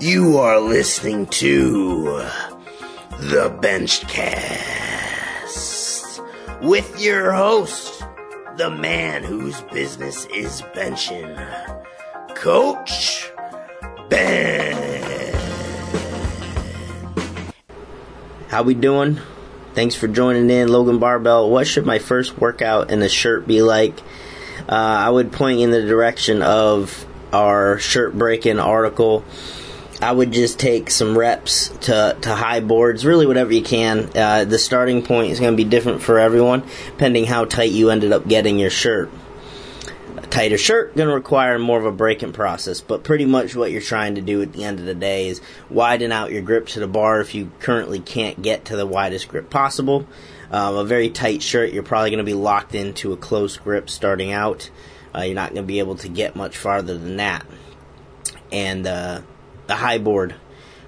You 0.00 0.38
are 0.38 0.58
listening 0.58 1.26
to 1.26 2.24
the 3.18 3.54
Benchcast 3.60 4.16
with 6.62 6.98
your 6.98 7.32
host, 7.32 8.02
the 8.56 8.70
man 8.70 9.22
whose 9.22 9.60
business 9.60 10.24
is 10.34 10.62
benching, 10.74 11.36
Coach 12.34 13.30
Ben. 14.08 15.34
How 18.48 18.62
we 18.62 18.72
doing? 18.72 19.18
Thanks 19.74 19.96
for 19.96 20.08
joining 20.08 20.48
in, 20.48 20.68
Logan 20.68 20.98
Barbell. 20.98 21.50
What 21.50 21.66
should 21.66 21.84
my 21.84 21.98
first 21.98 22.38
workout 22.38 22.90
in 22.90 23.00
the 23.00 23.10
shirt 23.10 23.46
be 23.46 23.60
like? 23.60 24.00
Uh, 24.66 24.72
I 24.72 25.10
would 25.10 25.30
point 25.30 25.60
in 25.60 25.70
the 25.70 25.82
direction 25.82 26.40
of 26.40 27.04
our 27.34 27.78
shirt 27.78 28.16
breaking 28.16 28.58
article. 28.58 29.26
I 30.02 30.12
would 30.12 30.32
just 30.32 30.58
take 30.58 30.90
some 30.90 31.16
reps 31.16 31.68
to, 31.82 32.16
to 32.22 32.34
high 32.34 32.60
boards, 32.60 33.04
really 33.04 33.26
whatever 33.26 33.52
you 33.52 33.62
can. 33.62 34.10
Uh, 34.16 34.44
the 34.44 34.58
starting 34.58 35.02
point 35.02 35.30
is 35.30 35.40
going 35.40 35.52
to 35.52 35.56
be 35.62 35.68
different 35.68 36.02
for 36.02 36.18
everyone, 36.18 36.62
depending 36.86 37.26
how 37.26 37.44
tight 37.44 37.72
you 37.72 37.90
ended 37.90 38.10
up 38.10 38.26
getting 38.26 38.58
your 38.58 38.70
shirt. 38.70 39.10
A 40.16 40.26
tighter 40.26 40.56
shirt 40.56 40.96
going 40.96 41.08
to 41.08 41.14
require 41.14 41.58
more 41.58 41.78
of 41.78 41.84
a 41.84 41.92
breaking 41.92 42.32
process 42.32 42.80
but 42.80 43.04
pretty 43.04 43.26
much 43.26 43.54
what 43.54 43.70
you're 43.70 43.80
trying 43.80 44.14
to 44.14 44.20
do 44.20 44.42
at 44.42 44.52
the 44.52 44.64
end 44.64 44.80
of 44.80 44.86
the 44.86 44.94
day 44.94 45.28
is 45.28 45.40
widen 45.68 46.12
out 46.12 46.32
your 46.32 46.42
grip 46.42 46.66
to 46.68 46.80
the 46.80 46.88
bar 46.88 47.20
if 47.20 47.34
you 47.34 47.52
currently 47.60 48.00
can't 48.00 48.40
get 48.42 48.64
to 48.66 48.76
the 48.76 48.86
widest 48.86 49.28
grip 49.28 49.50
possible. 49.50 50.06
Um, 50.50 50.76
a 50.76 50.84
very 50.84 51.10
tight 51.10 51.42
shirt 51.42 51.72
you're 51.72 51.82
probably 51.82 52.10
going 52.10 52.18
to 52.18 52.24
be 52.24 52.34
locked 52.34 52.74
into 52.74 53.12
a 53.12 53.16
close 53.16 53.56
grip 53.58 53.90
starting 53.90 54.32
out. 54.32 54.70
Uh, 55.14 55.22
you're 55.22 55.34
not 55.34 55.50
going 55.50 55.62
to 55.62 55.68
be 55.68 55.78
able 55.78 55.96
to 55.96 56.08
get 56.08 56.34
much 56.34 56.56
farther 56.56 56.96
than 56.96 57.16
that. 57.16 57.46
And 58.50 58.86
uh, 58.86 59.22
the 59.70 59.76
high 59.76 59.98
board 59.98 60.34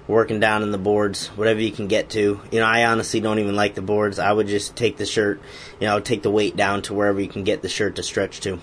working 0.09 0.41
down 0.41 0.61
in 0.61 0.71
the 0.71 0.77
boards, 0.77 1.27
whatever 1.29 1.61
you 1.61 1.71
can 1.71 1.87
get 1.87 2.09
to. 2.09 2.41
You 2.51 2.59
know, 2.59 2.65
I 2.65 2.83
honestly 2.85 3.21
don't 3.21 3.39
even 3.39 3.55
like 3.55 3.75
the 3.75 3.81
boards. 3.81 4.19
I 4.19 4.31
would 4.31 4.47
just 4.47 4.75
take 4.75 4.97
the 4.97 5.05
shirt, 5.05 5.41
you 5.79 5.87
know, 5.87 6.01
take 6.01 6.21
the 6.21 6.29
weight 6.29 6.57
down 6.57 6.81
to 6.83 6.93
wherever 6.93 7.21
you 7.21 7.29
can 7.29 7.45
get 7.45 7.61
the 7.61 7.69
shirt 7.69 7.95
to 7.95 8.03
stretch 8.03 8.41
to. 8.41 8.59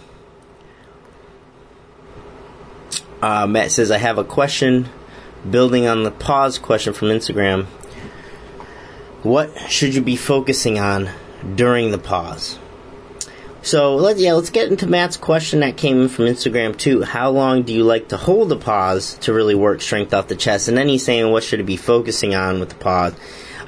Uh, 3.23 3.47
Matt 3.47 3.71
says, 3.71 3.91
I 3.91 3.97
have 3.97 4.19
a 4.19 4.25
question 4.25 4.91
building 5.51 5.87
on 5.87 6.03
the 6.03 6.11
pause 6.11 6.59
question 6.59 6.93
from 6.93 7.09
Instagram. 7.09 7.65
What 9.23 9.71
should 9.71 9.95
you 9.95 10.03
be 10.03 10.17
focusing 10.17 10.79
on 10.79 11.09
during 11.55 11.91
the 11.91 11.99
pause? 11.99 12.59
So 13.63 13.97
let 13.97 14.19
yeah, 14.19 14.33
let's 14.33 14.51
get 14.51 14.71
into 14.71 14.87
Matt's 14.87 15.19
question 15.19 15.61
that 15.61 15.77
came 15.77 16.01
in 16.01 16.09
from 16.09 16.25
Instagram 16.25 16.77
too. 16.77 17.03
How 17.03 17.31
long 17.31 17.63
do 17.63 17.75
you 17.75 17.85
like 17.85 18.09
to 18.09 18.17
hold 18.17 18.49
the 18.49 18.57
pause 18.57 19.15
to 19.19 19.35
really 19.35 19.55
work 19.55 19.83
strength 19.83 20.15
off 20.15 20.29
the 20.29 20.37
chest? 20.37 20.69
And 20.69 20.77
then 20.79 20.89
he's 20.89 21.05
saying 21.05 21.31
what 21.31 21.45
should 21.45 21.61
it 21.61 21.65
be 21.65 21.77
focusing 21.77 22.35
on 22.35 22.59
with 22.59 22.71
the 22.71 22.75
pause. 22.77 23.15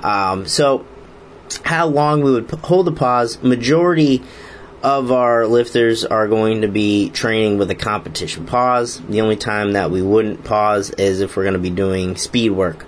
Um, 0.01 0.47
so 0.47 0.87
how 1.65 1.87
long 1.87 2.23
we 2.23 2.33
would 2.33 2.51
hold 2.51 2.87
the 2.87 2.93
pause? 2.93 3.43
Majority 3.43 4.23
of 4.83 5.13
our 5.13 5.47
lifters 5.47 6.05
are 6.05 6.27
going 6.27 6.63
to 6.63 6.69
be 6.69 7.11
training 7.11 7.59
with 7.59 7.71
a 7.71 7.75
competition 7.75 8.47
pause. 8.47 9.01
The 9.01 9.21
only 9.21 9.37
time 9.37 9.73
that 9.73 9.91
we 9.91 10.03
wouldn't 10.03 10.45
pause 10.45 10.91
is 10.91 11.21
if 11.21 11.37
we're 11.37 11.45
going 11.45 11.53
to 11.53 11.61
be 11.61 11.71
doing 11.71 12.17
speed 12.17 12.51
work, 12.51 12.87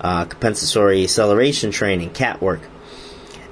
uh, 0.00 0.26
compensatory 0.26 1.02
acceleration 1.02 1.70
training, 1.70 2.10
CAT 2.10 2.40
work. 2.40 2.60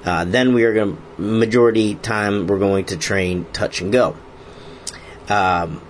Uh, 0.05 0.25
then 0.25 0.55
we 0.55 0.65
are 0.65 0.73
going 0.73 0.97
to, 0.97 1.21
majority 1.21 1.95
time, 1.95 2.47
we're 2.47 2.59
going 2.59 2.87
to 2.87 2.97
train 2.97 3.45
touch 3.53 3.81
and 3.81 3.93
go. 3.93 4.17
Um, 5.29 5.83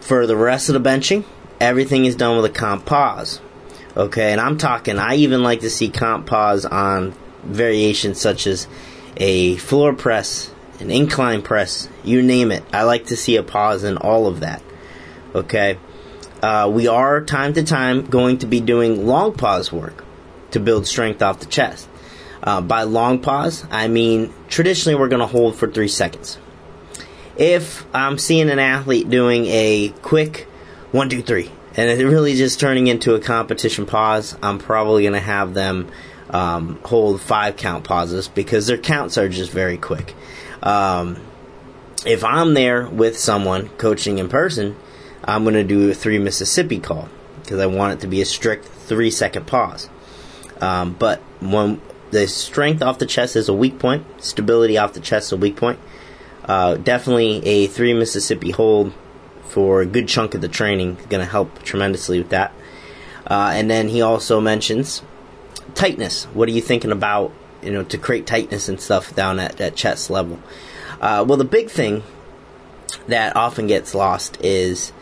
for 0.00 0.26
the 0.26 0.36
rest 0.36 0.68
of 0.68 0.82
the 0.82 0.88
benching, 0.88 1.24
everything 1.60 2.04
is 2.04 2.16
done 2.16 2.36
with 2.36 2.46
a 2.46 2.54
comp 2.54 2.86
pause. 2.86 3.40
Okay, 3.96 4.32
and 4.32 4.40
I'm 4.40 4.58
talking, 4.58 4.98
I 4.98 5.16
even 5.16 5.42
like 5.42 5.60
to 5.60 5.70
see 5.70 5.88
comp 5.88 6.26
pause 6.26 6.64
on 6.64 7.14
variations 7.44 8.20
such 8.20 8.46
as 8.46 8.66
a 9.16 9.56
floor 9.56 9.94
press 9.94 10.50
an 10.80 10.90
incline 10.90 11.42
press, 11.42 11.88
you 12.02 12.22
name 12.22 12.50
it. 12.50 12.64
I 12.72 12.82
like 12.82 13.06
to 13.06 13.16
see 13.16 13.36
a 13.36 13.42
pause 13.42 13.84
in 13.84 13.96
all 13.96 14.26
of 14.26 14.40
that. 14.40 14.62
Okay? 15.34 15.78
Uh, 16.42 16.70
we 16.72 16.88
are 16.88 17.24
time 17.24 17.54
to 17.54 17.62
time 17.62 18.06
going 18.06 18.38
to 18.38 18.46
be 18.46 18.60
doing 18.60 19.06
long 19.06 19.34
pause 19.34 19.72
work 19.72 20.04
to 20.50 20.60
build 20.60 20.86
strength 20.86 21.22
off 21.22 21.40
the 21.40 21.46
chest. 21.46 21.88
Uh, 22.44 22.60
by 22.60 22.82
long 22.82 23.18
pause, 23.20 23.66
I 23.70 23.88
mean 23.88 24.32
traditionally 24.48 24.98
we're 24.98 25.08
going 25.08 25.20
to 25.20 25.26
hold 25.26 25.56
for 25.56 25.66
three 25.66 25.88
seconds. 25.88 26.38
If 27.38 27.86
I'm 27.94 28.18
seeing 28.18 28.50
an 28.50 28.58
athlete 28.58 29.08
doing 29.08 29.46
a 29.46 29.88
quick 30.02 30.46
one, 30.92 31.08
two, 31.08 31.22
three, 31.22 31.50
and 31.74 31.90
it 31.90 32.04
really 32.04 32.34
just 32.34 32.60
turning 32.60 32.86
into 32.86 33.14
a 33.14 33.20
competition 33.20 33.86
pause, 33.86 34.36
I'm 34.42 34.58
probably 34.58 35.04
going 35.04 35.14
to 35.14 35.20
have 35.20 35.54
them 35.54 35.90
um, 36.30 36.78
hold 36.84 37.22
five 37.22 37.56
count 37.56 37.84
pauses 37.84 38.28
because 38.28 38.66
their 38.66 38.78
counts 38.78 39.16
are 39.16 39.28
just 39.28 39.50
very 39.50 39.78
quick. 39.78 40.14
Um, 40.62 41.16
if 42.04 42.22
I'm 42.22 42.52
there 42.52 42.86
with 42.86 43.18
someone 43.18 43.70
coaching 43.70 44.18
in 44.18 44.28
person, 44.28 44.76
I'm 45.24 45.44
going 45.44 45.54
to 45.54 45.64
do 45.64 45.90
a 45.90 45.94
three 45.94 46.18
Mississippi 46.18 46.78
call 46.78 47.08
because 47.40 47.58
I 47.58 47.66
want 47.66 47.94
it 47.94 48.00
to 48.02 48.06
be 48.06 48.20
a 48.20 48.26
strict 48.26 48.66
three 48.66 49.10
second 49.10 49.46
pause. 49.46 49.88
Um, 50.60 50.92
but 50.92 51.20
when 51.40 51.80
the 52.14 52.26
strength 52.26 52.82
off 52.82 52.98
the 52.98 53.06
chest 53.06 53.36
is 53.36 53.48
a 53.48 53.52
weak 53.52 53.78
point, 53.78 54.06
stability 54.22 54.78
off 54.78 54.94
the 54.94 55.00
chest 55.00 55.26
is 55.26 55.32
a 55.32 55.36
weak 55.36 55.56
point. 55.56 55.78
Uh, 56.44 56.76
definitely 56.76 57.44
a 57.46 57.66
three 57.66 57.92
Mississippi 57.92 58.50
hold 58.50 58.92
for 59.44 59.82
a 59.82 59.86
good 59.86 60.08
chunk 60.08 60.34
of 60.34 60.40
the 60.40 60.48
training 60.48 60.96
going 61.08 61.24
to 61.24 61.30
help 61.30 61.62
tremendously 61.62 62.18
with 62.18 62.30
that. 62.30 62.52
Uh, 63.26 63.52
and 63.54 63.70
then 63.70 63.88
he 63.88 64.00
also 64.02 64.40
mentions 64.40 65.02
tightness. 65.74 66.24
What 66.26 66.48
are 66.48 66.52
you 66.52 66.60
thinking 66.60 66.92
about 66.92 67.32
you 67.64 67.72
know, 67.72 67.82
to 67.84 67.98
create 67.98 68.26
tightness 68.26 68.68
and 68.68 68.80
stuff 68.80 69.14
down 69.14 69.40
at, 69.40 69.60
at 69.60 69.74
chest 69.74 70.10
level. 70.10 70.38
Uh, 71.00 71.24
well, 71.26 71.38
the 71.38 71.44
big 71.44 71.70
thing 71.70 72.02
that 73.08 73.34
often 73.36 73.66
gets 73.66 73.94
lost 73.94 74.38
is 74.42 74.92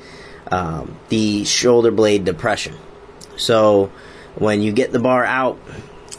um, 0.50 0.96
the 1.08 1.44
shoulder 1.44 1.90
blade 1.90 2.24
depression. 2.24 2.76
So 3.36 3.90
when 4.36 4.62
you 4.62 4.72
get 4.72 4.92
the 4.92 5.00
bar 5.00 5.24
out 5.24 5.58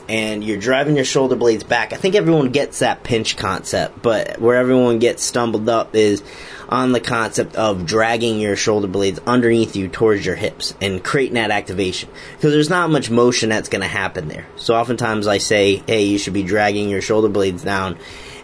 and 0.10 0.44
you're 0.44 0.58
driving 0.58 0.96
your 0.96 1.06
shoulder 1.06 1.36
blades 1.36 1.64
back, 1.64 1.94
I 1.94 1.96
think 1.96 2.16
everyone 2.16 2.50
gets 2.50 2.80
that 2.80 3.04
pinch 3.04 3.38
concept, 3.38 4.02
but 4.02 4.40
where 4.40 4.58
everyone 4.58 5.00
gets 5.00 5.24
stumbled 5.24 5.70
up 5.70 5.96
is 5.96 6.24
on 6.70 6.92
the 6.92 7.00
concept 7.00 7.56
of 7.56 7.86
dragging 7.86 8.40
your 8.40 8.56
shoulder 8.56 8.88
blades 8.88 9.20
underneath 9.28 9.76
you 9.76 9.88
towards 9.88 10.26
your 10.26 10.36
hips 10.36 10.74
and 10.82 11.04
creating 11.04 11.36
that 11.36 11.52
activation. 11.52 12.10
Because 12.36 12.52
there's 12.52 12.70
not 12.70 12.90
much 12.90 13.10
motion 13.10 13.50
that's 13.50 13.70
going 13.70 13.82
to 13.82 13.88
happen 13.88 14.28
there. 14.28 14.48
So 14.56 14.76
oftentimes 14.76 15.28
I 15.28 15.38
say, 15.38 15.84
hey, 15.88 16.04
you 16.04 16.18
should 16.18 16.34
be 16.34 16.44
dragging 16.44 16.90
your 16.90 17.02
shoulder 17.02 17.30
blades 17.30 17.64
down. 17.64 17.98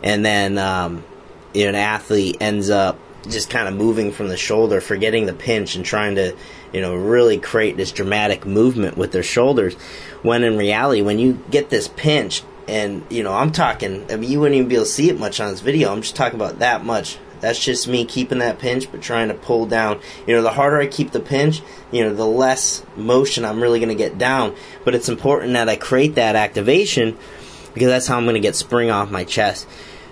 And 0.03 0.23
then, 0.25 0.57
um, 0.57 1.03
you 1.53 1.63
know, 1.63 1.69
an 1.69 1.75
athlete 1.75 2.37
ends 2.39 2.69
up 2.69 2.99
just 3.27 3.49
kind 3.49 3.67
of 3.67 3.73
moving 3.73 4.11
from 4.11 4.29
the 4.29 4.37
shoulder, 4.37 4.81
forgetting 4.81 5.25
the 5.25 5.33
pinch 5.33 5.75
and 5.75 5.83
trying 5.83 6.15
to, 6.15 6.35
you 6.73 6.81
know, 6.81 6.95
really 6.95 7.37
create 7.37 7.77
this 7.77 7.91
dramatic 7.91 8.45
movement 8.45 8.97
with 8.97 9.11
their 9.11 9.23
shoulders. 9.23 9.75
When 10.21 10.43
in 10.43 10.57
reality, 10.57 11.01
when 11.01 11.19
you 11.19 11.43
get 11.49 11.69
this 11.69 11.87
pinch, 11.87 12.43
and 12.67 13.03
you 13.09 13.23
know, 13.23 13.33
I'm 13.33 13.51
talking, 13.51 14.05
I 14.11 14.15
mean, 14.15 14.29
you 14.29 14.39
wouldn't 14.39 14.55
even 14.55 14.69
be 14.69 14.75
able 14.75 14.85
to 14.85 14.91
see 14.91 15.09
it 15.09 15.19
much 15.19 15.39
on 15.39 15.49
this 15.51 15.61
video. 15.61 15.91
I'm 15.91 16.01
just 16.01 16.15
talking 16.15 16.39
about 16.39 16.59
that 16.59 16.85
much 16.85 17.17
that's 17.41 17.63
just 17.63 17.87
me 17.87 18.05
keeping 18.05 18.39
that 18.39 18.59
pinch, 18.59 18.91
but 18.91 19.01
trying 19.01 19.29
to 19.29 19.33
pull 19.33 19.65
down. 19.65 19.99
You 20.27 20.35
know, 20.35 20.41
the 20.41 20.51
harder 20.51 20.79
I 20.79 20.87
keep 20.87 21.11
the 21.11 21.19
pinch, 21.19 21.61
you 21.91 22.03
know, 22.03 22.13
the 22.13 22.25
less 22.25 22.83
motion 22.95 23.45
I'm 23.45 23.61
really 23.61 23.79
going 23.79 23.89
to 23.89 23.95
get 23.95 24.17
down. 24.17 24.55
But 24.83 24.95
it's 24.95 25.09
important 25.09 25.53
that 25.53 25.69
I 25.69 25.75
create 25.75 26.15
that 26.15 26.35
activation 26.35 27.17
because 27.73 27.87
that's 27.87 28.07
how 28.07 28.17
I'm 28.17 28.25
going 28.25 28.35
to 28.35 28.41
get 28.41 28.55
spring 28.55 28.89
off 28.89 29.11
my 29.11 29.23
chest. 29.23 29.67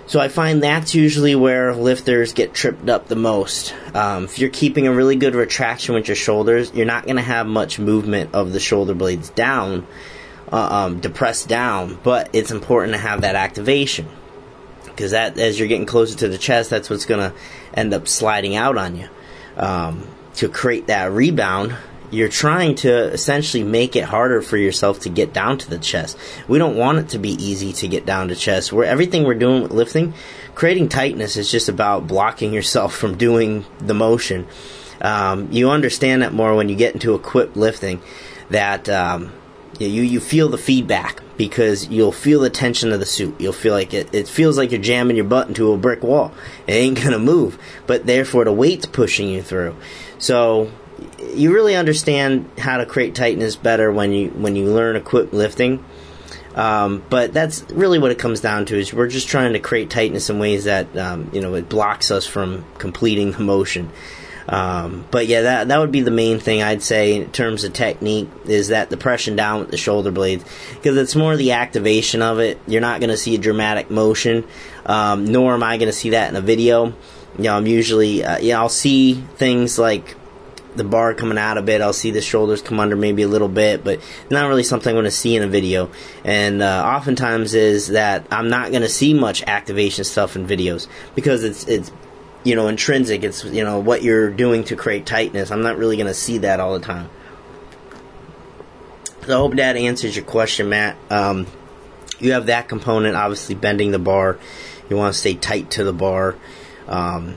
So 0.08 0.20
I 0.20 0.28
find 0.28 0.62
that's 0.62 0.94
usually 0.94 1.34
where 1.34 1.74
lifters 1.74 2.32
get 2.32 2.54
tripped 2.54 2.88
up 2.88 3.08
the 3.08 3.14
most. 3.14 3.74
Um, 3.94 4.24
if 4.24 4.38
you're 4.38 4.48
keeping 4.48 4.86
a 4.86 4.92
really 4.92 5.16
good 5.16 5.34
retraction 5.34 5.94
with 5.94 6.08
your 6.08 6.16
shoulders, 6.16 6.72
you're 6.72 6.86
not 6.86 7.04
going 7.04 7.16
to 7.16 7.22
have 7.22 7.46
much 7.46 7.78
movement 7.78 8.30
of 8.34 8.54
the 8.54 8.58
shoulder 8.58 8.94
blades 8.94 9.28
down, 9.28 9.86
uh, 10.50 10.86
um, 10.86 11.00
depressed 11.00 11.46
down, 11.46 11.98
but 12.02 12.30
it's 12.32 12.50
important 12.50 12.94
to 12.94 12.98
have 12.98 13.20
that 13.20 13.34
activation 13.34 14.08
because 14.86 15.10
that 15.10 15.38
as 15.38 15.58
you're 15.58 15.68
getting 15.68 15.84
closer 15.84 16.16
to 16.16 16.28
the 16.28 16.38
chest, 16.38 16.70
that's 16.70 16.88
what's 16.88 17.04
going 17.04 17.30
to 17.30 17.36
end 17.74 17.92
up 17.92 18.08
sliding 18.08 18.56
out 18.56 18.78
on 18.78 18.96
you. 18.96 19.08
Um, 19.58 20.08
to 20.36 20.48
create 20.48 20.86
that 20.86 21.12
rebound, 21.12 21.76
you're 22.10 22.28
trying 22.28 22.74
to 22.76 23.04
essentially 23.12 23.62
make 23.62 23.96
it 23.96 24.04
harder 24.04 24.40
for 24.40 24.56
yourself 24.56 25.00
to 25.00 25.08
get 25.08 25.32
down 25.32 25.58
to 25.58 25.70
the 25.70 25.78
chest. 25.78 26.16
We 26.46 26.58
don't 26.58 26.76
want 26.76 26.98
it 26.98 27.08
to 27.10 27.18
be 27.18 27.30
easy 27.30 27.72
to 27.74 27.88
get 27.88 28.06
down 28.06 28.28
to 28.28 28.36
chest. 28.36 28.72
Where 28.72 28.86
everything 28.86 29.24
we're 29.24 29.34
doing 29.34 29.62
with 29.62 29.72
lifting, 29.72 30.14
creating 30.54 30.88
tightness 30.88 31.36
is 31.36 31.50
just 31.50 31.68
about 31.68 32.06
blocking 32.06 32.52
yourself 32.54 32.94
from 32.94 33.16
doing 33.16 33.64
the 33.78 33.94
motion. 33.94 34.46
Um, 35.00 35.52
you 35.52 35.70
understand 35.70 36.22
that 36.22 36.32
more 36.32 36.54
when 36.54 36.68
you 36.68 36.76
get 36.76 36.94
into 36.94 37.14
equipped 37.14 37.56
lifting. 37.56 38.00
That 38.50 38.88
um, 38.88 39.32
you 39.78 40.02
you 40.02 40.20
feel 40.20 40.48
the 40.48 40.58
feedback 40.58 41.22
because 41.36 41.88
you'll 41.88 42.12
feel 42.12 42.40
the 42.40 42.50
tension 42.50 42.92
of 42.92 42.98
the 42.98 43.06
suit. 43.06 43.40
You'll 43.40 43.52
feel 43.52 43.74
like 43.74 43.94
it, 43.94 44.12
it 44.12 44.26
feels 44.26 44.58
like 44.58 44.72
you're 44.72 44.80
jamming 44.80 45.16
your 45.16 45.24
butt 45.24 45.48
into 45.48 45.72
a 45.72 45.76
brick 45.76 46.02
wall. 46.02 46.32
It 46.66 46.72
ain't 46.72 47.00
gonna 47.02 47.18
move, 47.18 47.58
but 47.86 48.06
therefore 48.06 48.44
the 48.44 48.52
weight's 48.52 48.86
pushing 48.86 49.28
you 49.28 49.42
through. 49.42 49.76
So 50.18 50.72
you 51.34 51.52
really 51.52 51.76
understand 51.76 52.50
how 52.58 52.78
to 52.78 52.86
create 52.86 53.14
tightness 53.14 53.56
better 53.56 53.90
when 53.92 54.12
you 54.12 54.30
when 54.30 54.56
you 54.56 54.66
learn 54.72 54.96
equip 54.96 55.32
lifting. 55.32 55.84
Um, 56.54 57.04
but 57.08 57.32
that's 57.32 57.62
really 57.70 58.00
what 58.00 58.10
it 58.10 58.18
comes 58.18 58.40
down 58.40 58.66
to 58.66 58.78
is 58.78 58.92
we're 58.92 59.08
just 59.08 59.28
trying 59.28 59.52
to 59.52 59.60
create 59.60 59.90
tightness 59.90 60.28
in 60.28 60.40
ways 60.40 60.64
that 60.64 60.96
um, 60.96 61.30
you 61.32 61.40
know 61.40 61.54
it 61.54 61.68
blocks 61.68 62.10
us 62.10 62.26
from 62.26 62.64
completing 62.78 63.32
the 63.32 63.40
motion. 63.40 63.90
Um, 64.48 65.04
but 65.10 65.26
yeah, 65.26 65.42
that 65.42 65.68
that 65.68 65.78
would 65.78 65.92
be 65.92 66.00
the 66.00 66.10
main 66.10 66.38
thing 66.40 66.62
I'd 66.62 66.82
say 66.82 67.16
in 67.16 67.30
terms 67.30 67.64
of 67.64 67.74
technique 67.74 68.30
is 68.46 68.68
that 68.68 68.88
the 68.88 68.96
pressing 68.96 69.36
down 69.36 69.60
with 69.60 69.70
the 69.70 69.76
shoulder 69.76 70.10
blades 70.10 70.44
because 70.74 70.96
it's 70.96 71.14
more 71.14 71.36
the 71.36 71.52
activation 71.52 72.22
of 72.22 72.38
it. 72.38 72.58
You're 72.66 72.80
not 72.80 73.00
going 73.00 73.10
to 73.10 73.16
see 73.16 73.34
a 73.34 73.38
dramatic 73.38 73.90
motion, 73.90 74.44
um, 74.86 75.26
nor 75.26 75.52
am 75.52 75.62
I 75.62 75.76
going 75.76 75.90
to 75.90 75.96
see 75.96 76.10
that 76.10 76.30
in 76.30 76.36
a 76.36 76.40
video. 76.40 76.86
You 77.36 77.44
know, 77.44 77.56
I'm 77.56 77.66
usually 77.66 78.24
uh, 78.24 78.38
yeah 78.38 78.58
I'll 78.58 78.70
see 78.70 79.14
things 79.36 79.78
like 79.78 80.16
the 80.76 80.84
bar 80.84 81.14
coming 81.14 81.38
out 81.38 81.58
a 81.58 81.62
bit. 81.62 81.80
I'll 81.80 81.92
see 81.92 82.10
the 82.10 82.20
shoulders 82.20 82.62
come 82.62 82.80
under 82.80 82.96
maybe 82.96 83.22
a 83.22 83.28
little 83.28 83.48
bit, 83.48 83.84
but 83.84 84.00
not 84.30 84.48
really 84.48 84.62
something 84.62 84.90
I'm 84.90 84.94
going 84.94 85.04
to 85.04 85.10
see 85.10 85.36
in 85.36 85.42
a 85.42 85.48
video. 85.48 85.90
And 86.24 86.62
uh, 86.62 86.84
oftentimes 86.84 87.54
is 87.54 87.88
that 87.88 88.26
I'm 88.30 88.48
not 88.48 88.70
going 88.70 88.82
to 88.82 88.88
see 88.88 89.14
much 89.14 89.42
activation 89.42 90.04
stuff 90.04 90.36
in 90.36 90.46
videos 90.46 90.88
because 91.14 91.44
it's 91.44 91.66
it's 91.66 91.90
you 92.44 92.54
know 92.54 92.68
intrinsic. 92.68 93.24
It's 93.24 93.44
you 93.44 93.64
know 93.64 93.80
what 93.80 94.02
you're 94.02 94.30
doing 94.30 94.64
to 94.64 94.76
create 94.76 95.06
tightness. 95.06 95.50
I'm 95.50 95.62
not 95.62 95.78
really 95.78 95.96
going 95.96 96.06
to 96.06 96.14
see 96.14 96.38
that 96.38 96.60
all 96.60 96.78
the 96.78 96.84
time. 96.84 97.10
So 99.26 99.34
I 99.34 99.38
hope 99.38 99.56
that 99.56 99.76
answers 99.76 100.16
your 100.16 100.24
question, 100.24 100.70
Matt. 100.70 100.96
Um, 101.10 101.46
you 102.18 102.32
have 102.32 102.46
that 102.46 102.68
component, 102.68 103.14
obviously 103.14 103.54
bending 103.54 103.90
the 103.90 103.98
bar. 103.98 104.38
You 104.88 104.96
want 104.96 105.12
to 105.12 105.20
stay 105.20 105.34
tight 105.34 105.72
to 105.72 105.84
the 105.84 105.92
bar. 105.92 106.34
Um, 106.86 107.36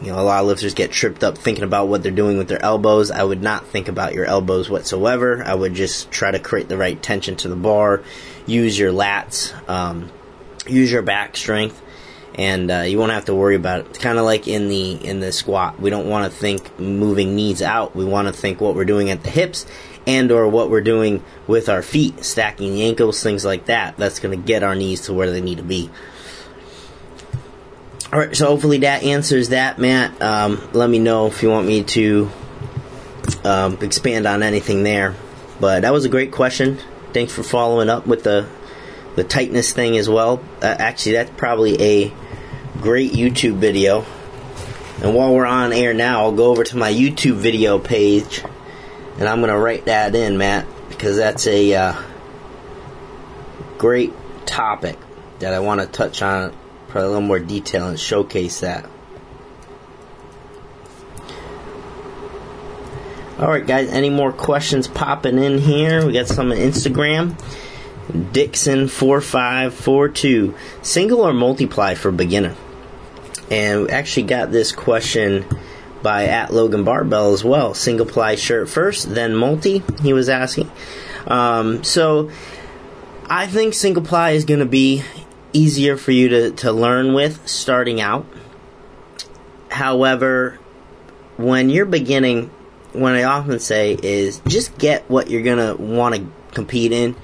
you 0.00 0.08
know, 0.08 0.18
a 0.18 0.22
lot 0.22 0.40
of 0.40 0.46
lifters 0.46 0.74
get 0.74 0.90
tripped 0.90 1.22
up 1.22 1.36
thinking 1.36 1.64
about 1.64 1.88
what 1.88 2.02
they're 2.02 2.12
doing 2.12 2.38
with 2.38 2.48
their 2.48 2.62
elbows. 2.62 3.10
I 3.10 3.22
would 3.22 3.42
not 3.42 3.66
think 3.66 3.88
about 3.88 4.14
your 4.14 4.24
elbows 4.24 4.70
whatsoever. 4.70 5.42
I 5.44 5.54
would 5.54 5.74
just 5.74 6.10
try 6.10 6.30
to 6.30 6.38
create 6.38 6.68
the 6.68 6.76
right 6.76 7.00
tension 7.02 7.36
to 7.36 7.48
the 7.48 7.56
bar. 7.56 8.02
Use 8.46 8.78
your 8.78 8.92
lats. 8.92 9.52
Um, 9.68 10.10
use 10.66 10.90
your 10.90 11.02
back 11.02 11.36
strength, 11.36 11.80
and 12.34 12.70
uh, 12.70 12.80
you 12.80 12.98
won't 12.98 13.12
have 13.12 13.26
to 13.26 13.34
worry 13.34 13.56
about 13.56 13.80
it. 13.80 13.86
It's 13.90 13.98
kind 13.98 14.18
of 14.18 14.24
like 14.24 14.48
in 14.48 14.68
the 14.68 14.92
in 14.92 15.20
the 15.20 15.32
squat. 15.32 15.78
We 15.80 15.90
don't 15.90 16.08
want 16.08 16.30
to 16.30 16.38
think 16.38 16.78
moving 16.78 17.36
knees 17.36 17.60
out. 17.60 17.94
We 17.94 18.04
want 18.04 18.28
to 18.28 18.32
think 18.32 18.60
what 18.60 18.74
we're 18.74 18.84
doing 18.84 19.10
at 19.10 19.22
the 19.22 19.30
hips 19.30 19.66
and 20.06 20.32
or 20.32 20.48
what 20.48 20.70
we're 20.70 20.80
doing 20.80 21.22
with 21.46 21.68
our 21.68 21.82
feet, 21.82 22.24
stacking 22.24 22.72
the 22.72 22.84
ankles, 22.84 23.22
things 23.22 23.44
like 23.44 23.66
that. 23.66 23.96
That's 23.96 24.18
going 24.18 24.38
to 24.38 24.46
get 24.46 24.62
our 24.62 24.74
knees 24.74 25.02
to 25.02 25.12
where 25.12 25.30
they 25.30 25.40
need 25.40 25.58
to 25.58 25.62
be. 25.62 25.90
All 28.12 28.18
right, 28.18 28.36
so 28.36 28.46
hopefully 28.46 28.78
that 28.78 29.04
answers 29.04 29.50
that, 29.50 29.78
Matt. 29.78 30.20
Um, 30.20 30.60
let 30.72 30.90
me 30.90 30.98
know 30.98 31.28
if 31.28 31.44
you 31.44 31.48
want 31.48 31.68
me 31.68 31.84
to 31.84 32.28
um, 33.44 33.78
expand 33.82 34.26
on 34.26 34.42
anything 34.42 34.82
there. 34.82 35.14
But 35.60 35.82
that 35.82 35.92
was 35.92 36.06
a 36.06 36.08
great 36.08 36.32
question. 36.32 36.78
Thanks 37.12 37.32
for 37.32 37.44
following 37.44 37.88
up 37.88 38.08
with 38.08 38.24
the 38.24 38.48
the 39.14 39.22
tightness 39.22 39.72
thing 39.72 39.96
as 39.96 40.08
well. 40.08 40.42
Uh, 40.60 40.74
actually, 40.76 41.12
that's 41.12 41.30
probably 41.36 41.80
a 41.80 42.12
great 42.80 43.12
YouTube 43.12 43.58
video. 43.58 44.04
And 45.04 45.14
while 45.14 45.32
we're 45.32 45.46
on 45.46 45.72
air 45.72 45.94
now, 45.94 46.22
I'll 46.22 46.32
go 46.32 46.46
over 46.46 46.64
to 46.64 46.76
my 46.76 46.92
YouTube 46.92 47.36
video 47.36 47.78
page, 47.78 48.42
and 49.18 49.28
I'm 49.28 49.38
gonna 49.38 49.56
write 49.56 49.84
that 49.84 50.16
in, 50.16 50.36
Matt, 50.36 50.66
because 50.88 51.16
that's 51.16 51.46
a 51.46 51.74
uh, 51.74 52.02
great 53.78 54.12
topic 54.46 54.98
that 55.38 55.54
I 55.54 55.60
want 55.60 55.80
to 55.80 55.86
touch 55.86 56.22
on 56.22 56.52
probably 56.90 57.06
a 57.06 57.08
little 57.08 57.22
more 57.22 57.38
detail 57.38 57.88
and 57.88 57.98
showcase 57.98 58.60
that. 58.60 58.86
Alright, 63.38 63.66
guys, 63.66 63.88
any 63.88 64.10
more 64.10 64.32
questions 64.32 64.86
popping 64.86 65.38
in 65.38 65.56
here? 65.58 66.04
We 66.04 66.12
got 66.12 66.26
some 66.26 66.52
on 66.52 66.58
Instagram. 66.58 67.40
Dixon4542. 68.10 70.54
Single 70.82 71.22
or 71.22 71.32
multiply 71.32 71.94
for 71.94 72.10
beginner? 72.10 72.54
And 73.50 73.84
we 73.84 73.88
actually 73.88 74.24
got 74.24 74.50
this 74.50 74.72
question 74.72 75.46
by 76.02 76.26
at 76.26 76.52
Logan 76.52 76.84
Barbell 76.84 77.32
as 77.32 77.42
well. 77.42 77.72
Single 77.72 78.04
ply 78.04 78.34
shirt 78.34 78.68
first, 78.68 79.14
then 79.14 79.34
multi, 79.34 79.82
he 80.02 80.12
was 80.12 80.28
asking. 80.28 80.70
Um, 81.26 81.82
so 81.82 82.30
I 83.26 83.46
think 83.46 83.72
single 83.74 84.02
ply 84.02 84.32
is 84.32 84.44
going 84.44 84.60
to 84.60 84.66
be 84.66 85.02
easier 85.52 85.96
for 85.96 86.12
you 86.12 86.28
to, 86.28 86.50
to 86.52 86.72
learn 86.72 87.12
with 87.12 87.46
starting 87.48 88.00
out. 88.00 88.26
However, 89.70 90.58
when 91.36 91.70
you're 91.70 91.86
beginning, 91.86 92.50
what 92.92 93.14
I 93.14 93.24
often 93.24 93.60
say 93.60 93.96
is 94.00 94.40
just 94.46 94.76
get 94.78 95.08
what 95.08 95.30
you're 95.30 95.42
going 95.42 95.76
to 95.76 95.80
want 95.80 96.14
to 96.16 96.26
compete 96.52 96.92
in. 96.92 97.16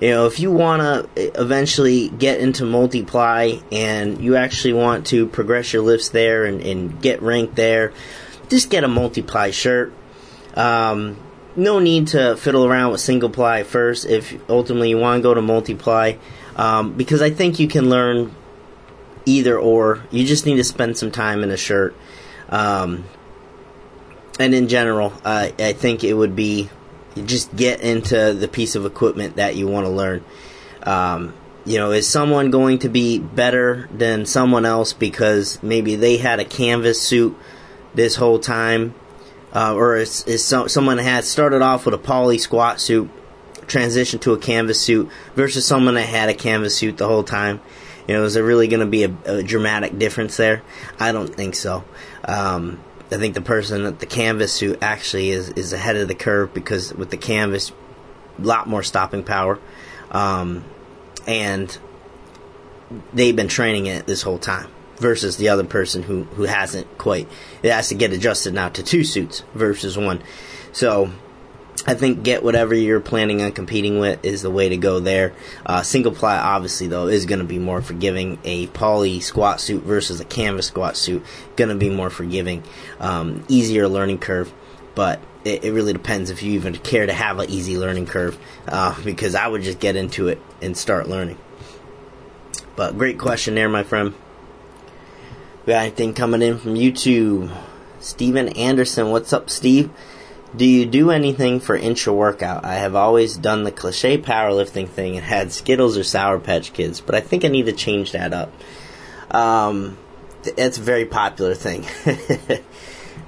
You 0.00 0.10
know, 0.10 0.26
if 0.26 0.40
you 0.40 0.50
want 0.50 0.82
to 1.14 1.40
eventually 1.40 2.08
get 2.08 2.40
into 2.40 2.64
multiply 2.64 3.52
and 3.70 4.20
you 4.20 4.36
actually 4.36 4.74
want 4.74 5.06
to 5.06 5.26
progress 5.26 5.72
your 5.72 5.82
lifts 5.82 6.08
there 6.08 6.44
and, 6.44 6.60
and 6.60 7.00
get 7.00 7.22
ranked 7.22 7.54
there, 7.54 7.92
just 8.48 8.70
get 8.70 8.84
a 8.84 8.88
multiply 8.88 9.50
shirt. 9.50 9.92
Um, 10.54 11.16
no 11.56 11.78
need 11.78 12.08
to 12.08 12.36
fiddle 12.36 12.66
around 12.66 12.92
with 12.92 13.00
single 13.00 13.30
ply 13.30 13.62
first 13.62 14.06
if 14.06 14.36
ultimately 14.50 14.90
you 14.90 14.98
want 14.98 15.20
to 15.20 15.22
go 15.22 15.34
to 15.34 15.42
multiply 15.42 16.14
um, 16.56 16.94
because 16.94 17.22
I 17.22 17.30
think 17.30 17.58
you 17.58 17.68
can 17.68 17.88
learn 17.88 18.34
either 19.26 19.58
or. 19.58 20.04
You 20.10 20.24
just 20.24 20.46
need 20.46 20.56
to 20.56 20.64
spend 20.64 20.98
some 20.98 21.10
time 21.10 21.42
in 21.42 21.50
a 21.50 21.56
shirt. 21.56 21.94
Um, 22.48 23.04
and 24.38 24.54
in 24.54 24.68
general, 24.68 25.12
uh, 25.24 25.50
I 25.58 25.72
think 25.72 26.04
it 26.04 26.14
would 26.14 26.34
be 26.34 26.68
just 27.24 27.54
get 27.54 27.80
into 27.80 28.32
the 28.32 28.48
piece 28.48 28.74
of 28.74 28.84
equipment 28.84 29.36
that 29.36 29.56
you 29.56 29.68
want 29.68 29.86
to 29.86 29.90
learn. 29.90 30.24
Um, 30.82 31.34
you 31.64 31.78
know, 31.78 31.92
is 31.92 32.08
someone 32.08 32.50
going 32.50 32.80
to 32.80 32.88
be 32.88 33.18
better 33.18 33.88
than 33.92 34.26
someone 34.26 34.66
else 34.66 34.92
because 34.92 35.62
maybe 35.62 35.96
they 35.96 36.16
had 36.16 36.40
a 36.40 36.44
canvas 36.44 37.00
suit 37.00 37.36
this 37.94 38.16
whole 38.16 38.38
time? 38.38 38.94
Uh, 39.52 39.72
or 39.74 39.96
is, 39.96 40.24
is 40.24 40.44
so, 40.44 40.66
someone 40.66 40.98
had 40.98 41.24
started 41.24 41.62
off 41.62 41.84
with 41.84 41.94
a 41.94 41.98
poly 41.98 42.38
squat 42.38 42.80
suit 42.80 43.08
transition 43.66 44.18
to 44.20 44.32
a 44.32 44.38
canvas 44.38 44.80
suit 44.80 45.10
versus 45.34 45.66
someone 45.66 45.94
that 45.94 46.02
had 46.02 46.28
a 46.28 46.34
canvas 46.34 46.76
suit 46.76 46.96
the 46.96 47.06
whole 47.06 47.24
time? 47.24 47.60
You 48.08 48.14
know, 48.14 48.24
is 48.24 48.34
there 48.34 48.44
really 48.44 48.68
going 48.68 48.80
to 48.80 48.86
be 48.86 49.04
a, 49.04 49.16
a, 49.24 49.42
dramatic 49.42 49.98
difference 49.98 50.36
there? 50.36 50.62
I 50.98 51.12
don't 51.12 51.34
think 51.34 51.54
so. 51.54 51.84
Um, 52.24 52.80
I 53.10 53.16
think 53.16 53.34
the 53.34 53.40
person 53.40 53.86
at 53.86 53.98
the 53.98 54.06
canvas 54.06 54.52
suit 54.52 54.78
actually 54.82 55.30
is, 55.30 55.50
is 55.50 55.72
ahead 55.72 55.96
of 55.96 56.08
the 56.08 56.14
curve 56.14 56.52
because 56.52 56.92
with 56.92 57.10
the 57.10 57.16
canvas, 57.16 57.72
a 58.38 58.42
lot 58.42 58.66
more 58.66 58.82
stopping 58.82 59.24
power. 59.24 59.58
Um, 60.10 60.64
and 61.26 61.76
they've 63.12 63.34
been 63.34 63.48
training 63.48 63.86
it 63.86 64.06
this 64.06 64.22
whole 64.22 64.38
time 64.38 64.68
versus 64.96 65.36
the 65.36 65.48
other 65.48 65.64
person 65.64 66.02
who, 66.02 66.24
who 66.24 66.44
hasn't 66.44 66.98
quite. 66.98 67.28
It 67.62 67.72
has 67.72 67.88
to 67.88 67.94
get 67.94 68.12
adjusted 68.12 68.54
now 68.54 68.68
to 68.70 68.82
two 68.82 69.04
suits 69.04 69.42
versus 69.54 69.96
one. 69.96 70.22
So 70.72 71.10
I 71.86 71.94
think 71.94 72.22
get 72.22 72.42
whatever 72.42 72.74
you're 72.74 73.00
planning 73.00 73.42
on 73.42 73.52
competing 73.52 73.98
with 73.98 74.24
is 74.24 74.42
the 74.42 74.50
way 74.50 74.70
to 74.70 74.76
go 74.76 75.00
there. 75.00 75.34
Uh, 75.66 75.82
single 75.82 76.12
ply, 76.12 76.36
obviously, 76.36 76.86
though, 76.86 77.08
is 77.08 77.26
going 77.26 77.40
to 77.40 77.44
be 77.44 77.58
more 77.58 77.82
forgiving. 77.82 78.38
A 78.44 78.68
poly 78.68 79.20
squat 79.20 79.60
suit 79.60 79.82
versus 79.82 80.20
a 80.20 80.24
canvas 80.24 80.66
squat 80.66 80.96
suit, 80.96 81.24
going 81.56 81.68
to 81.68 81.74
be 81.74 81.90
more 81.90 82.08
forgiving. 82.08 82.62
Um, 83.00 83.44
easier 83.48 83.86
learning 83.86 84.18
curve, 84.18 84.52
but 84.94 85.20
it, 85.44 85.64
it, 85.64 85.72
really 85.72 85.92
depends 85.92 86.30
if 86.30 86.42
you 86.42 86.52
even 86.52 86.74
care 86.74 87.04
to 87.04 87.12
have 87.12 87.38
an 87.38 87.50
easy 87.50 87.76
learning 87.76 88.06
curve, 88.06 88.38
uh, 88.66 88.98
because 89.04 89.34
I 89.34 89.46
would 89.46 89.62
just 89.62 89.78
get 89.78 89.94
into 89.94 90.28
it 90.28 90.40
and 90.62 90.76
start 90.76 91.08
learning. 91.08 91.38
But 92.76 92.96
great 92.96 93.18
question 93.18 93.54
there, 93.54 93.68
my 93.68 93.82
friend. 93.82 94.14
We 95.66 95.72
got 95.72 95.82
anything 95.82 96.14
coming 96.14 96.42
in 96.42 96.58
from 96.58 96.74
YouTube? 96.74 97.54
Steven 98.00 98.48
Anderson, 98.50 99.10
what's 99.10 99.32
up, 99.32 99.48
Steve? 99.48 99.90
Do 100.56 100.64
you 100.64 100.86
do 100.86 101.10
anything 101.10 101.58
for 101.58 101.74
intra 101.74 102.12
workout? 102.12 102.64
I 102.64 102.74
have 102.74 102.94
always 102.94 103.36
done 103.36 103.64
the 103.64 103.72
cliche 103.72 104.18
powerlifting 104.18 104.88
thing 104.88 105.16
and 105.16 105.24
had 105.24 105.50
Skittles 105.50 105.98
or 105.98 106.04
Sour 106.04 106.38
Patch 106.38 106.72
Kids, 106.72 107.00
but 107.00 107.16
I 107.16 107.20
think 107.20 107.44
I 107.44 107.48
need 107.48 107.66
to 107.66 107.72
change 107.72 108.12
that 108.12 108.32
up. 108.32 108.52
Um, 109.32 109.98
it's 110.44 110.78
a 110.78 110.82
very 110.82 111.06
popular 111.06 111.54
thing. 111.54 111.84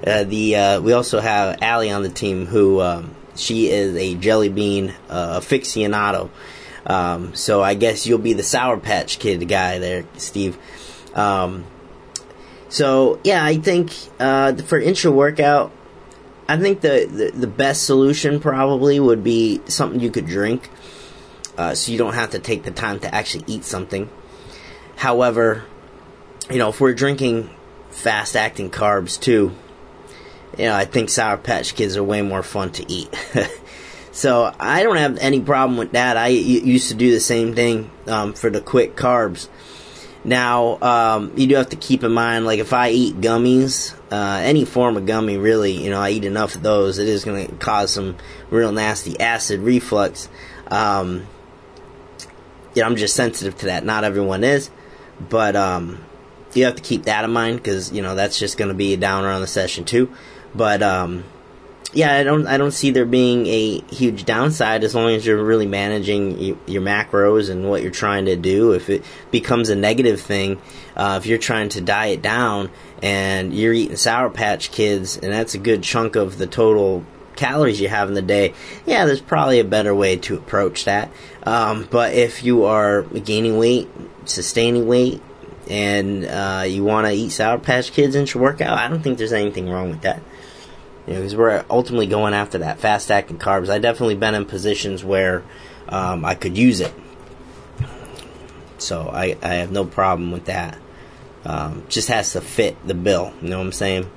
uh, 0.07 0.25
the 0.25 0.57
uh, 0.57 0.81
we 0.81 0.93
also 0.93 1.19
have 1.19 1.63
Allie 1.63 1.91
on 1.91 2.05
the 2.05 2.11
team 2.11 2.47
who 2.47 2.81
um, 2.81 3.15
she 3.35 3.71
is 3.71 3.97
a 3.97 4.15
jelly 4.15 4.49
bean 4.49 4.95
uh, 5.09 5.41
aficionado. 5.41 6.31
Um, 6.87 7.35
so 7.35 7.61
I 7.61 7.75
guess 7.75 8.07
you'll 8.07 8.19
be 8.19 8.35
the 8.35 8.45
Sour 8.45 8.79
Patch 8.79 9.19
Kid 9.19 9.49
guy 9.49 9.81
there, 9.81 10.05
Steve. 10.17 10.57
Um, 11.13 11.65
so 12.69 13.19
yeah, 13.25 13.45
I 13.45 13.57
think 13.57 13.93
uh, 14.21 14.55
for 14.55 14.79
intra 14.79 15.11
workout, 15.11 15.73
I 16.49 16.57
think 16.59 16.81
the, 16.81 17.09
the, 17.11 17.39
the 17.39 17.47
best 17.47 17.85
solution 17.85 18.41
probably 18.41 19.01
would 19.01 19.25
be 19.25 19.61
something 19.67 20.01
you 20.01 20.11
could 20.11 20.27
drink, 20.27 20.71
uh, 21.59 21.75
so 21.75 21.91
you 21.91 21.99
don't 21.99 22.15
have 22.15 22.31
to 22.31 22.39
take 22.39 22.63
the 22.63 22.71
time 22.71 23.01
to 23.01 23.13
actually 23.13 23.45
eat 23.49 23.65
something. 23.65 24.09
However, 24.97 25.65
you 26.51 26.59
know, 26.59 26.69
if 26.69 26.81
we're 26.81 26.95
drinking 26.95 27.51
fast 27.91 28.37
acting 28.37 28.71
carbs 28.71 29.21
too, 29.21 29.53
you 30.57 30.65
know, 30.67 30.75
I 30.75 30.85
think 30.85 31.11
Sour 31.11 31.37
Patch 31.39 31.75
Kids 31.75 31.97
are 31.97 32.05
way 32.05 32.23
more 32.23 32.43
fun 32.43 32.71
to 32.73 32.91
eat. 32.91 33.15
so 34.13 34.55
I 34.59 34.83
don't 34.83 34.97
have 34.97 35.19
any 35.19 35.41
problem 35.41 35.77
with 35.79 35.93
that. 35.93 36.17
I 36.17 36.29
used 36.29 36.89
to 36.89 36.95
do 36.95 37.11
the 37.11 37.21
same 37.21 37.55
thing 37.55 37.91
um, 38.07 38.33
for 38.33 38.51
the 38.51 38.61
quick 38.61 38.97
carbs. 38.97 39.49
Now, 40.25 40.79
um, 40.81 41.33
you 41.37 41.47
do 41.47 41.55
have 41.57 41.69
to 41.71 41.77
keep 41.77 42.03
in 42.03 42.13
mind, 42.13 42.47
like 42.47 42.59
if 42.59 42.73
I 42.73 42.91
eat 42.91 43.21
gummies, 43.21 43.96
uh, 44.11 44.41
any 44.43 44.65
form 44.65 44.97
of 44.97 45.07
gummy, 45.07 45.37
really, 45.37 45.73
you 45.73 45.91
know, 45.91 46.01
I 46.01 46.11
eat 46.11 46.25
enough 46.25 46.55
of 46.55 46.63
those, 46.63 46.99
it 46.99 47.09
is 47.09 47.25
going 47.25 47.47
to 47.47 47.55
cause 47.57 47.93
some 47.93 48.17
real 48.51 48.73
nasty 48.73 49.19
acid 49.19 49.61
reflux. 49.61 50.29
Um, 50.69 51.27
you 52.75 52.83
know, 52.83 52.89
I'm 52.89 52.97
just 52.97 53.17
sensitive 53.17 53.57
to 53.59 53.67
that. 53.67 53.85
Not 53.85 54.05
everyone 54.05 54.45
is, 54.45 54.71
but 55.19 55.57
um, 55.57 56.05
you 56.53 56.65
have 56.65 56.77
to 56.77 56.83
keep 56.83 57.05
that 57.05 57.25
in 57.25 57.33
mind 57.33 57.57
because 57.57 57.93
you 57.93 58.03
know 58.03 58.15
that's 58.15 58.39
just 58.39 58.59
going 58.59 58.69
to 58.69 58.75
be 58.75 58.93
a 58.93 58.97
downer 58.97 59.31
on 59.31 59.41
the 59.41 59.47
session 59.47 59.85
too. 59.85 60.13
But 60.55 60.83
um, 60.83 61.25
yeah, 61.93 62.15
I 62.15 62.23
don't 62.23 62.47
I 62.47 62.57
don't 62.57 62.73
see 62.73 62.91
there 62.91 63.05
being 63.05 63.47
a 63.47 63.81
huge 63.91 64.25
downside 64.25 64.85
as 64.85 64.95
long 64.95 65.11
as 65.11 65.27
you're 65.27 65.43
really 65.43 65.67
managing 65.67 66.59
your 66.67 66.83
macros 66.83 67.51
and 67.51 67.69
what 67.69 67.83
you're 67.83 67.91
trying 67.91 68.27
to 68.27 68.37
do. 68.37 68.73
If 68.73 68.91
it 68.91 69.05
becomes 69.31 69.69
a 69.69 69.77
negative 69.77 70.21
thing, 70.21 70.61
uh, 70.97 71.19
if 71.21 71.27
you're 71.27 71.39
trying 71.39 71.69
to 71.71 71.81
diet 71.81 72.23
down 72.23 72.71
and 73.03 73.55
you're 73.55 73.73
eating 73.73 73.97
Sour 73.97 74.31
Patch 74.31 74.71
Kids, 74.71 75.17
and 75.17 75.33
that's 75.33 75.55
a 75.55 75.59
good 75.59 75.83
chunk 75.83 76.17
of 76.17 76.39
the 76.39 76.47
total 76.47 77.05
calories 77.37 77.81
you 77.81 77.89
have 77.89 78.09
in 78.09 78.15
the 78.15 78.23
day, 78.23 78.55
yeah, 78.87 79.05
there's 79.05 79.21
probably 79.21 79.61
a 79.61 79.65
better 79.65 79.95
way 79.95 80.17
to 80.17 80.37
approach 80.37 80.85
that. 80.87 81.11
Um, 81.43 81.87
but 81.91 82.15
if 82.15 82.43
you 82.43 82.65
are 82.65 83.03
gaining 83.03 83.59
weight, 83.59 83.89
sustaining 84.25 84.87
weight, 84.87 85.23
and 85.69 86.25
uh, 86.25 86.65
you 86.67 86.85
want 86.85 87.07
to 87.07 87.13
eat 87.13 87.31
Sour 87.31 87.59
Patch 87.59 87.93
Kids 87.93 88.15
in 88.15 88.27
your 88.27 88.43
workout, 88.43 88.79
I 88.79 88.89
don't 88.89 89.03
think 89.03 89.19
there's 89.19 89.33
anything 89.33 89.69
wrong 89.69 89.91
with 89.91 90.03
that. 90.03 90.23
You 91.07 91.15
know, 91.15 91.21
because 91.21 91.37
we're 91.37 91.65
ultimately 91.71 92.07
going 92.07 92.35
after 92.35 92.59
that 92.59 92.79
fast 92.79 93.11
acting 93.11 93.39
carbs. 93.39 93.69
I 93.69 93.79
definitely 93.79 94.17
been 94.17 94.35
in 94.35 94.45
positions 94.45 95.05
where 95.05 95.45
um, 95.89 96.25
I 96.25 96.35
could 96.35 96.59
use 96.59 96.81
it, 96.81 96.93
so 98.79 99.09
I, 99.09 99.37
I 99.43 99.55
have 99.55 99.71
no 99.71 99.85
problem 99.85 100.33
with 100.33 100.47
that. 100.47 100.79
Um, 101.45 101.85
just 101.89 102.09
has 102.09 102.33
to 102.33 102.41
fit 102.41 102.77
the 102.87 102.95
bill. 102.95 103.33
You 103.41 103.51
know 103.51 103.59
what 103.59 103.67
I'm 103.67 103.73
saying? 103.73 104.11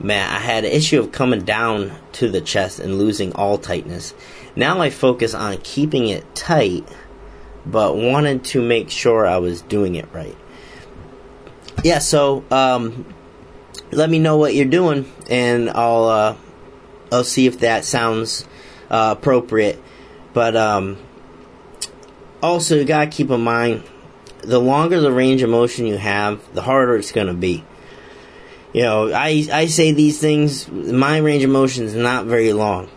Man, 0.00 0.28
I 0.28 0.38
had 0.38 0.64
an 0.64 0.72
issue 0.72 0.98
of 0.98 1.12
coming 1.12 1.44
down 1.44 1.92
to 2.12 2.28
the 2.28 2.40
chest 2.40 2.80
and 2.80 2.98
losing 2.98 3.32
all 3.34 3.58
tightness. 3.58 4.14
Now 4.56 4.80
I 4.80 4.90
focus 4.90 5.34
on 5.34 5.58
keeping 5.58 6.08
it 6.08 6.34
tight 6.34 6.88
but 7.66 7.96
wanted 7.96 8.44
to 8.44 8.62
make 8.62 8.90
sure 8.90 9.26
I 9.26 9.38
was 9.38 9.62
doing 9.62 9.94
it 9.94 10.08
right. 10.12 10.36
Yeah, 11.84 11.98
so 11.98 12.44
um, 12.50 13.06
let 13.92 14.08
me 14.08 14.18
know 14.18 14.36
what 14.36 14.54
you're 14.54 14.66
doing, 14.66 15.10
and 15.28 15.70
I'll 15.70 16.04
uh, 16.04 16.36
I'll 17.12 17.24
see 17.24 17.46
if 17.46 17.60
that 17.60 17.84
sounds 17.84 18.44
uh, 18.90 19.14
appropriate. 19.18 19.82
But 20.32 20.56
um, 20.56 20.98
also, 22.42 22.76
you 22.76 22.84
gotta 22.84 23.10
keep 23.10 23.30
in 23.30 23.40
mind 23.40 23.82
the 24.42 24.60
longer 24.60 25.00
the 25.00 25.12
range 25.12 25.42
of 25.42 25.50
motion 25.50 25.86
you 25.86 25.98
have, 25.98 26.40
the 26.54 26.62
harder 26.62 26.96
it's 26.96 27.12
gonna 27.12 27.34
be. 27.34 27.64
You 28.72 28.82
know, 28.82 29.12
I 29.12 29.46
I 29.52 29.66
say 29.66 29.92
these 29.92 30.18
things. 30.20 30.68
My 30.68 31.18
range 31.18 31.44
of 31.44 31.50
motion 31.50 31.84
is 31.84 31.94
not 31.94 32.26
very 32.26 32.52
long. 32.52 32.88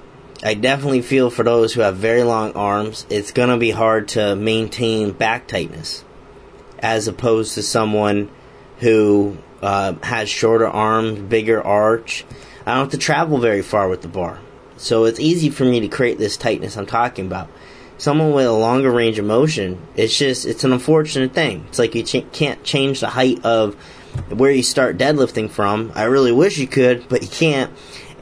I 0.44 0.56
definitely 0.56 1.02
feel 1.02 1.30
for 1.30 1.44
those 1.44 1.74
who 1.74 1.82
have 1.82 1.96
very 1.96 2.24
long 2.24 2.52
arms, 2.52 3.06
it's 3.10 3.32
to 3.32 3.58
be 3.58 3.72
hard 3.72 4.10
to 4.10 4.36
maintain 4.36 5.12
back 5.12 5.48
tightness 5.48 6.04
as 6.80 7.08
opposed 7.08 7.54
to 7.54 7.64
someone 7.64 8.30
who 8.80 9.38
uh, 9.64 9.94
has 10.04 10.30
shorter 10.30 10.68
arms, 10.68 11.20
bigger 11.20 11.62
arch. 11.62 12.26
I 12.66 12.76
don't 12.76 12.84
have 12.84 12.92
to 12.92 12.98
travel 12.98 13.38
very 13.38 13.62
far 13.62 13.88
with 13.88 14.02
the 14.02 14.08
bar. 14.08 14.40
So 14.78 15.06
it's 15.06 15.20
easy 15.20 15.50
for 15.50 15.64
me 15.64 15.80
to 15.80 15.88
create 15.88 16.18
this 16.18 16.36
tightness 16.36 16.78
I'm 16.78 16.86
talking 16.86 17.26
about. 17.26 17.50
Someone 17.98 18.34
with 18.34 18.46
a 18.46 18.52
longer 18.52 18.92
range 18.92 19.20
of 19.20 19.26
motion, 19.26 19.80
it's 19.96 20.18
just, 20.18 20.46
it's 20.46 20.66
an 20.66 20.74
unfortunate 20.74 21.34
thing. 21.34 21.66
It's 21.70 21.80
like 21.80 21.96
you 21.96 22.04
ch- 22.04 22.26
can't 22.34 22.62
change 22.64 23.00
the 23.00 23.08
height 23.08 23.46
of 23.46 23.76
where 24.30 24.52
you 24.52 24.64
start 24.64 24.98
deadlifting 24.98 25.50
from. 25.50 25.94
I 25.96 26.04
really 26.04 26.34
wish 26.34 26.58
you 26.58 26.68
could, 26.68 27.08
but 27.08 27.22
you 27.22 27.30
can't 27.30 27.72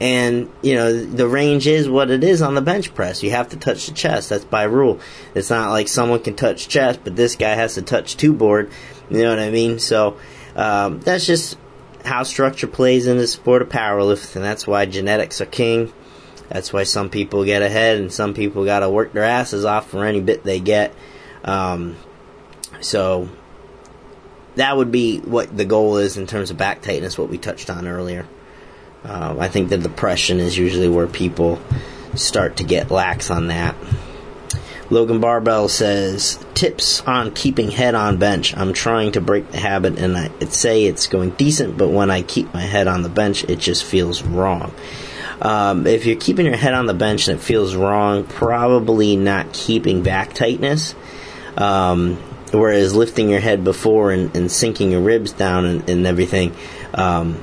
and 0.00 0.50
you 0.62 0.74
know 0.74 0.92
the 0.92 1.28
range 1.28 1.68
is 1.68 1.88
what 1.88 2.10
it 2.10 2.24
is 2.24 2.42
on 2.42 2.56
the 2.56 2.60
bench 2.60 2.92
press. 2.92 3.22
You 3.22 3.30
have 3.30 3.50
to 3.50 3.56
touch 3.56 3.86
the 3.86 3.94
chest. 3.94 4.30
That's 4.30 4.44
by 4.44 4.64
rule. 4.64 4.98
It's 5.32 5.48
not 5.48 5.70
like 5.70 5.86
someone 5.86 6.18
can 6.18 6.34
touch 6.34 6.66
chest, 6.68 7.00
but 7.04 7.14
this 7.14 7.36
guy 7.36 7.54
has 7.54 7.74
to 7.74 7.82
touch 7.82 8.16
two 8.16 8.32
board. 8.32 8.72
You 9.10 9.22
know 9.22 9.30
what 9.30 9.38
I 9.38 9.50
mean? 9.50 9.78
So 9.78 10.16
um, 10.56 11.00
that's 11.00 11.26
just 11.26 11.58
how 12.04 12.22
structure 12.22 12.66
plays 12.66 13.06
in 13.06 13.18
the 13.18 13.26
sport 13.26 13.62
of 13.62 13.68
powerlifting. 13.68 14.40
That's 14.42 14.66
why 14.66 14.86
genetics 14.86 15.40
are 15.40 15.46
king. 15.46 15.92
That's 16.48 16.72
why 16.72 16.82
some 16.82 17.08
people 17.08 17.44
get 17.44 17.62
ahead 17.62 17.98
and 17.98 18.12
some 18.12 18.34
people 18.34 18.64
got 18.64 18.80
to 18.80 18.90
work 18.90 19.12
their 19.12 19.24
asses 19.24 19.64
off 19.64 19.88
for 19.90 20.04
any 20.04 20.20
bit 20.20 20.44
they 20.44 20.60
get. 20.60 20.94
Um, 21.44 21.96
so 22.80 23.28
that 24.56 24.76
would 24.76 24.92
be 24.92 25.18
what 25.20 25.56
the 25.56 25.64
goal 25.64 25.96
is 25.96 26.16
in 26.16 26.26
terms 26.26 26.50
of 26.50 26.58
back 26.58 26.82
tightness, 26.82 27.16
what 27.16 27.30
we 27.30 27.38
touched 27.38 27.70
on 27.70 27.86
earlier. 27.86 28.26
Um, 29.04 29.40
I 29.40 29.48
think 29.48 29.68
the 29.68 29.78
depression 29.78 30.40
is 30.40 30.56
usually 30.56 30.88
where 30.88 31.06
people 31.06 31.60
start 32.14 32.58
to 32.58 32.64
get 32.64 32.90
lax 32.90 33.30
on 33.30 33.48
that. 33.48 33.74
Logan 34.92 35.20
Barbell 35.20 35.68
says 35.68 36.38
tips 36.52 37.00
on 37.06 37.30
keeping 37.30 37.70
head 37.70 37.94
on 37.94 38.18
bench. 38.18 38.54
I'm 38.54 38.74
trying 38.74 39.12
to 39.12 39.22
break 39.22 39.50
the 39.50 39.58
habit, 39.58 39.98
and 39.98 40.14
I 40.18 40.28
say 40.50 40.84
it's 40.84 41.06
going 41.06 41.30
decent, 41.30 41.78
but 41.78 41.88
when 41.88 42.10
I 42.10 42.20
keep 42.20 42.52
my 42.52 42.60
head 42.60 42.86
on 42.88 43.02
the 43.02 43.08
bench, 43.08 43.42
it 43.44 43.58
just 43.58 43.84
feels 43.84 44.22
wrong. 44.22 44.70
Um, 45.40 45.86
if 45.86 46.04
you're 46.04 46.20
keeping 46.20 46.44
your 46.44 46.58
head 46.58 46.74
on 46.74 46.84
the 46.84 46.92
bench 46.92 47.26
and 47.26 47.40
it 47.40 47.42
feels 47.42 47.74
wrong, 47.74 48.24
probably 48.24 49.16
not 49.16 49.54
keeping 49.54 50.02
back 50.02 50.34
tightness. 50.34 50.94
Um, 51.56 52.16
whereas 52.52 52.94
lifting 52.94 53.30
your 53.30 53.40
head 53.40 53.64
before 53.64 54.12
and, 54.12 54.36
and 54.36 54.52
sinking 54.52 54.90
your 54.90 55.00
ribs 55.00 55.32
down 55.32 55.64
and, 55.64 55.88
and 55.88 56.06
everything, 56.06 56.54
um, 56.92 57.42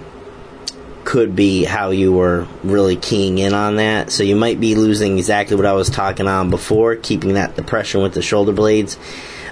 could 1.09 1.35
be 1.35 1.63
how 1.63 1.89
you 1.89 2.13
were 2.13 2.45
really 2.63 2.95
keying 2.95 3.39
in 3.39 3.55
on 3.55 3.77
that. 3.77 4.11
So 4.11 4.21
you 4.21 4.35
might 4.35 4.59
be 4.59 4.75
losing 4.75 5.17
exactly 5.17 5.55
what 5.55 5.65
I 5.65 5.73
was 5.73 5.89
talking 5.89 6.27
on 6.27 6.51
before, 6.51 6.95
keeping 6.97 7.33
that 7.33 7.55
depression 7.55 8.03
with 8.03 8.13
the 8.13 8.21
shoulder 8.21 8.51
blades. 8.51 8.95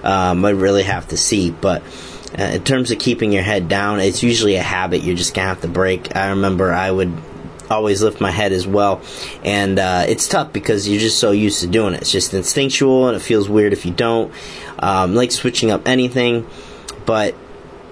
Um, 0.03 0.45
I 0.45 0.51
really 0.51 0.83
have 0.83 1.07
to 1.09 1.17
see, 1.17 1.49
but. 1.49 1.81
Uh, 2.37 2.43
in 2.43 2.63
terms 2.63 2.91
of 2.91 2.99
keeping 2.99 3.31
your 3.31 3.41
head 3.41 3.69
down, 3.69 4.01
it's 4.01 4.21
usually 4.21 4.55
a 4.55 4.61
habit 4.61 5.01
you're 5.01 5.15
just 5.15 5.33
gonna 5.33 5.47
have 5.47 5.61
to 5.61 5.67
break. 5.69 6.13
I 6.13 6.31
remember 6.31 6.73
I 6.73 6.91
would 6.91 7.17
always 7.69 8.03
lift 8.03 8.19
my 8.19 8.31
head 8.31 8.51
as 8.51 8.67
well, 8.67 9.01
and 9.45 9.79
uh, 9.79 10.03
it's 10.09 10.27
tough 10.27 10.51
because 10.51 10.89
you're 10.89 10.99
just 10.99 11.19
so 11.19 11.31
used 11.31 11.61
to 11.61 11.67
doing 11.67 11.93
it. 11.93 12.01
It's 12.01 12.11
just 12.11 12.33
instinctual, 12.33 13.07
and 13.07 13.15
it 13.15 13.21
feels 13.21 13.47
weird 13.47 13.71
if 13.71 13.85
you 13.85 13.93
don't. 13.93 14.33
Um, 14.77 15.15
like 15.15 15.31
switching 15.31 15.71
up 15.71 15.87
anything, 15.87 16.45
but 17.05 17.33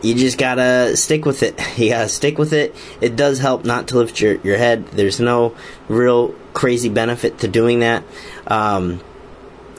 you 0.06 0.14
just 0.14 0.38
gotta 0.38 0.96
stick 0.96 1.26
with 1.26 1.44
it. 1.44 1.60
You 1.78 1.90
gotta 1.90 2.10
stick 2.10 2.38
with 2.38 2.54
it. 2.54 2.76
It 3.02 3.16
does 3.16 3.40
help 3.40 3.66
not 3.66 3.90
to 3.90 3.98
lift 3.98 4.22
your, 4.22 4.36
your 4.42 4.58
head. 4.58 4.88
There's 4.88 5.20
no 5.20 5.56
real 5.90 6.30
crazy 6.54 6.90
benefit 6.90 7.40
to 7.40 7.48
doing 7.48 7.80
that. 7.80 8.04
Um, 8.48 9.02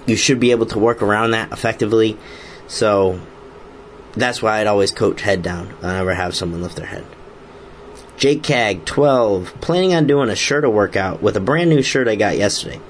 you 0.06 0.16
should 0.16 0.40
be 0.40 0.50
able 0.50 0.66
to 0.66 0.78
work 0.78 1.02
around 1.02 1.30
that 1.30 1.52
effectively. 1.52 2.18
So 2.68 3.21
that's 4.14 4.42
why 4.42 4.61
I'd 4.61 4.66
always 4.66 4.90
coach 4.90 5.23
head 5.23 5.42
down. 5.42 5.75
I 5.83 5.95
never 5.95 6.14
have 6.14 6.35
someone 6.35 6.62
lift 6.62 6.76
their 6.76 6.87
head. 6.87 7.06
Jake 8.16 8.42
Cag 8.42 8.85
12 8.85 9.54
planning 9.61 9.95
on 9.95 10.06
doing 10.06 10.30
a 10.30 10.37
shirt 10.37 10.71
workout 10.71 11.23
with 11.23 11.37
a 11.37 11.40
brand 11.40 11.71
new 11.71 11.83
shirt 11.83 12.09
I 12.09 12.16
got 12.16 12.37
yesterday. 12.37 12.80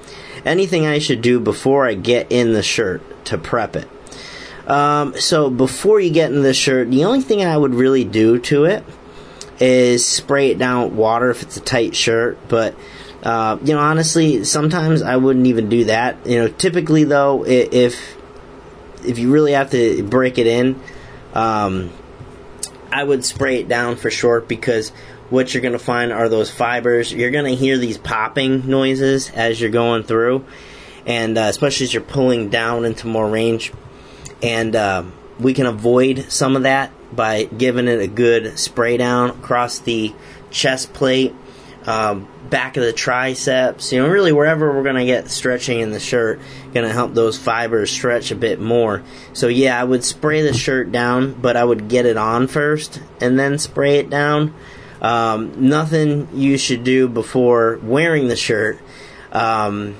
Anything 0.45 0.85
I 0.85 0.99
should 0.99 1.21
do 1.21 1.39
before 1.39 1.85
I 1.85 1.93
get 1.93 2.31
in 2.31 2.53
the 2.53 2.63
shirt 2.63 3.01
to 3.25 3.37
prep 3.37 3.75
it? 3.75 3.89
Um, 4.67 5.17
so 5.17 5.49
before 5.49 5.99
you 6.01 6.11
get 6.11 6.31
in 6.31 6.43
the 6.43 6.53
shirt, 6.53 6.91
the 6.91 7.05
only 7.05 7.21
thing 7.21 7.43
I 7.43 7.57
would 7.57 7.73
really 7.73 8.03
do 8.03 8.37
to 8.39 8.65
it 8.65 8.83
is 9.59 10.05
spray 10.05 10.51
it 10.51 10.59
down 10.59 10.83
with 10.83 10.93
water 10.93 11.31
if 11.31 11.41
it's 11.41 11.57
a 11.57 11.61
tight 11.61 11.95
shirt. 11.95 12.37
But 12.49 12.75
uh, 13.23 13.57
you 13.63 13.73
know, 13.73 13.79
honestly, 13.79 14.43
sometimes 14.43 15.01
I 15.01 15.15
wouldn't 15.15 15.47
even 15.47 15.69
do 15.69 15.85
that. 15.85 16.27
You 16.27 16.39
know, 16.39 16.47
typically 16.49 17.05
though, 17.05 17.45
if 17.45 18.15
if 19.05 19.17
you 19.17 19.31
really 19.31 19.53
have 19.53 19.71
to 19.71 20.03
break 20.03 20.37
it 20.37 20.47
in, 20.47 20.79
um, 21.33 21.91
I 22.91 23.03
would 23.03 23.23
spray 23.23 23.61
it 23.61 23.69
down 23.69 23.95
for 23.95 24.11
short 24.11 24.49
because 24.49 24.89
what 25.29 25.53
you're 25.53 25.61
going 25.61 25.73
to 25.73 25.79
find 25.79 26.11
are 26.11 26.27
those 26.27 26.51
fibers. 26.51 27.13
You're 27.13 27.31
going 27.31 27.45
to 27.45 27.55
hear 27.55 27.77
these 27.77 27.97
popping 27.97 28.67
noises 28.67 29.29
as 29.29 29.61
you're 29.61 29.69
going 29.69 30.03
through, 30.03 30.45
and 31.05 31.37
uh, 31.37 31.41
especially 31.41 31.85
as 31.85 31.93
you're 31.93 32.03
pulling 32.03 32.49
down 32.49 32.83
into 32.83 33.07
more 33.07 33.29
range 33.29 33.71
and 34.41 34.75
uh, 34.75 35.03
we 35.39 35.53
can 35.53 35.65
avoid 35.65 36.31
some 36.31 36.55
of 36.55 36.63
that 36.63 36.91
by 37.15 37.45
giving 37.45 37.87
it 37.87 37.99
a 37.99 38.07
good 38.07 38.57
spray 38.59 38.97
down 38.97 39.29
across 39.31 39.79
the 39.79 40.13
chest 40.51 40.93
plate, 40.93 41.33
um, 41.85 42.27
back 42.49 42.77
of 42.77 42.83
the 42.83 42.93
triceps. 42.93 43.91
You 43.91 44.01
know, 44.01 44.09
really 44.09 44.31
wherever 44.31 44.73
we're 44.73 44.83
gonna 44.83 45.05
get 45.05 45.29
stretching 45.29 45.79
in 45.79 45.91
the 45.91 45.99
shirt, 45.99 46.39
gonna 46.73 46.91
help 46.91 47.13
those 47.13 47.37
fibers 47.37 47.91
stretch 47.91 48.31
a 48.31 48.35
bit 48.35 48.59
more. 48.59 49.03
So 49.33 49.47
yeah, 49.47 49.79
I 49.79 49.83
would 49.83 50.03
spray 50.03 50.41
the 50.41 50.53
shirt 50.53 50.91
down, 50.91 51.33
but 51.33 51.55
I 51.55 51.63
would 51.63 51.87
get 51.87 52.05
it 52.05 52.17
on 52.17 52.47
first 52.47 53.01
and 53.21 53.39
then 53.39 53.57
spray 53.57 53.99
it 53.99 54.09
down. 54.09 54.53
Um, 55.01 55.69
nothing 55.69 56.27
you 56.33 56.57
should 56.57 56.83
do 56.83 57.07
before 57.07 57.79
wearing 57.83 58.27
the 58.27 58.35
shirt. 58.35 58.79
Um, 59.31 59.95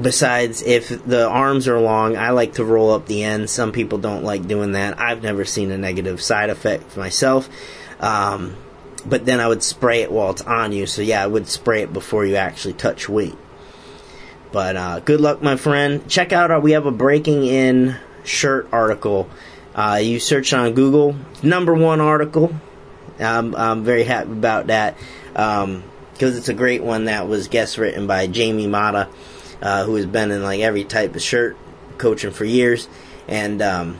besides, 0.00 0.62
if 0.62 1.04
the 1.04 1.26
arms 1.26 1.68
are 1.68 1.80
long, 1.80 2.16
I 2.16 2.30
like 2.30 2.54
to 2.54 2.64
roll 2.64 2.92
up 2.92 3.06
the 3.06 3.24
ends. 3.24 3.52
Some 3.52 3.72
people 3.72 3.98
don't 3.98 4.24
like 4.24 4.46
doing 4.46 4.72
that. 4.72 5.00
I've 5.00 5.22
never 5.22 5.44
seen 5.44 5.70
a 5.70 5.78
negative 5.78 6.20
side 6.22 6.50
effect 6.50 6.96
myself. 6.96 7.48
Um, 8.00 8.56
but 9.04 9.24
then 9.24 9.40
I 9.40 9.48
would 9.48 9.62
spray 9.62 10.02
it 10.02 10.10
while 10.10 10.30
it's 10.30 10.42
on 10.42 10.72
you. 10.72 10.86
So 10.86 11.02
yeah, 11.02 11.22
I 11.22 11.26
would 11.26 11.48
spray 11.48 11.82
it 11.82 11.92
before 11.92 12.26
you 12.26 12.36
actually 12.36 12.74
touch 12.74 13.08
weight. 13.08 13.36
But 14.52 14.76
uh, 14.76 15.00
good 15.00 15.20
luck, 15.20 15.42
my 15.42 15.56
friend. 15.56 16.08
Check 16.08 16.32
out 16.32 16.50
our. 16.50 16.60
We 16.60 16.72
have 16.72 16.86
a 16.86 16.90
breaking 16.90 17.44
in 17.44 17.96
shirt 18.24 18.68
article. 18.72 19.28
Uh, 19.74 20.00
you 20.02 20.18
search 20.18 20.52
on 20.52 20.72
Google, 20.72 21.14
number 21.42 21.74
one 21.74 22.00
article. 22.00 22.54
I'm, 23.18 23.54
I'm 23.54 23.84
very 23.84 24.04
happy 24.04 24.32
about 24.32 24.68
that 24.68 24.96
because 25.32 25.64
um, 25.64 25.82
it's 26.18 26.48
a 26.48 26.54
great 26.54 26.82
one 26.82 27.04
that 27.04 27.28
was 27.28 27.48
guest 27.48 27.76
written 27.76 28.06
by 28.06 28.26
Jamie 28.26 28.66
Mata, 28.66 29.08
uh, 29.62 29.84
who 29.84 29.94
has 29.96 30.06
been 30.06 30.30
in 30.30 30.42
like 30.42 30.60
every 30.60 30.84
type 30.84 31.14
of 31.14 31.22
shirt 31.22 31.56
coaching 31.98 32.30
for 32.30 32.44
years, 32.44 32.88
and 33.28 33.62
um, 33.62 33.98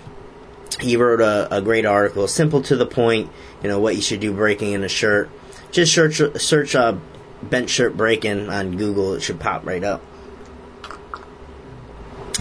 he 0.81 0.97
wrote 0.97 1.21
a, 1.21 1.57
a 1.57 1.63
great 1.63 1.87
article, 1.87 2.29
simple 2.29 2.63
to 2.63 2.77
the 2.77 2.87
point. 2.87 3.31
You 3.63 3.69
know 3.69 3.81
what 3.81 3.97
you 3.97 4.03
should 4.03 4.21
do 4.21 4.33
breaking 4.33 4.73
in 4.73 4.85
a 4.85 4.89
shirt. 4.89 5.31
Just 5.71 5.93
search 5.93 6.21
search 6.41 6.75
uh, 6.75 6.97
bench 7.43 7.71
shirt 7.71 7.97
breaking 7.97 8.49
on 8.49 8.77
Google. 8.77 9.15
It 9.15 9.21
should 9.21 9.41
pop 9.41 9.67
right 9.67 9.83
up. 9.83 10.03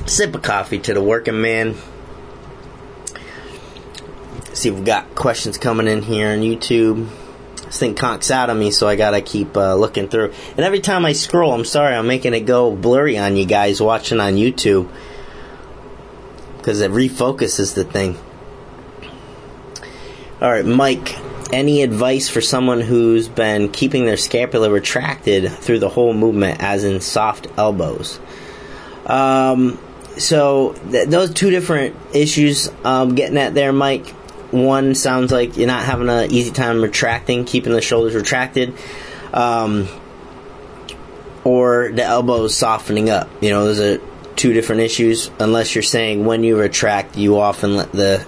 Sip 0.06 0.36
of 0.36 0.42
coffee 0.42 0.80
to 0.80 0.94
the 0.94 1.02
working 1.02 1.42
man. 1.42 1.76
See, 4.54 4.72
we've 4.72 4.86
got 4.86 5.16
questions 5.16 5.58
coming 5.58 5.88
in 5.88 6.02
here 6.02 6.30
on 6.30 6.40
YouTube. 6.40 7.10
This 7.66 7.80
thing 7.80 7.96
conks 7.96 8.32
out 8.32 8.50
of 8.50 8.58
me, 8.58 8.72
so 8.72 8.88
I 8.88 8.96
gotta 8.96 9.22
keep 9.22 9.58
uh, 9.58 9.76
looking 9.76 10.08
through. 10.08 10.34
And 10.52 10.60
every 10.60 10.80
time 10.80 11.06
I 11.06 11.14
scroll, 11.14 11.52
I'm 11.54 11.66
sorry, 11.66 11.96
I'm 11.96 12.08
making 12.08 12.34
it 12.34 12.42
go 12.42 12.76
blurry 12.76 13.18
on 13.18 13.36
you 13.36 13.46
guys 13.46 13.82
watching 13.82 14.20
on 14.20 14.34
YouTube 14.34 14.90
because 16.58 16.82
it 16.82 16.92
refocuses 16.92 17.76
the 17.76 17.84
thing. 17.84 18.18
All 20.42 20.52
right, 20.52 20.66
Mike. 20.66 21.16
Any 21.54 21.84
advice 21.84 22.28
for 22.28 22.42
someone 22.42 22.82
who's 22.82 23.30
been 23.30 23.72
keeping 23.72 24.06
their 24.06 24.18
scapula 24.18 24.70
retracted 24.72 25.52
through 25.52 25.78
the 25.78 25.90
whole 25.90 26.14
movement, 26.14 26.62
as 26.62 26.84
in 26.84 27.02
soft 27.02 27.48
elbows? 27.56 28.20
Um, 29.06 29.80
so 30.18 30.74
th- 30.90 31.08
those 31.08 31.34
two 31.34 31.52
different 31.52 31.96
issues 32.14 32.72
um, 32.84 33.14
getting 33.16 33.38
at 33.38 33.54
there, 33.54 33.72
Mike. 33.72 34.14
One 34.56 34.96
sounds 34.96 35.34
like 35.34 35.58
you're 35.58 35.68
not 35.68 35.84
having 35.84 36.08
an 36.08 36.32
easy 36.32 36.52
time 36.52 36.82
retracting, 36.82 37.44
keeping 37.44 37.74
the 37.74 37.82
shoulders 37.82 38.16
retracted, 38.16 38.74
um, 39.34 39.90
or 41.44 41.92
the 41.92 42.04
elbows 42.04 42.56
softening 42.56 43.10
up. 43.10 43.30
You 43.42 43.50
know, 43.50 43.66
those 43.66 43.82
are 43.82 44.02
two 44.38 44.54
different 44.54 44.82
issues. 44.82 45.30
Unless 45.40 45.76
you're 45.76 45.84
saying 45.84 46.26
when 46.26 46.44
you 46.44 46.58
retract, 46.58 47.18
you 47.18 47.38
often 47.38 47.76
let 47.76 47.92
the 47.92 48.26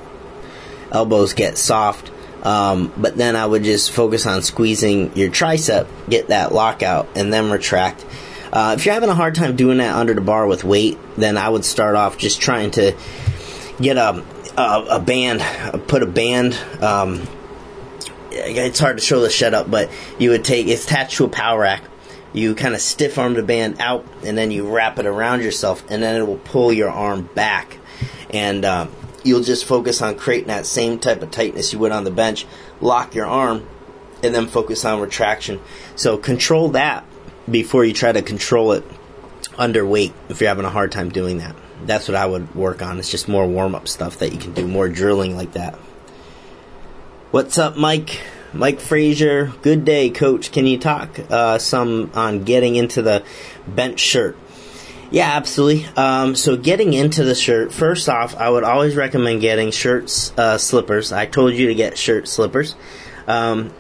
elbows 0.92 1.34
get 1.34 1.58
soft. 1.58 2.12
Um, 2.44 2.92
but 2.98 3.16
then 3.16 3.38
I 3.38 3.46
would 3.46 3.64
just 3.64 3.92
focus 3.92 4.26
on 4.26 4.42
squeezing 4.42 5.16
your 5.16 5.30
tricep, 5.30 5.88
get 6.10 6.28
that 6.28 6.54
lockout, 6.54 7.08
and 7.16 7.32
then 7.32 7.50
retract. 7.50 8.06
Uh, 8.52 8.76
if 8.78 8.86
you're 8.86 8.94
having 8.94 9.10
a 9.10 9.16
hard 9.16 9.36
time 9.36 9.56
doing 9.56 9.78
that 9.78 9.96
under 9.96 10.14
the 10.14 10.22
bar 10.22 10.46
with 10.46 10.66
weight, 10.66 10.98
then 11.16 11.38
I 11.38 11.48
would 11.48 11.64
start 11.64 11.96
off 11.96 12.18
just 12.18 12.42
trying 12.42 12.72
to 12.72 12.96
get 13.80 13.98
a 13.98 14.24
a, 14.58 14.86
a 14.92 15.00
band, 15.00 15.42
put 15.88 16.04
a 16.04 16.08
band. 16.08 16.56
Um, 16.82 17.28
it's 18.32 18.80
hard 18.80 18.98
to 18.98 19.04
show 19.04 19.22
the 19.22 19.30
shut 19.30 19.54
up, 19.54 19.70
but 19.70 19.90
you 20.20 20.32
would 20.32 20.44
take 20.44 20.68
it's 20.68 20.86
attached 20.86 21.18
to 21.18 21.26
a 21.26 21.30
power 21.30 21.62
rack. 21.62 21.84
You 22.34 22.56
kind 22.56 22.76
of 22.76 22.82
stiff 22.82 23.18
arm 23.18 23.36
the 23.36 23.44
band 23.44 23.80
out, 23.80 24.06
and 24.24 24.38
then 24.38 24.52
you 24.52 24.68
wrap 24.68 25.00
it 25.00 25.06
around 25.06 25.44
yourself, 25.44 25.84
and 25.90 26.04
then 26.04 26.20
it 26.20 26.28
will 26.28 26.38
pull 26.38 26.74
your 26.74 26.90
arm 26.90 27.30
back, 27.34 27.78
and 28.30 28.66
um, 28.66 28.92
you'll 29.24 29.44
just 29.44 29.66
focus 29.66 30.02
on 30.02 30.16
creating 30.16 30.50
that 30.50 30.66
same 30.66 31.00
type 31.00 31.22
of 31.22 31.32
tightness 31.32 31.72
you 31.72 31.80
would 31.80 31.92
on 31.92 32.04
the 32.04 32.12
bench. 32.12 32.46
Lock 32.82 33.16
your 33.16 33.26
arm, 33.26 33.68
and 34.24 34.36
then 34.36 34.48
focus 34.48 34.86
on 34.86 35.00
retraction. 35.00 35.60
So 35.96 36.18
control 36.18 36.70
that 36.70 37.06
before 37.50 37.86
you 37.86 37.94
try 37.94 38.12
to 38.12 38.22
control 38.22 38.74
it 38.74 38.84
under 39.58 39.86
weight 39.86 40.14
if 40.30 40.42
you're 40.42 40.50
having 40.50 40.66
a 40.66 40.70
hard 40.70 40.92
time 40.92 41.10
doing 41.10 41.38
that. 41.40 41.56
That's 41.86 42.08
what 42.08 42.16
I 42.16 42.26
would 42.26 42.56
work 42.56 42.82
on. 42.82 43.00
It's 43.00 43.10
just 43.10 43.28
more 43.28 43.48
warm 43.48 43.76
up 43.76 43.88
stuff 43.88 44.18
that 44.20 44.32
you 44.34 44.40
can 44.40 44.54
do, 44.54 44.68
more 44.68 44.90
drilling 44.90 45.36
like 45.36 45.54
that. 45.54 45.76
What's 47.32 47.58
up, 47.58 47.78
Mike? 47.78 48.22
Mike 48.54 48.80
Frazier. 48.80 49.52
Good 49.62 49.86
day, 49.86 50.10
coach. 50.10 50.52
Can 50.52 50.66
you 50.66 50.80
talk 50.80 51.20
uh, 51.30 51.58
some 51.60 52.12
on 52.14 52.44
getting 52.44 52.76
into 52.76 53.02
the 53.02 53.24
bench 53.68 54.00
shirt? 54.00 54.38
Yeah, 55.12 55.30
absolutely. 55.36 55.86
Um, 55.96 56.36
so 56.36 56.58
getting 56.58 56.94
into 56.94 57.24
the 57.24 57.36
shirt, 57.36 57.72
first 57.72 58.10
off, 58.10 58.36
I 58.36 58.50
would 58.50 58.64
always 58.64 58.96
recommend 58.96 59.42
getting 59.42 59.72
shirts, 59.72 60.38
uh, 60.38 60.58
slippers. 60.58 61.12
I 61.12 61.26
told 61.26 61.54
you 61.54 61.68
to 61.68 61.76
get 61.76 61.98
shirt 61.98 62.28
slippers. 62.28 62.76
Um, 63.26 63.72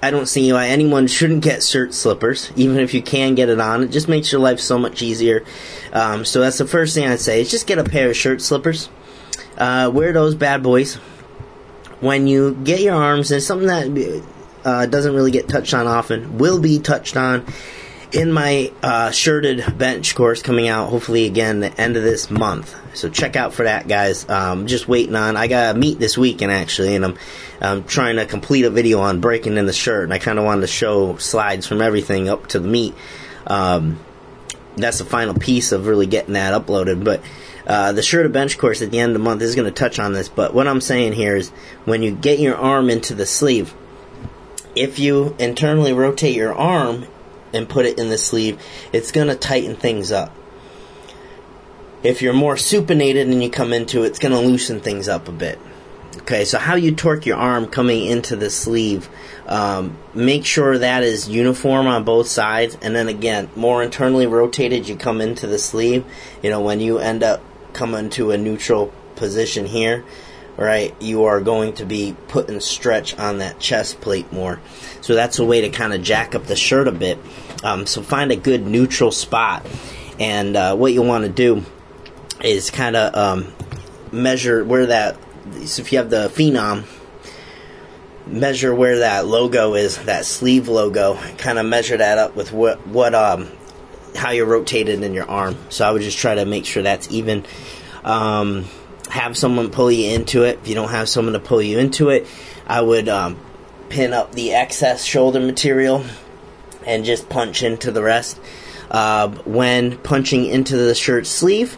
I 0.00 0.10
don't 0.10 0.26
see 0.26 0.52
why 0.52 0.68
anyone 0.68 1.08
shouldn't 1.08 1.42
get 1.42 1.62
shirt 1.62 1.92
slippers, 1.92 2.52
even 2.54 2.78
if 2.78 2.94
you 2.94 3.02
can 3.02 3.34
get 3.34 3.48
it 3.48 3.60
on. 3.60 3.82
It 3.82 3.90
just 3.90 4.08
makes 4.08 4.30
your 4.30 4.40
life 4.40 4.60
so 4.60 4.78
much 4.78 5.02
easier. 5.02 5.44
Um, 5.92 6.24
so 6.24 6.40
that's 6.40 6.58
the 6.58 6.66
first 6.66 6.94
thing 6.94 7.06
I'd 7.06 7.20
say 7.20 7.40
is 7.40 7.50
just 7.50 7.66
get 7.66 7.78
a 7.78 7.84
pair 7.84 8.10
of 8.10 8.16
shirt 8.16 8.40
slippers. 8.40 8.88
Uh, 9.56 9.90
wear 9.92 10.12
those 10.12 10.34
bad 10.34 10.62
boys. 10.62 10.94
When 12.00 12.28
you 12.28 12.54
get 12.54 12.80
your 12.80 12.94
arms, 12.94 13.32
and 13.32 13.42
something 13.42 13.66
that 13.66 14.24
uh, 14.64 14.86
doesn't 14.86 15.14
really 15.14 15.32
get 15.32 15.48
touched 15.48 15.74
on 15.74 15.88
often, 15.88 16.38
will 16.38 16.60
be 16.60 16.78
touched 16.78 17.16
on 17.16 17.44
in 18.12 18.32
my 18.32 18.72
uh, 18.82 19.10
shirted 19.10 19.76
bench 19.76 20.14
course 20.14 20.40
coming 20.42 20.66
out 20.68 20.88
hopefully 20.88 21.26
again 21.26 21.60
the 21.60 21.80
end 21.80 21.96
of 21.96 22.02
this 22.02 22.30
month. 22.30 22.74
So 22.96 23.08
check 23.08 23.36
out 23.36 23.52
for 23.52 23.64
that, 23.64 23.86
guys. 23.86 24.28
Um, 24.28 24.66
just 24.66 24.88
waiting 24.88 25.14
on. 25.14 25.36
I 25.36 25.46
got 25.46 25.76
a 25.76 25.78
meet 25.78 25.98
this 25.98 26.16
weekend 26.16 26.50
actually, 26.50 26.96
and 26.96 27.04
I'm 27.04 27.18
I'm 27.60 27.84
trying 27.84 28.16
to 28.16 28.26
complete 28.26 28.64
a 28.64 28.70
video 28.70 29.00
on 29.00 29.20
breaking 29.20 29.56
in 29.56 29.66
the 29.66 29.72
shirt, 29.72 30.04
and 30.04 30.14
I 30.14 30.18
kind 30.18 30.38
of 30.38 30.44
wanted 30.44 30.62
to 30.62 30.66
show 30.68 31.16
slides 31.16 31.66
from 31.66 31.82
everything 31.82 32.28
up 32.28 32.46
to 32.48 32.60
the 32.60 32.68
meet. 32.68 32.94
Um, 33.46 33.98
that's 34.76 34.98
the 34.98 35.04
final 35.04 35.34
piece 35.34 35.72
of 35.72 35.86
really 35.86 36.06
getting 36.06 36.34
that 36.34 36.60
uploaded, 36.60 37.04
but. 37.04 37.22
Uh, 37.66 37.92
the 37.92 38.00
shirted 38.00 38.32
bench 38.32 38.56
course 38.56 38.80
at 38.80 38.90
the 38.90 38.98
end 38.98 39.10
of 39.10 39.12
the 39.12 39.22
month 39.22 39.42
is 39.42 39.54
going 39.54 39.66
to 39.66 39.70
touch 39.70 39.98
on 39.98 40.14
this, 40.14 40.30
but 40.30 40.54
what 40.54 40.66
I'm 40.66 40.80
saying 40.80 41.12
here 41.12 41.36
is 41.36 41.50
when 41.84 42.02
you 42.02 42.12
get 42.12 42.38
your 42.38 42.56
arm 42.56 42.88
into 42.88 43.14
the 43.14 43.26
sleeve, 43.26 43.74
if 44.74 44.98
you 44.98 45.36
internally 45.38 45.92
rotate 45.92 46.34
your 46.34 46.54
arm 46.54 47.06
and 47.52 47.68
put 47.68 47.86
it 47.86 47.98
in 47.98 48.08
the 48.08 48.18
sleeve, 48.18 48.60
it's 48.92 49.12
going 49.12 49.28
to 49.28 49.36
tighten 49.36 49.76
things 49.76 50.12
up. 50.12 50.34
If 52.02 52.22
you're 52.22 52.32
more 52.32 52.54
supinated 52.54 53.22
and 53.22 53.42
you 53.42 53.50
come 53.50 53.72
into 53.72 54.04
it, 54.04 54.08
it's 54.08 54.18
going 54.18 54.32
to 54.32 54.40
loosen 54.40 54.80
things 54.80 55.08
up 55.08 55.28
a 55.28 55.32
bit. 55.32 55.58
Okay, 56.18 56.44
so 56.44 56.58
how 56.58 56.74
you 56.74 56.94
torque 56.94 57.26
your 57.26 57.36
arm 57.36 57.66
coming 57.66 58.06
into 58.06 58.34
the 58.36 58.50
sleeve, 58.50 59.08
um, 59.46 59.96
make 60.14 60.44
sure 60.44 60.78
that 60.78 61.02
is 61.02 61.28
uniform 61.28 61.86
on 61.86 62.04
both 62.04 62.26
sides, 62.28 62.76
and 62.82 62.94
then 62.94 63.08
again, 63.08 63.48
more 63.56 63.82
internally 63.82 64.26
rotated 64.26 64.88
you 64.88 64.96
come 64.96 65.20
into 65.20 65.46
the 65.46 65.58
sleeve. 65.58 66.04
You 66.42 66.50
know, 66.50 66.60
when 66.60 66.80
you 66.80 66.98
end 66.98 67.22
up 67.22 67.42
coming 67.72 68.10
to 68.10 68.30
a 68.30 68.38
neutral 68.38 68.92
position 69.16 69.66
here, 69.66 70.04
right, 70.64 70.94
you 71.00 71.24
are 71.24 71.40
going 71.40 71.74
to 71.74 71.86
be 71.86 72.16
putting 72.26 72.58
stretch 72.60 73.16
on 73.16 73.38
that 73.38 73.60
chest 73.60 74.00
plate 74.00 74.32
more. 74.32 74.60
So 75.00 75.14
that's 75.14 75.38
a 75.38 75.44
way 75.44 75.60
to 75.60 75.70
kind 75.70 75.94
of 75.94 76.02
jack 76.02 76.34
up 76.34 76.44
the 76.46 76.56
shirt 76.56 76.88
a 76.88 76.92
bit. 76.92 77.18
Um, 77.62 77.86
so 77.86 78.02
find 78.02 78.32
a 78.32 78.36
good 78.36 78.66
neutral 78.66 79.12
spot, 79.12 79.64
and 80.18 80.56
uh, 80.56 80.76
what 80.76 80.92
you 80.92 81.02
want 81.02 81.24
to 81.24 81.30
do 81.30 81.64
is 82.42 82.70
kind 82.70 82.96
of 82.96 83.14
um, 83.14 83.52
measure 84.12 84.64
where 84.64 84.86
that. 84.86 85.16
So 85.64 85.80
if 85.80 85.92
you 85.92 85.98
have 85.98 86.10
the 86.10 86.28
Phenom, 86.28 86.84
measure 88.26 88.74
where 88.74 88.98
that 88.98 89.26
logo 89.26 89.74
is, 89.74 89.96
that 90.04 90.24
sleeve 90.24 90.68
logo, 90.68 91.14
kind 91.38 91.58
of 91.58 91.66
measure 91.66 91.96
that 91.96 92.18
up 92.18 92.36
with 92.36 92.52
what 92.52 92.84
what 92.86 93.14
um 93.14 93.48
how 94.14 94.30
you're 94.30 94.46
rotated 94.46 95.02
in 95.02 95.14
your 95.14 95.28
arm. 95.28 95.56
So 95.68 95.86
I 95.86 95.92
would 95.92 96.02
just 96.02 96.18
try 96.18 96.34
to 96.34 96.44
make 96.44 96.66
sure 96.66 96.82
that's 96.82 97.10
even. 97.12 97.44
Um, 98.04 98.66
have 99.10 99.36
someone 99.36 99.70
pull 99.70 99.90
you 99.90 100.10
into 100.10 100.44
it. 100.44 100.58
If 100.62 100.68
you 100.68 100.74
don't 100.74 100.90
have 100.90 101.08
someone 101.08 101.34
to 101.34 101.40
pull 101.40 101.62
you 101.62 101.78
into 101.78 102.10
it, 102.10 102.26
I 102.66 102.80
would 102.80 103.08
um, 103.08 103.38
pin 103.88 104.12
up 104.12 104.32
the 104.32 104.52
excess 104.52 105.04
shoulder 105.04 105.40
material 105.40 106.04
and 106.86 107.04
just 107.04 107.28
punch 107.28 107.62
into 107.62 107.90
the 107.90 108.02
rest. 108.02 108.40
Uh, 108.90 109.28
when 109.44 109.98
punching 109.98 110.46
into 110.46 110.76
the 110.76 110.94
shirt 110.94 111.26
sleeve, 111.26 111.76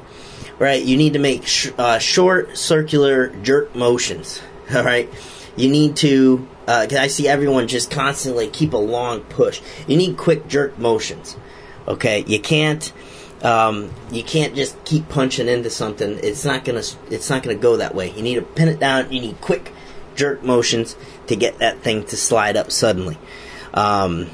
right, 0.59 0.83
you 0.83 0.97
need 0.97 1.15
to 1.15 1.19
make 1.19 1.47
sh- 1.47 1.71
uh, 1.77 1.99
short 1.99 2.57
circular 2.57 3.29
jerk 3.43 3.75
motions. 3.75 4.41
All 4.75 4.85
right, 4.85 5.09
you 5.57 5.69
need 5.69 5.97
to. 5.97 6.47
Uh, 6.69 6.87
I 6.97 7.09
see 7.09 7.27
everyone 7.27 7.67
just 7.67 7.91
constantly 7.91 8.47
keep 8.49 8.75
a 8.75 8.79
long 8.79 9.23
push. 9.23 9.61
You 9.89 9.97
need 9.97 10.17
quick 10.17 10.47
jerk 10.47 10.79
motions. 10.79 11.37
Okay, 11.89 12.23
you 12.29 12.39
can't. 12.39 12.93
Um, 13.43 13.91
you 14.11 14.23
can't 14.23 14.55
just 14.55 14.83
keep 14.85 15.09
punching 15.09 15.49
into 15.49 15.71
something. 15.71 16.19
It's 16.23 16.45
not 16.45 16.65
gonna. 16.65 16.83
It's 17.11 17.31
not 17.31 17.43
gonna 17.43 17.57
go 17.57 17.77
that 17.79 17.95
way. 17.95 18.11
You 18.11 18.23
need 18.23 18.35
to 18.35 18.43
pin 18.43 18.69
it 18.69 18.79
down. 18.79 19.11
You 19.13 19.21
need 19.21 19.41
quick 19.41 19.73
jerk 20.15 20.43
motions 20.43 20.97
to 21.29 21.37
get 21.37 21.59
that 21.59 21.81
thing 21.81 22.05
to 22.05 22.17
slide 22.17 22.57
up 22.57 22.71
suddenly. 22.71 23.19
Um, 23.73 24.29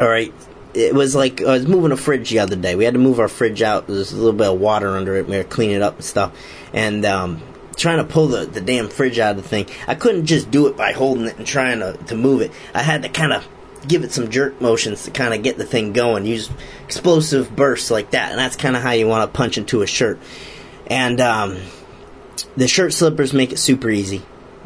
all 0.00 0.08
right. 0.08 0.32
It 0.74 0.94
was 0.94 1.14
like 1.14 1.40
I 1.40 1.52
was 1.52 1.66
moving 1.66 1.90
a 1.92 1.96
fridge 1.96 2.28
the 2.28 2.40
other 2.40 2.56
day. 2.56 2.74
We 2.74 2.84
had 2.84 2.92
to 2.92 3.00
move 3.00 3.18
our 3.18 3.28
fridge 3.28 3.62
out. 3.62 3.86
There's 3.86 4.12
a 4.12 4.16
little 4.16 4.34
bit 4.34 4.48
of 4.48 4.60
water 4.60 4.90
under 4.90 5.16
it. 5.16 5.26
We 5.26 5.36
had 5.36 5.48
to 5.48 5.54
clean 5.54 5.70
it 5.70 5.80
up 5.80 5.94
and 5.94 6.04
stuff. 6.04 6.36
And 6.74 7.06
um, 7.06 7.42
trying 7.76 7.96
to 7.98 8.04
pull 8.04 8.28
the, 8.28 8.44
the 8.44 8.60
damn 8.60 8.88
fridge 8.88 9.18
out 9.18 9.36
of 9.36 9.42
the 9.42 9.48
thing, 9.48 9.66
I 9.86 9.94
couldn't 9.94 10.26
just 10.26 10.50
do 10.50 10.66
it 10.66 10.76
by 10.76 10.92
holding 10.92 11.24
it 11.24 11.38
and 11.38 11.46
trying 11.46 11.78
to, 11.80 11.96
to 12.08 12.14
move 12.14 12.42
it. 12.42 12.50
I 12.74 12.82
had 12.82 13.02
to 13.04 13.08
kind 13.08 13.32
of 13.32 13.48
give 13.86 14.04
it 14.04 14.12
some 14.12 14.30
jerk 14.30 14.60
motions 14.60 15.04
to 15.04 15.10
kind 15.10 15.34
of 15.34 15.42
get 15.42 15.58
the 15.58 15.64
thing 15.64 15.92
going. 15.92 16.26
Use 16.26 16.50
explosive 16.84 17.54
bursts 17.54 17.90
like 17.90 18.10
that, 18.10 18.30
and 18.30 18.38
that's 18.38 18.56
kind 18.56 18.76
of 18.76 18.82
how 18.82 18.92
you 18.92 19.06
want 19.06 19.30
to 19.30 19.36
punch 19.36 19.58
into 19.58 19.82
a 19.82 19.86
shirt. 19.86 20.18
And 20.86 21.20
um, 21.20 21.58
the 22.56 22.68
shirt 22.68 22.92
slippers 22.92 23.32
make 23.32 23.52
it 23.52 23.58
super 23.58 23.90
easy. 23.90 24.22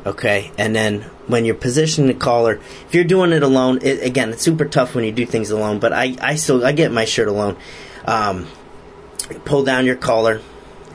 Okay, 0.07 0.51
and 0.57 0.75
then 0.75 1.03
when 1.27 1.45
you're 1.45 1.55
positioning 1.55 2.09
the 2.09 2.19
collar, 2.19 2.59
if 2.87 2.95
you're 2.95 3.05
doing 3.05 3.33
it 3.33 3.43
alone, 3.43 3.81
it, 3.83 4.03
again, 4.03 4.31
it's 4.31 4.43
super 4.43 4.65
tough 4.65 4.95
when 4.95 5.05
you 5.05 5.13
do 5.13 5.27
things 5.27 5.51
alone. 5.51 5.79
But 5.79 5.93
I, 5.93 6.17
I 6.23 6.37
still, 6.37 6.65
I 6.65 6.73
get 6.73 6.91
my 6.91 7.05
shirt 7.05 7.29
alone. 7.29 7.59
Um, 8.07 8.47
pull 9.45 9.63
down 9.63 9.85
your 9.85 9.97
collar, 9.97 10.41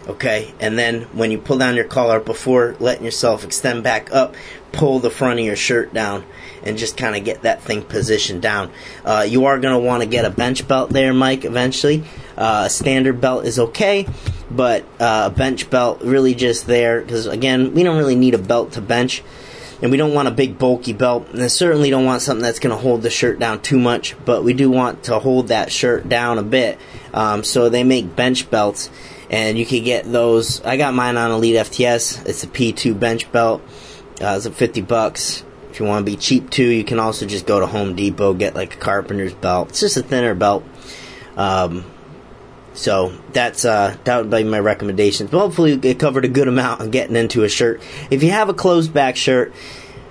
okay, 0.07 0.53
and 0.59 0.77
then 0.77 1.03
when 1.13 1.29
you 1.29 1.37
pull 1.37 1.59
down 1.59 1.75
your 1.75 1.85
collar, 1.85 2.19
before 2.19 2.75
letting 2.79 3.05
yourself 3.05 3.43
extend 3.43 3.83
back 3.83 4.11
up, 4.11 4.35
pull 4.71 4.97
the 4.99 5.11
front 5.11 5.39
of 5.39 5.45
your 5.45 5.55
shirt 5.55 5.93
down 5.93 6.25
and 6.65 6.77
just 6.77 6.97
kind 6.97 7.15
of 7.15 7.23
get 7.23 7.43
that 7.43 7.61
thing 7.61 7.83
positioned 7.83 8.41
down. 8.41 8.71
Uh, 9.03 9.25
you 9.27 9.45
are 9.45 9.59
going 9.59 9.79
to 9.79 9.87
want 9.87 10.01
to 10.01 10.09
get 10.09 10.25
a 10.25 10.29
bench 10.29 10.67
belt 10.67 10.89
there, 10.89 11.13
Mike, 11.13 11.45
eventually. 11.45 12.03
Uh, 12.35 12.63
a 12.65 12.69
standard 12.69 13.21
belt 13.21 13.45
is 13.45 13.59
okay, 13.59 14.07
but 14.49 14.83
uh, 14.99 15.29
a 15.31 15.35
bench 15.35 15.69
belt 15.69 16.01
really 16.01 16.33
just 16.35 16.67
there 16.67 17.01
because, 17.01 17.27
again, 17.27 17.73
we 17.73 17.83
don't 17.83 17.97
really 17.97 18.15
need 18.15 18.33
a 18.33 18.39
belt 18.39 18.73
to 18.73 18.81
bench. 18.81 19.23
And 19.81 19.91
we 19.91 19.97
don't 19.97 20.13
want 20.13 20.29
a 20.29 20.31
big 20.31 20.57
bulky 20.57 20.93
belt, 20.93 21.27
and 21.33 21.43
I 21.43 21.47
certainly 21.47 21.89
don't 21.89 22.05
want 22.05 22.21
something 22.21 22.41
that's 22.41 22.59
going 22.59 22.73
to 22.73 22.81
hold 22.81 23.01
the 23.01 23.09
shirt 23.09 23.39
down 23.39 23.61
too 23.61 23.77
much. 23.77 24.15
But 24.23 24.41
we 24.41 24.53
do 24.53 24.71
want 24.71 25.03
to 25.03 25.19
hold 25.19 25.49
that 25.49 25.69
shirt 25.69 26.07
down 26.07 26.37
a 26.37 26.43
bit. 26.43 26.79
Um, 27.13 27.43
so 27.43 27.67
they 27.67 27.83
make 27.83 28.15
bench 28.15 28.49
belts, 28.49 28.89
and 29.29 29.57
you 29.57 29.65
can 29.65 29.83
get 29.83 30.09
those. 30.09 30.63
I 30.63 30.77
got 30.77 30.93
mine 30.93 31.17
on 31.17 31.31
Elite 31.31 31.57
FTS. 31.57 32.25
It's 32.25 32.43
a 32.45 32.47
P2 32.47 32.97
bench 32.97 33.29
belt. 33.33 33.61
Uh, 34.21 34.35
it's 34.37 34.45
at 34.45 34.53
50 34.53 34.81
bucks. 34.81 35.43
If 35.75 35.81
you 35.81 35.87
want 35.87 36.05
to 36.05 36.09
be 36.09 36.15
cheap 36.15 36.49
too, 36.49 36.69
you 36.69 36.85
can 36.85 37.01
also 37.01 37.25
just 37.25 37.45
go 37.45 37.59
to 37.59 37.67
Home 37.67 37.97
Depot, 37.97 38.33
get 38.33 38.55
like 38.55 38.75
a 38.75 38.77
carpenter's 38.77 39.33
belt. 39.33 39.71
It's 39.71 39.81
just 39.81 39.97
a 39.97 40.01
thinner 40.01 40.33
belt. 40.33 40.63
Um, 41.35 41.83
so 42.73 43.11
that's 43.33 43.65
uh, 43.65 43.97
that 44.05 44.15
would 44.15 44.29
be 44.29 44.45
my 44.45 44.59
recommendations. 44.59 45.31
But 45.31 45.39
hopefully, 45.39 45.73
it 45.73 45.99
covered 45.99 46.23
a 46.23 46.29
good 46.29 46.47
amount 46.47 46.79
on 46.79 46.91
getting 46.91 47.17
into 47.17 47.43
a 47.43 47.49
shirt. 47.49 47.81
If 48.09 48.23
you 48.23 48.31
have 48.31 48.47
a 48.47 48.53
closed 48.53 48.93
back 48.93 49.17
shirt, 49.17 49.53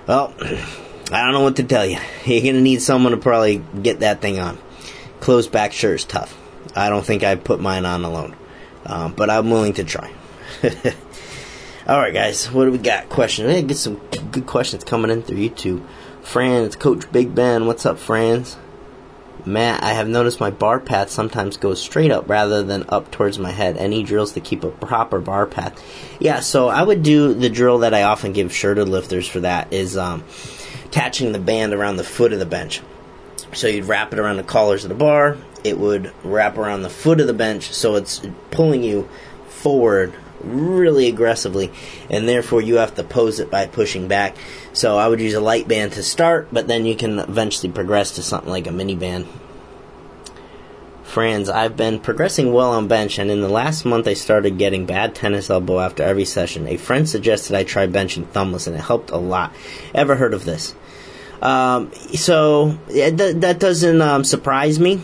well, 0.05 0.35
I 0.39 1.23
don't 1.23 1.33
know 1.33 1.41
what 1.41 1.55
to 1.55 1.63
tell 1.63 1.83
you. 1.83 1.97
You're 2.25 2.43
gonna 2.43 2.61
need 2.61 2.83
someone 2.83 3.13
to 3.13 3.17
probably 3.17 3.57
get 3.81 4.01
that 4.01 4.21
thing 4.21 4.37
on. 4.37 4.59
Closed 5.19 5.51
back 5.51 5.73
shirt 5.73 5.95
is 5.95 6.05
tough. 6.05 6.37
I 6.75 6.89
don't 6.89 7.03
think 7.03 7.23
I'd 7.23 7.43
put 7.43 7.59
mine 7.59 7.85
on 7.85 8.05
alone, 8.05 8.35
um, 8.85 9.13
but 9.13 9.31
I'm 9.31 9.49
willing 9.49 9.73
to 9.73 9.83
try. 9.83 10.13
All 11.87 11.99
right, 11.99 12.11
guys, 12.11 12.51
what 12.51 12.65
do 12.65 12.71
we 12.71 12.79
got? 12.79 13.09
Question. 13.09 13.45
We 13.45 13.61
get 13.61 13.77
some 13.77 13.97
good 14.31 14.47
questions 14.47 14.83
coming 14.83 15.11
in 15.11 15.21
through 15.21 15.37
YouTube. 15.37 15.85
Franz, 16.23 16.75
Coach 16.75 17.11
Big 17.11 17.35
Ben, 17.35 17.67
what's 17.67 17.85
up, 17.85 17.99
Franz? 17.99 18.57
Matt, 19.45 19.83
I 19.83 19.93
have 19.93 20.07
noticed 20.07 20.39
my 20.39 20.49
bar 20.49 20.79
path 20.79 21.11
sometimes 21.11 21.57
goes 21.57 21.79
straight 21.79 22.09
up 22.09 22.27
rather 22.27 22.63
than 22.63 22.85
up 22.89 23.11
towards 23.11 23.37
my 23.37 23.51
head. 23.51 23.77
Any 23.77 24.01
drills 24.01 24.33
to 24.33 24.39
keep 24.39 24.63
a 24.63 24.71
proper 24.71 25.19
bar 25.19 25.45
path? 25.45 25.79
Yeah, 26.19 26.39
so 26.39 26.69
I 26.69 26.81
would 26.81 27.03
do 27.03 27.35
the 27.35 27.51
drill 27.51 27.77
that 27.77 27.93
I 27.93 28.01
often 28.01 28.33
give 28.33 28.51
shirted 28.51 28.89
lifters 28.89 29.27
for 29.27 29.41
that 29.41 29.71
is 29.71 29.95
um, 29.95 30.23
attaching 30.85 31.33
the 31.33 31.39
band 31.39 31.71
around 31.71 31.97
the 31.97 32.03
foot 32.03 32.33
of 32.33 32.39
the 32.39 32.47
bench. 32.47 32.81
So 33.53 33.67
you'd 33.67 33.85
wrap 33.85 34.11
it 34.11 34.17
around 34.17 34.37
the 34.37 34.43
collars 34.43 34.85
of 34.85 34.89
the 34.89 34.95
bar. 34.95 35.37
It 35.63 35.77
would 35.77 36.11
wrap 36.23 36.57
around 36.57 36.81
the 36.81 36.89
foot 36.89 37.21
of 37.21 37.27
the 37.27 37.33
bench, 37.33 37.71
so 37.73 37.93
it's 37.93 38.25
pulling 38.49 38.81
you 38.81 39.07
forward 39.49 40.15
really 40.45 41.07
aggressively, 41.07 41.71
and 42.09 42.27
therefore 42.27 42.61
you 42.61 42.75
have 42.75 42.95
to 42.95 43.03
pose 43.03 43.39
it 43.39 43.51
by 43.51 43.67
pushing 43.67 44.07
back. 44.07 44.35
So 44.73 44.97
I 44.97 45.07
would 45.07 45.19
use 45.19 45.33
a 45.33 45.41
light 45.41 45.67
band 45.67 45.93
to 45.93 46.03
start, 46.03 46.49
but 46.51 46.67
then 46.67 46.85
you 46.85 46.95
can 46.95 47.19
eventually 47.19 47.71
progress 47.71 48.11
to 48.11 48.23
something 48.23 48.49
like 48.49 48.67
a 48.67 48.71
mini 48.71 48.95
band. 48.95 49.27
Franz, 51.03 51.49
I've 51.49 51.77
been 51.77 51.99
progressing 51.99 52.51
well 52.51 52.71
on 52.71 52.87
bench, 52.87 53.19
and 53.19 53.31
in 53.31 53.41
the 53.41 53.47
last 53.47 53.85
month 53.85 54.07
I 54.07 54.15
started 54.15 54.57
getting 54.57 54.85
bad 54.85 55.15
tennis 55.15 55.49
elbow 55.49 55.79
after 55.79 56.03
every 56.03 56.25
session. 56.25 56.67
A 56.67 56.77
friend 56.77 57.07
suggested 57.07 57.55
I 57.55 57.63
try 57.63 57.87
benching 57.87 58.25
thumbless, 58.25 58.67
and 58.67 58.75
it 58.75 58.81
helped 58.81 59.11
a 59.11 59.17
lot. 59.17 59.53
Ever 59.93 60.15
heard 60.15 60.33
of 60.33 60.45
this? 60.45 60.75
Um, 61.41 61.93
so 62.13 62.77
th- 62.89 63.35
that 63.37 63.59
doesn't 63.59 64.01
um, 64.01 64.23
surprise 64.23 64.79
me 64.79 64.99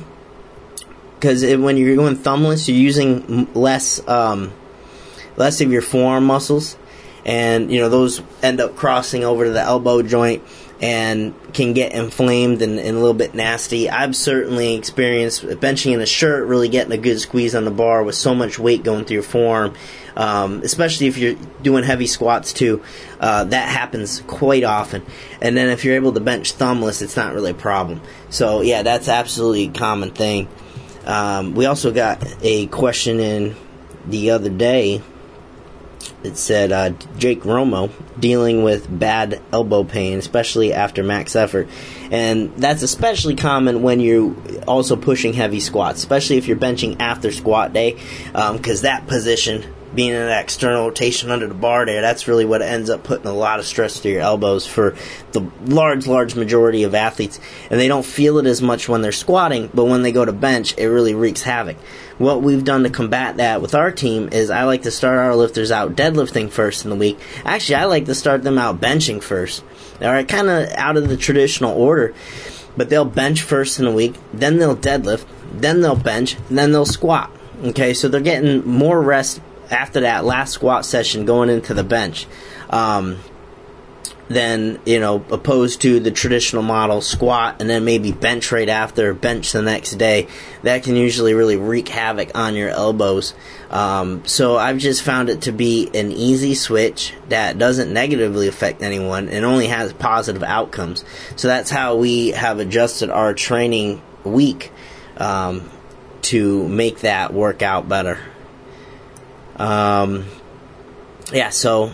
because 1.22 1.44
when 1.44 1.78
you're 1.78 1.96
going 1.96 2.16
thumbless, 2.16 2.68
you're 2.68 2.78
using 2.78 3.48
less 3.54 4.06
um, 4.08 4.52
less 5.38 5.62
of 5.62 5.72
your 5.72 5.82
forearm 5.82 6.26
muscles, 6.26 6.78
and 7.26 7.72
you 7.72 7.80
know 7.80 7.90
those 7.90 8.22
end 8.42 8.60
up 8.60 8.76
crossing 8.76 9.24
over 9.24 9.46
to 9.46 9.52
the 9.52 9.62
elbow 9.62 10.02
joint 10.02 10.44
and 10.82 11.36
can 11.54 11.74
get 11.74 11.94
inflamed 11.94 12.64
and, 12.64 12.80
and, 12.80 12.98
a 12.98 13.00
little 13.00 13.14
bit 13.14 13.36
nasty. 13.36 13.88
I've 13.88 14.16
certainly 14.16 14.74
experienced 14.74 15.44
benching 15.44 15.94
in 15.94 16.02
a 16.02 16.08
shirt, 16.08 16.48
really 16.48 16.70
getting 16.70 16.92
a 16.92 16.98
good 16.98 17.20
squeeze 17.20 17.54
on 17.54 17.66
the 17.66 17.72
bar 17.72 18.04
with 18.04 18.16
so 18.16 18.34
much 18.34 18.58
weight 18.58 18.84
going 18.84 19.06
through 19.06 19.16
your 19.16 19.24
forearm, 19.24 19.76
um, 20.16 20.64
especially 20.64 21.06
if 21.06 21.20
you're 21.20 21.36
doing 21.62 21.84
heavy 21.84 22.08
squats 22.08 22.52
too. 22.52 22.82
Uh, 23.20 23.44
that 23.44 23.70
happens 23.70 24.22
quite 24.22 24.64
often. 24.64 25.06
And 25.40 25.56
then 25.56 25.70
if 25.70 25.86
you're 25.86 25.96
able 25.96 26.14
to 26.14 26.20
bench 26.20 26.54
thumbless, 26.54 27.04
it's 27.04 27.16
not 27.16 27.34
really 27.36 27.52
a 27.52 27.56
problem. 27.56 28.02
So 28.32 28.62
yeah, 28.62 28.82
that's 28.82 29.08
absolutely 29.08 29.66
a 29.66 29.72
common 29.72 30.10
thing. 30.10 30.48
Um, 31.06 31.54
we 31.54 31.68
also 31.68 31.92
got 31.92 32.24
a 32.42 32.66
question 32.68 33.20
in 33.20 33.56
the 34.08 34.32
other 34.32 34.50
day 34.50 35.04
it 36.24 36.38
said 36.38 36.72
uh, 36.72 36.92
Jake 37.18 37.42
Romo 37.42 37.92
dealing 38.20 38.64
with 38.64 38.88
bad 39.00 39.42
elbow 39.52 39.84
pain, 39.84 40.20
especially 40.20 40.74
after 40.74 41.04
max 41.04 41.36
effort. 41.36 41.68
And 42.12 42.56
that's 42.58 42.84
especially 42.84 43.36
common 43.36 43.82
when 43.82 44.00
you're 44.00 44.36
also 44.68 44.96
pushing 44.96 45.34
heavy 45.34 45.60
squats, 45.60 46.00
especially 46.00 46.38
if 46.38 46.48
you're 46.48 46.58
benching 46.58 46.98
after 47.00 47.32
squat 47.32 47.74
day, 47.74 47.94
because 48.26 48.80
um, 48.80 48.84
that 48.84 49.08
position, 49.08 49.64
being 49.94 50.12
in 50.12 50.28
that 50.28 50.44
external 50.44 50.86
rotation 50.86 51.32
under 51.32 51.48
the 51.48 51.54
bar 51.54 51.86
there, 51.86 52.02
that's 52.02 52.28
really 52.28 52.46
what 52.46 52.62
ends 52.62 52.90
up 52.90 53.04
putting 53.04 53.28
a 53.28 53.34
lot 53.34 53.60
of 53.60 53.66
stress 53.66 54.00
to 54.02 54.10
your 54.10 54.22
elbows 54.22 54.66
for 54.66 54.96
the 55.32 55.50
large, 55.66 56.08
large 56.08 56.36
majority 56.36 56.84
of 56.84 56.96
athletes. 56.96 57.40
And 57.70 57.80
they 57.80 57.88
don't 57.88 58.06
feel 58.06 58.38
it 58.38 58.46
as 58.46 58.62
much 58.62 58.88
when 58.88 59.02
they're 59.02 59.12
squatting, 59.12 59.70
but 59.74 59.86
when 59.86 60.02
they 60.02 60.12
go 60.12 60.26
to 60.26 60.34
bench, 60.34 60.78
it 60.78 60.88
really 60.88 61.14
wreaks 61.14 61.42
havoc 61.42 61.78
what 62.22 62.44
we've 62.44 62.64
done 62.64 62.84
to 62.84 62.90
combat 62.90 63.38
that 63.38 63.62
with 63.62 63.74
our 63.74 63.92
team 63.92 64.30
is 64.32 64.50
I 64.52 64.64
like 64.64 64.84
to 64.84 64.92
start 64.92 65.18
our 65.18 65.36
lifters 65.36 65.72
out 65.72 65.96
deadlifting 65.96 66.52
first 66.52 66.84
in 66.84 66.92
the 66.92 66.96
week. 66.96 67.20
Actually, 67.44 67.76
I 67.76 67.86
like 67.86 68.06
to 68.06 68.16
start 68.16 68.44
them 68.44 68.60
out 68.60 68.80
benching 68.80 69.24
first. 69.24 69.64
All 70.02 70.08
right, 70.08 70.28
kind 70.28 70.48
of 70.48 70.70
out 70.74 70.98
of 70.98 71.10
the 71.10 71.18
traditional 71.18 71.76
order, 71.76 72.14
but 72.78 72.90
they'll 72.90 73.06
bench 73.06 73.42
first 73.42 73.80
in 73.80 73.86
the 73.86 73.92
week, 73.92 74.16
then 74.34 74.58
they'll 74.58 74.78
deadlift, 74.78 75.26
then 75.52 75.82
they'll 75.82 75.96
bench, 75.96 76.38
then 76.50 76.72
they'll 76.72 76.86
squat. 76.86 77.32
Okay, 77.64 77.94
so 77.94 78.08
they're 78.08 78.22
getting 78.22 78.66
more 78.68 79.02
rest 79.02 79.42
after 79.72 80.02
that 80.02 80.26
last 80.26 80.54
squat 80.54 80.86
session 80.86 81.26
going 81.26 81.50
into 81.50 81.74
the 81.74 81.84
bench. 81.84 82.28
Um, 82.70 83.20
you 84.36 85.00
know 85.00 85.24
opposed 85.32 85.82
to 85.82 86.00
the 86.00 86.12
traditional 86.12 86.64
model 86.64 87.02
squat 87.02 87.60
and 87.60 87.70
then 87.70 87.84
maybe 87.84 88.12
bench 88.12 88.52
right 88.52 88.70
after 88.70 89.14
bench 89.14 89.52
the 89.52 89.62
next 89.62 89.92
day 89.96 90.28
that 90.64 90.84
can 90.84 90.96
usually 90.96 91.34
really 91.34 91.58
wreak 91.58 91.90
havoc 91.90 92.32
on 92.36 92.56
your 92.56 92.70
elbows 92.70 93.34
um, 93.70 94.24
so 94.26 94.58
i've 94.58 94.78
just 94.78 95.02
found 95.04 95.30
it 95.30 95.42
to 95.42 95.52
be 95.52 95.90
an 95.94 96.12
easy 96.12 96.56
switch 96.56 97.14
that 97.30 97.58
doesn't 97.58 97.92
negatively 97.92 98.48
affect 98.48 98.82
anyone 98.82 99.28
and 99.30 99.44
only 99.44 99.68
has 99.68 99.92
positive 99.94 100.44
outcomes 100.44 101.04
so 101.36 101.48
that's 101.48 101.70
how 101.70 101.96
we 101.96 102.30
have 102.30 102.60
adjusted 102.60 103.10
our 103.10 103.34
training 103.34 104.02
week 104.24 104.72
um, 105.18 105.70
to 106.22 106.68
make 106.70 107.00
that 107.00 107.34
work 107.34 107.62
out 107.62 107.90
better 107.90 108.20
um, 109.58 110.26
yeah 111.32 111.50
so 111.50 111.92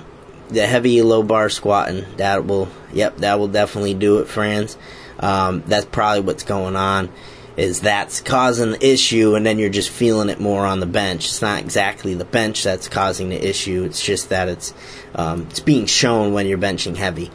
the 0.50 0.66
heavy 0.66 1.02
low 1.02 1.24
bar 1.24 1.50
squatting 1.50 2.06
that 2.18 2.46
will 2.46 2.70
yep 2.94 3.18
that 3.18 3.40
will 3.40 3.48
definitely 3.48 3.94
do 3.94 4.20
it 4.20 4.28
Franz. 4.28 4.78
Um, 5.20 5.64
that's 5.66 5.86
probably 5.86 6.22
what's 6.22 6.44
going 6.44 6.76
on 6.76 7.10
is 7.58 7.82
that's 7.82 8.22
causing 8.22 8.72
the 8.72 8.88
issue 8.88 9.34
and 9.34 9.44
then 9.44 9.58
you're 9.58 9.70
just 9.70 9.90
feeling 9.90 10.30
it 10.30 10.40
more 10.40 10.66
on 10.66 10.80
the 10.80 10.86
bench. 10.86 11.26
It's 11.26 11.42
not 11.42 11.60
exactly 11.60 12.14
the 12.14 12.24
bench 12.24 12.64
that's 12.64 12.88
causing 12.88 13.30
the 13.30 13.48
issue 13.48 13.84
it's 13.84 14.02
just 14.02 14.30
that 14.30 14.48
it's 14.48 14.74
um, 15.16 15.48
it's 15.50 15.60
being 15.60 15.86
shown 15.86 16.34
when 16.34 16.48
you're 16.48 16.58
benching 16.58 16.96
heavy 16.96 17.32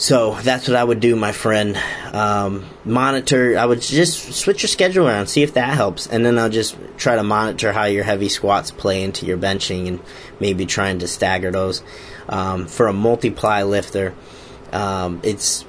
so 0.00 0.34
that's 0.40 0.66
what 0.66 0.78
I 0.78 0.82
would 0.82 1.00
do, 1.00 1.14
my 1.14 1.32
friend. 1.32 1.78
Um, 2.12 2.64
monitor. 2.86 3.58
I 3.58 3.66
would 3.66 3.82
just 3.82 4.32
switch 4.32 4.62
your 4.62 4.68
schedule 4.68 5.06
around, 5.06 5.26
see 5.26 5.42
if 5.42 5.52
that 5.54 5.74
helps, 5.74 6.06
and 6.06 6.24
then 6.24 6.38
I'll 6.38 6.48
just 6.48 6.74
try 6.96 7.16
to 7.16 7.22
monitor 7.22 7.70
how 7.70 7.84
your 7.84 8.02
heavy 8.02 8.30
squats 8.30 8.70
play 8.70 9.02
into 9.02 9.26
your 9.26 9.36
benching, 9.36 9.88
and 9.88 10.00
maybe 10.40 10.64
trying 10.64 11.00
to 11.00 11.06
stagger 11.06 11.50
those. 11.50 11.82
Um, 12.30 12.66
for 12.66 12.86
a 12.86 12.94
multiply 12.94 13.62
lifter, 13.62 14.14
um, 14.72 15.20
it's 15.22 15.66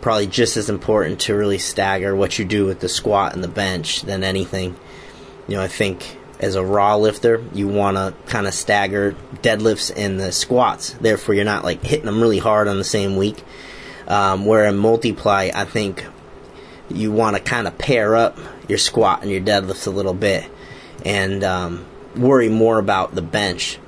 probably 0.00 0.28
just 0.28 0.56
as 0.56 0.70
important 0.70 1.22
to 1.22 1.34
really 1.34 1.58
stagger 1.58 2.14
what 2.14 2.38
you 2.38 2.44
do 2.44 2.66
with 2.66 2.78
the 2.78 2.88
squat 2.88 3.34
and 3.34 3.42
the 3.42 3.48
bench 3.48 4.02
than 4.02 4.22
anything. 4.22 4.76
You 5.48 5.56
know, 5.56 5.62
I 5.62 5.68
think 5.68 6.16
as 6.40 6.54
a 6.54 6.64
raw 6.64 6.96
lifter, 6.96 7.44
you 7.52 7.68
want 7.68 7.96
to 7.96 8.14
kind 8.30 8.46
of 8.46 8.54
stagger 8.54 9.16
deadlifts 9.36 9.92
and 9.94 10.18
the 10.18 10.32
squats. 10.32 10.90
Therefore, 10.94 11.34
you're 11.34 11.44
not 11.44 11.64
like 11.64 11.82
hitting 11.82 12.06
them 12.06 12.20
really 12.20 12.38
hard 12.38 12.68
on 12.68 12.78
the 12.78 12.84
same 12.84 13.16
week. 13.16 13.42
Um, 14.06 14.44
where 14.44 14.66
in 14.66 14.76
multiply, 14.76 15.50
I 15.54 15.64
think 15.64 16.04
you 16.90 17.10
want 17.10 17.36
to 17.36 17.42
kind 17.42 17.66
of 17.66 17.78
pair 17.78 18.14
up 18.14 18.38
your 18.68 18.76
squat 18.76 19.22
and 19.22 19.30
your 19.30 19.40
deadlifts 19.40 19.86
a 19.86 19.90
little 19.90 20.12
bit 20.12 20.50
and 21.04 21.42
um, 21.42 21.86
worry 22.16 22.48
more 22.48 22.78
about 22.78 23.14
the 23.14 23.22
bench, 23.22 23.78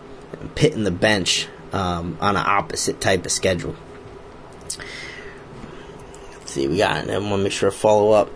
pitting 0.54 0.85
the 0.85 0.90
bench 0.90 1.48
um, 1.72 2.16
on 2.20 2.37
an 2.37 2.44
opposite 2.46 3.00
type 3.00 3.26
of 3.26 3.32
schedule. 3.32 3.76
Let's 6.32 6.52
see, 6.52 6.68
we 6.68 6.78
got. 6.78 7.11
I 7.11 7.18
want 7.18 7.30
to 7.30 7.37
make 7.38 7.52
sure 7.52 7.70
to 7.70 7.76
follow 7.76 8.12
up. 8.12 8.30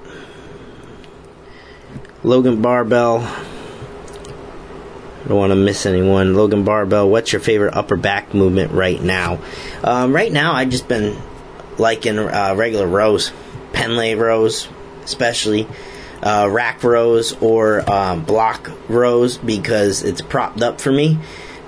Logan 2.23 2.61
Barbell. 2.61 3.21
I 5.23 5.29
don't 5.29 5.37
want 5.37 5.51
to 5.51 5.57
miss 5.57 5.85
anyone. 5.87 6.35
Logan 6.35 6.65
Barbell, 6.65 7.09
what's 7.09 7.33
your 7.33 7.41
favorite 7.41 7.75
upper 7.75 7.97
back 7.97 8.33
movement 8.33 8.73
right 8.73 9.01
now? 9.01 9.39
Um, 9.85 10.15
right 10.15 10.33
now, 10.33 10.55
I've 10.55 10.71
just 10.71 10.89
been 10.89 11.21
liking 11.79 12.19
uh, 12.19 12.55
regular 12.57 12.87
rows, 12.87 13.33
Pendlay 13.73 14.15
rows, 14.15 14.69
especially 15.05 15.69
uh, 16.23 16.49
rack 16.51 16.83
rows 16.83 17.33
or 17.43 17.89
um, 17.91 18.25
block 18.25 18.71
rows 18.89 19.39
because 19.39 20.03
it's 20.03 20.21
propped 20.21 20.63
up 20.63 20.81
for 20.81 20.93
me. 20.93 21.19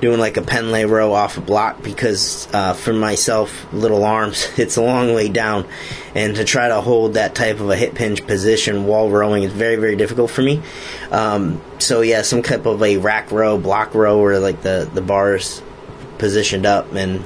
Doing 0.03 0.19
like 0.19 0.37
a 0.37 0.43
Pendlay 0.43 0.85
row 0.85 1.13
off 1.13 1.39
a 1.39 1.41
block 1.41 1.81
because 1.81 2.49
uh, 2.53 2.75
for 2.75 2.93
myself, 2.93 3.73
little 3.73 4.05
arms, 4.05 4.49
it's 4.59 4.77
a 4.77 4.83
long 4.83 5.15
way 5.15 5.29
down, 5.29 5.65
and 6.15 6.35
to 6.35 6.45
try 6.45 6.67
to 6.67 6.81
hold 6.81 7.15
that 7.15 7.37
type 7.37 7.61
of 7.61 7.71
a 7.71 7.77
hip 7.77 7.97
hinge 7.97 8.27
position 8.27 8.87
while 8.87 9.09
rowing 9.09 9.45
is 9.45 9.53
very 9.53 9.77
very 9.77 9.95
difficult 9.95 10.33
for 10.33 10.43
me. 10.43 10.61
Um, 11.13 11.63
so 11.79 12.01
yeah, 12.01 12.23
some 12.23 12.43
type 12.43 12.67
of 12.67 12.83
a 12.83 12.97
rack 12.97 13.31
row, 13.31 13.59
block 13.59 13.95
row, 13.95 14.21
where 14.21 14.41
like 14.41 14.63
the 14.63 14.91
the 14.93 15.01
bars 15.01 15.63
positioned 16.19 16.67
up 16.67 16.93
and 16.95 17.23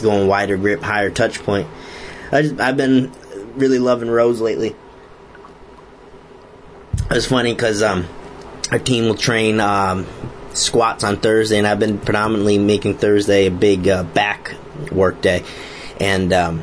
going 0.00 0.28
wider 0.28 0.56
grip, 0.56 0.82
higher 0.82 1.10
touch 1.10 1.42
point. 1.42 1.66
I 2.30 2.42
just, 2.42 2.60
I've 2.60 2.76
been 2.76 3.10
really 3.56 3.80
loving 3.80 4.08
rows 4.08 4.40
lately. 4.40 4.76
It's 7.10 7.26
funny 7.26 7.52
because 7.52 7.82
um, 7.82 8.06
our 8.70 8.78
team 8.78 9.06
will 9.06 9.16
train 9.16 9.58
um, 9.58 10.06
squats 10.52 11.04
on 11.04 11.18
Thursday, 11.18 11.58
and 11.58 11.66
I've 11.66 11.78
been 11.78 11.98
predominantly 11.98 12.58
making 12.58 12.98
Thursday 12.98 13.46
a 13.46 13.50
big 13.50 13.88
uh, 13.88 14.02
back 14.02 14.54
work 14.90 15.20
day, 15.20 15.44
and 15.98 16.32
um, 16.32 16.62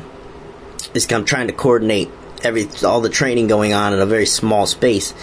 it's, 0.94 1.10
I'm 1.12 1.24
trying 1.24 1.48
to 1.48 1.52
coordinate 1.52 2.10
every 2.42 2.68
all 2.84 3.00
the 3.00 3.08
training 3.08 3.46
going 3.46 3.72
on 3.72 3.92
in 3.92 4.00
a 4.00 4.06
very 4.06 4.26
small 4.26 4.66
space. 4.66 5.14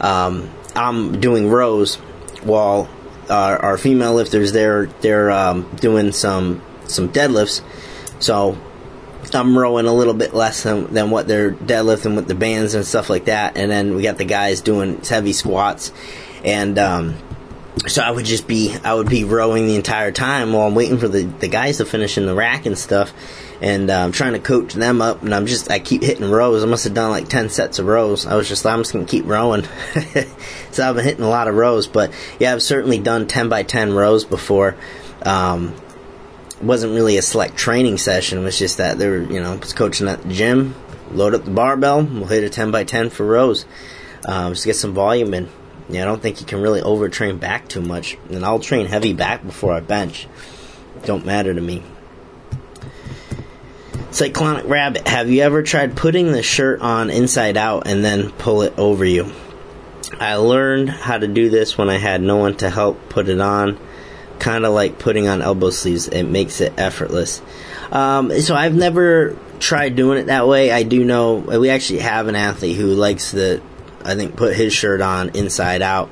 Um, 0.00 0.50
I'm 0.74 1.20
doing 1.20 1.48
rows 1.48 1.96
while 2.42 2.88
our, 3.28 3.58
our 3.58 3.78
female 3.78 4.14
lifters 4.14 4.52
they're 4.52 4.86
they're 4.86 5.30
um, 5.30 5.70
doing 5.76 6.12
some 6.12 6.62
some 6.86 7.08
deadlifts, 7.10 7.62
so 8.18 8.58
I'm 9.34 9.56
rowing 9.56 9.86
a 9.86 9.94
little 9.94 10.14
bit 10.14 10.34
less 10.34 10.64
than, 10.64 10.92
than 10.92 11.10
what 11.10 11.26
they're 11.26 11.52
deadlifting 11.52 12.16
with 12.16 12.26
the 12.26 12.34
bands 12.34 12.74
and 12.74 12.84
stuff 12.84 13.08
like 13.08 13.26
that. 13.26 13.56
And 13.56 13.70
then 13.70 13.94
we 13.94 14.02
got 14.02 14.18
the 14.18 14.24
guys 14.24 14.60
doing 14.60 15.00
heavy 15.00 15.32
squats. 15.32 15.92
And 16.44 16.78
um, 16.78 17.14
so 17.86 18.02
I 18.02 18.10
would 18.10 18.26
just 18.26 18.46
be, 18.46 18.74
I 18.84 18.94
would 18.94 19.08
be 19.08 19.24
rowing 19.24 19.66
the 19.66 19.76
entire 19.76 20.12
time 20.12 20.52
while 20.52 20.66
I'm 20.66 20.74
waiting 20.74 20.98
for 20.98 21.08
the, 21.08 21.22
the 21.22 21.48
guys 21.48 21.78
to 21.78 21.86
finish 21.86 22.18
in 22.18 22.26
the 22.26 22.34
rack 22.34 22.66
and 22.66 22.76
stuff. 22.76 23.12
And 23.62 23.90
uh, 23.90 23.98
I'm 23.98 24.12
trying 24.12 24.34
to 24.34 24.40
coach 24.40 24.74
them 24.74 25.00
up. 25.00 25.22
And 25.22 25.34
I'm 25.34 25.46
just, 25.46 25.70
I 25.70 25.78
keep 25.78 26.02
hitting 26.02 26.30
rows. 26.30 26.62
I 26.62 26.66
must 26.66 26.84
have 26.84 26.94
done 26.94 27.10
like 27.10 27.28
10 27.28 27.48
sets 27.48 27.78
of 27.78 27.86
rows. 27.86 28.26
I 28.26 28.34
was 28.34 28.48
just, 28.48 28.66
I'm 28.66 28.80
just 28.80 28.92
to 28.92 29.04
keep 29.04 29.24
rowing. 29.24 29.62
so 30.70 30.88
I've 30.88 30.96
been 30.96 31.04
hitting 31.04 31.24
a 31.24 31.28
lot 31.28 31.48
of 31.48 31.54
rows. 31.54 31.86
But 31.86 32.12
yeah, 32.38 32.52
I've 32.52 32.62
certainly 32.62 32.98
done 32.98 33.26
10 33.26 33.48
by 33.48 33.62
10 33.62 33.94
rows 33.94 34.24
before. 34.24 34.76
Um, 35.22 35.74
wasn't 36.60 36.92
really 36.92 37.16
a 37.16 37.22
select 37.22 37.56
training 37.56 37.98
session. 37.98 38.38
It 38.38 38.42
was 38.42 38.58
just 38.58 38.78
that 38.78 38.98
they 38.98 39.08
were, 39.08 39.22
you 39.22 39.40
know, 39.40 39.56
was 39.56 39.72
coaching 39.72 40.08
at 40.08 40.22
the 40.22 40.28
gym. 40.28 40.74
Load 41.10 41.34
up 41.34 41.44
the 41.44 41.50
barbell. 41.50 42.04
We'll 42.04 42.26
hit 42.26 42.44
a 42.44 42.50
10 42.50 42.70
by 42.70 42.84
10 42.84 43.10
for 43.10 43.24
rows. 43.24 43.64
Um, 44.26 44.52
just 44.52 44.66
get 44.66 44.76
some 44.76 44.92
volume 44.92 45.34
in. 45.34 45.48
Yeah, 45.88 46.02
I 46.02 46.04
don't 46.04 46.22
think 46.22 46.40
you 46.40 46.46
can 46.46 46.60
really 46.60 46.80
overtrain 46.80 47.40
back 47.40 47.68
too 47.68 47.82
much. 47.82 48.16
And 48.30 48.44
I'll 48.44 48.60
train 48.60 48.86
heavy 48.86 49.12
back 49.12 49.44
before 49.44 49.72
I 49.72 49.80
bench. 49.80 50.26
Don't 51.04 51.26
matter 51.26 51.52
to 51.52 51.60
me. 51.60 51.82
Cyclonic 54.10 54.68
Rabbit, 54.68 55.08
have 55.08 55.30
you 55.30 55.42
ever 55.42 55.62
tried 55.62 55.96
putting 55.96 56.32
the 56.32 56.42
shirt 56.42 56.80
on 56.80 57.08
inside 57.08 57.56
out 57.56 57.86
and 57.86 58.04
then 58.04 58.30
pull 58.30 58.62
it 58.62 58.74
over 58.78 59.04
you? 59.04 59.32
I 60.20 60.36
learned 60.36 60.90
how 60.90 61.16
to 61.16 61.26
do 61.26 61.48
this 61.48 61.78
when 61.78 61.88
I 61.88 61.96
had 61.96 62.20
no 62.20 62.36
one 62.36 62.56
to 62.56 62.68
help 62.68 63.08
put 63.08 63.28
it 63.28 63.40
on 63.40 63.78
kind 64.38 64.64
of 64.66 64.72
like 64.74 64.98
putting 64.98 65.28
on 65.28 65.40
elbow 65.40 65.70
sleeves. 65.70 66.08
It 66.08 66.24
makes 66.24 66.60
it 66.60 66.74
effortless. 66.76 67.40
Um, 67.90 68.38
so 68.40 68.54
I've 68.54 68.74
never 68.74 69.38
tried 69.60 69.96
doing 69.96 70.18
it 70.18 70.26
that 70.26 70.46
way. 70.46 70.72
I 70.72 70.82
do 70.82 71.04
know 71.04 71.36
we 71.36 71.70
actually 71.70 72.00
have 72.00 72.26
an 72.26 72.34
athlete 72.34 72.76
who 72.76 72.88
likes 72.88 73.30
to, 73.30 73.62
I 74.04 74.14
think, 74.14 74.36
put 74.36 74.54
his 74.54 74.72
shirt 74.72 75.00
on 75.00 75.30
inside 75.30 75.82
out. 75.82 76.10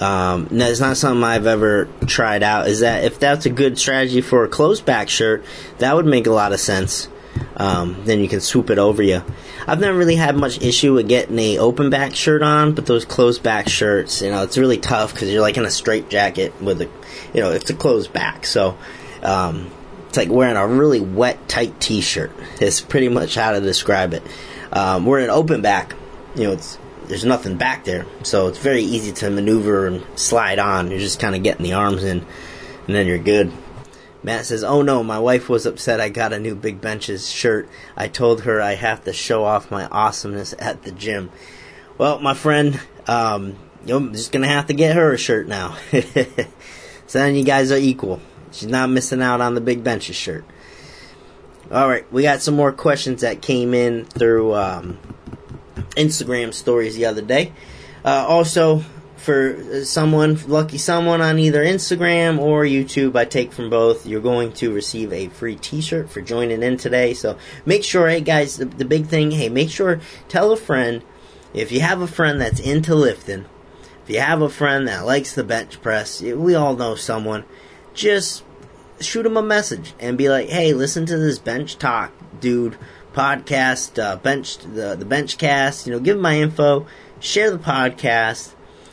Um, 0.00 0.48
it's 0.50 0.80
not 0.80 0.96
something 0.96 1.24
I've 1.24 1.46
ever 1.46 1.88
tried 2.06 2.42
out. 2.42 2.68
Is 2.68 2.80
that 2.80 3.04
if 3.04 3.18
that's 3.18 3.46
a 3.46 3.50
good 3.50 3.78
strategy 3.78 4.20
for 4.20 4.44
a 4.44 4.48
closed 4.48 4.84
back 4.84 5.08
shirt, 5.08 5.44
that 5.78 5.94
would 5.94 6.06
make 6.06 6.26
a 6.26 6.32
lot 6.32 6.52
of 6.52 6.60
sense. 6.60 7.08
Um, 7.56 8.04
then 8.04 8.20
you 8.20 8.28
can 8.28 8.40
swoop 8.40 8.70
it 8.70 8.78
over 8.78 9.02
you. 9.02 9.22
I've 9.66 9.80
never 9.80 9.96
really 9.96 10.16
had 10.16 10.36
much 10.36 10.62
issue 10.62 10.94
with 10.94 11.08
getting 11.08 11.38
a 11.38 11.58
open 11.58 11.90
back 11.90 12.14
shirt 12.14 12.42
on, 12.42 12.74
but 12.74 12.86
those 12.86 13.04
closed 13.04 13.42
back 13.42 13.68
shirts, 13.68 14.22
you 14.22 14.30
know, 14.30 14.42
it's 14.42 14.58
really 14.58 14.78
tough 14.78 15.12
because 15.12 15.30
you're 15.30 15.42
like 15.42 15.56
in 15.56 15.64
a 15.64 15.70
straight 15.70 16.08
jacket 16.08 16.60
with 16.62 16.80
a, 16.82 16.88
you 17.34 17.40
know, 17.40 17.50
it's 17.50 17.68
a 17.70 17.74
closed 17.74 18.12
back. 18.12 18.46
So, 18.46 18.78
um, 19.22 19.70
it's 20.08 20.16
like 20.16 20.28
wearing 20.30 20.56
a 20.56 20.66
really 20.66 21.00
wet, 21.00 21.48
tight 21.48 21.78
t-shirt. 21.80 22.32
It's 22.60 22.80
pretty 22.80 23.08
much 23.08 23.34
how 23.34 23.52
to 23.52 23.60
describe 23.60 24.14
it. 24.14 24.22
Um, 24.72 25.04
we're 25.04 25.20
an 25.20 25.30
open 25.30 25.62
back, 25.62 25.94
you 26.34 26.44
know, 26.44 26.52
it's, 26.52 26.78
there's 27.08 27.24
nothing 27.24 27.56
back 27.56 27.84
there. 27.84 28.06
So 28.22 28.48
it's 28.48 28.58
very 28.58 28.82
easy 28.82 29.12
to 29.12 29.30
maneuver 29.30 29.86
and 29.86 30.04
slide 30.18 30.58
on. 30.58 30.90
You're 30.90 31.00
just 31.00 31.20
kind 31.20 31.34
of 31.34 31.42
getting 31.42 31.64
the 31.64 31.74
arms 31.74 32.04
in 32.04 32.24
and 32.86 32.94
then 32.94 33.06
you're 33.06 33.18
good. 33.18 33.52
Matt 34.22 34.46
says, 34.46 34.64
Oh 34.64 34.82
no, 34.82 35.02
my 35.04 35.18
wife 35.18 35.48
was 35.48 35.66
upset 35.66 36.00
I 36.00 36.08
got 36.08 36.32
a 36.32 36.38
new 36.38 36.54
Big 36.54 36.80
Benches 36.80 37.30
shirt. 37.30 37.68
I 37.96 38.08
told 38.08 38.42
her 38.42 38.60
I 38.60 38.74
have 38.74 39.04
to 39.04 39.12
show 39.12 39.44
off 39.44 39.70
my 39.70 39.86
awesomeness 39.86 40.54
at 40.58 40.82
the 40.82 40.92
gym. 40.92 41.30
Well, 41.98 42.18
my 42.18 42.34
friend, 42.34 42.80
um, 43.06 43.56
you're 43.84 44.00
just 44.10 44.32
gonna 44.32 44.48
have 44.48 44.66
to 44.66 44.74
get 44.74 44.96
her 44.96 45.12
a 45.12 45.18
shirt 45.18 45.46
now. 45.46 45.76
so 45.92 47.18
then 47.18 47.36
you 47.36 47.44
guys 47.44 47.70
are 47.70 47.78
equal. 47.78 48.20
She's 48.50 48.68
not 48.68 48.90
missing 48.90 49.22
out 49.22 49.40
on 49.40 49.54
the 49.54 49.60
Big 49.60 49.84
Benches 49.84 50.16
shirt. 50.16 50.44
Alright, 51.70 52.10
we 52.12 52.22
got 52.22 52.42
some 52.42 52.54
more 52.54 52.72
questions 52.72 53.22
that 53.22 53.42
came 53.42 53.74
in 53.74 54.04
through 54.04 54.54
um, 54.54 54.98
Instagram 55.96 56.52
stories 56.54 56.94
the 56.96 57.06
other 57.06 57.22
day. 57.22 57.52
Uh, 58.04 58.24
also, 58.28 58.84
for 59.16 59.84
someone, 59.84 60.38
lucky 60.46 60.78
someone 60.78 61.20
on 61.20 61.38
either 61.38 61.64
Instagram 61.64 62.38
or 62.38 62.62
YouTube, 62.62 63.16
I 63.16 63.24
take 63.24 63.52
from 63.52 63.70
both, 63.70 64.06
you're 64.06 64.20
going 64.20 64.52
to 64.54 64.72
receive 64.72 65.12
a 65.12 65.28
free 65.28 65.56
t-shirt 65.56 66.10
for 66.10 66.20
joining 66.20 66.62
in 66.62 66.76
today. 66.76 67.14
So 67.14 67.36
make 67.64 67.82
sure, 67.82 68.08
hey 68.08 68.20
guys, 68.20 68.58
the, 68.58 68.66
the 68.66 68.84
big 68.84 69.06
thing, 69.06 69.32
hey, 69.32 69.48
make 69.48 69.70
sure, 69.70 70.00
tell 70.28 70.52
a 70.52 70.56
friend, 70.56 71.02
if 71.54 71.72
you 71.72 71.80
have 71.80 72.00
a 72.00 72.06
friend 72.06 72.40
that's 72.40 72.60
into 72.60 72.94
lifting, 72.94 73.46
if 74.04 74.10
you 74.10 74.20
have 74.20 74.42
a 74.42 74.48
friend 74.48 74.86
that 74.86 75.06
likes 75.06 75.34
the 75.34 75.42
bench 75.42 75.82
press, 75.82 76.20
we 76.22 76.54
all 76.54 76.76
know 76.76 76.94
someone, 76.94 77.44
just 77.94 78.44
shoot 79.00 79.24
them 79.24 79.36
a 79.36 79.42
message 79.42 79.94
and 79.98 80.16
be 80.16 80.28
like, 80.28 80.48
hey, 80.48 80.72
listen 80.72 81.06
to 81.06 81.18
this 81.18 81.38
bench 81.38 81.78
talk, 81.78 82.12
dude, 82.38 82.76
podcast, 83.16 84.00
uh, 84.02 84.16
bench, 84.16 84.58
the, 84.58 84.94
the 84.94 85.06
bench 85.06 85.38
cast, 85.38 85.86
you 85.86 85.92
know, 85.92 85.98
give 85.98 86.18
my 86.18 86.38
info, 86.38 86.86
share 87.18 87.50
the 87.50 87.58
podcast, 87.58 88.52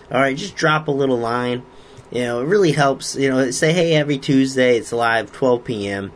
all 0.09 0.19
right, 0.19 0.37
just 0.37 0.55
drop 0.55 0.87
a 0.87 0.91
little 0.91 1.17
line. 1.17 1.63
You 2.11 2.21
know, 2.21 2.41
it 2.41 2.45
really 2.45 2.71
helps. 2.71 3.15
You 3.15 3.29
know, 3.29 3.51
say 3.51 3.73
hey 3.73 3.95
every 3.95 4.19
Tuesday 4.19 4.77
it's 4.77 4.93
live 4.93 5.31
12 5.31 5.63
p.m. 5.63 6.11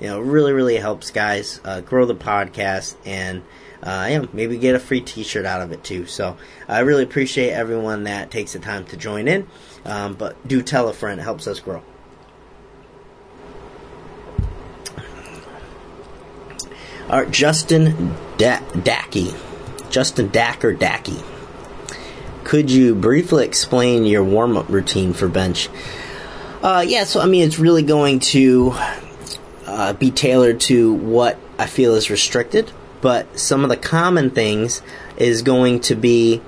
You 0.00 0.06
know, 0.06 0.20
it 0.20 0.24
really 0.24 0.52
really 0.52 0.76
helps 0.76 1.10
guys 1.10 1.60
uh, 1.64 1.80
grow 1.80 2.06
the 2.06 2.14
podcast 2.14 2.96
and. 3.04 3.42
Uh, 3.82 4.06
yeah, 4.10 4.26
maybe 4.34 4.58
get 4.58 4.74
a 4.74 4.78
free 4.78 5.00
T-shirt 5.00 5.46
out 5.46 5.62
of 5.62 5.72
it 5.72 5.82
too. 5.82 6.04
So 6.04 6.36
I 6.68 6.80
really 6.80 7.02
appreciate 7.02 7.52
everyone 7.52 8.04
that 8.04 8.30
takes 8.30 8.52
the 8.52 8.58
time 8.58 8.84
to 8.88 8.96
join 8.98 9.26
in. 9.26 9.46
Um, 9.86 10.12
but 10.16 10.46
do 10.46 10.60
tell 10.60 10.88
a 10.88 10.92
friend; 10.92 11.18
it 11.18 11.22
helps 11.22 11.46
us 11.46 11.60
grow. 11.60 11.82
All 17.10 17.22
right, 17.22 17.30
Justin 17.32 18.14
da- 18.38 18.60
Dacky, 18.72 19.36
Justin 19.90 20.28
Dacker 20.28 20.78
Dackey. 20.78 21.20
could 22.44 22.70
you 22.70 22.94
briefly 22.94 23.44
explain 23.44 24.04
your 24.04 24.22
warm 24.22 24.56
up 24.56 24.68
routine 24.68 25.12
for 25.12 25.26
bench? 25.26 25.68
Uh, 26.62 26.84
yeah, 26.86 27.02
so 27.02 27.20
I 27.20 27.26
mean, 27.26 27.42
it's 27.42 27.58
really 27.58 27.82
going 27.82 28.20
to 28.20 28.74
uh, 29.66 29.92
be 29.94 30.12
tailored 30.12 30.60
to 30.60 30.92
what 30.92 31.36
I 31.58 31.66
feel 31.66 31.96
is 31.96 32.10
restricted. 32.10 32.70
but 33.00 33.38
some 33.38 33.64
of 33.64 33.70
the 33.70 33.76
common 33.76 34.30
things 34.30 34.80
is 35.16 35.42
going 35.42 35.80
to 35.80 35.96
be 35.96 36.40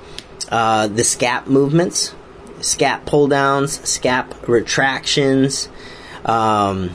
uh, 0.48 0.86
the 0.86 1.02
scap 1.02 1.46
movements, 1.46 2.14
scap 2.58 3.04
pull 3.04 3.26
downs, 3.26 3.78
scap 3.78 4.46
retractions. 4.46 5.68
Um, 6.24 6.90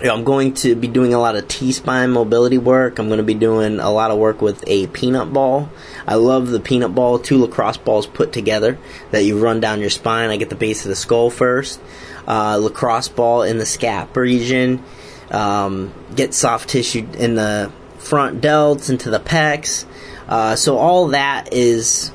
you 0.00 0.06
know, 0.06 0.14
I'm 0.14 0.24
going 0.24 0.54
to 0.54 0.76
be 0.76 0.86
doing 0.86 1.12
a 1.12 1.18
lot 1.18 1.34
of 1.34 1.48
T 1.48 1.72
spine 1.72 2.10
mobility 2.10 2.58
work. 2.58 2.98
I'm 2.98 3.08
going 3.08 3.18
to 3.18 3.24
be 3.24 3.34
doing 3.34 3.80
a 3.80 3.90
lot 3.90 4.10
of 4.10 4.18
work 4.18 4.40
with 4.40 4.62
a 4.66 4.86
peanut 4.88 5.32
ball. 5.32 5.70
I 6.06 6.14
love 6.14 6.48
the 6.48 6.60
peanut 6.60 6.94
ball, 6.94 7.18
two 7.18 7.38
lacrosse 7.38 7.78
balls 7.78 8.06
put 8.06 8.32
together 8.32 8.78
that 9.10 9.24
you 9.24 9.38
run 9.38 9.60
down 9.60 9.80
your 9.80 9.90
spine. 9.90 10.30
I 10.30 10.36
get 10.36 10.50
the 10.50 10.54
base 10.54 10.84
of 10.84 10.90
the 10.90 10.96
skull 10.96 11.30
first. 11.30 11.80
Uh, 12.26 12.58
lacrosse 12.58 13.08
ball 13.08 13.42
in 13.42 13.58
the 13.58 13.64
scap 13.64 14.14
region. 14.14 14.84
Um, 15.30 15.92
get 16.14 16.32
soft 16.32 16.68
tissue 16.68 17.06
in 17.18 17.34
the 17.34 17.72
front 17.98 18.40
delts 18.40 18.90
into 18.90 19.10
the 19.10 19.20
pecs. 19.20 19.84
Uh, 20.28 20.54
so 20.54 20.78
all 20.78 21.08
that 21.08 21.52
is 21.52 22.12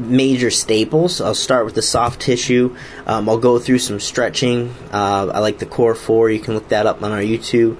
major 0.00 0.50
staples. 0.50 1.20
I'll 1.20 1.34
start 1.34 1.64
with 1.64 1.74
the 1.74 1.82
soft 1.82 2.20
tissue. 2.20 2.76
Um, 3.06 3.28
I'll 3.28 3.38
go 3.38 3.58
through 3.58 3.78
some 3.78 4.00
stretching. 4.00 4.74
Uh, 4.92 5.30
I 5.32 5.38
like 5.40 5.58
the 5.58 5.66
core 5.66 5.94
four. 5.94 6.30
You 6.30 6.40
can 6.40 6.54
look 6.54 6.68
that 6.68 6.86
up 6.86 7.02
on 7.02 7.12
our 7.12 7.20
YouTube. 7.20 7.78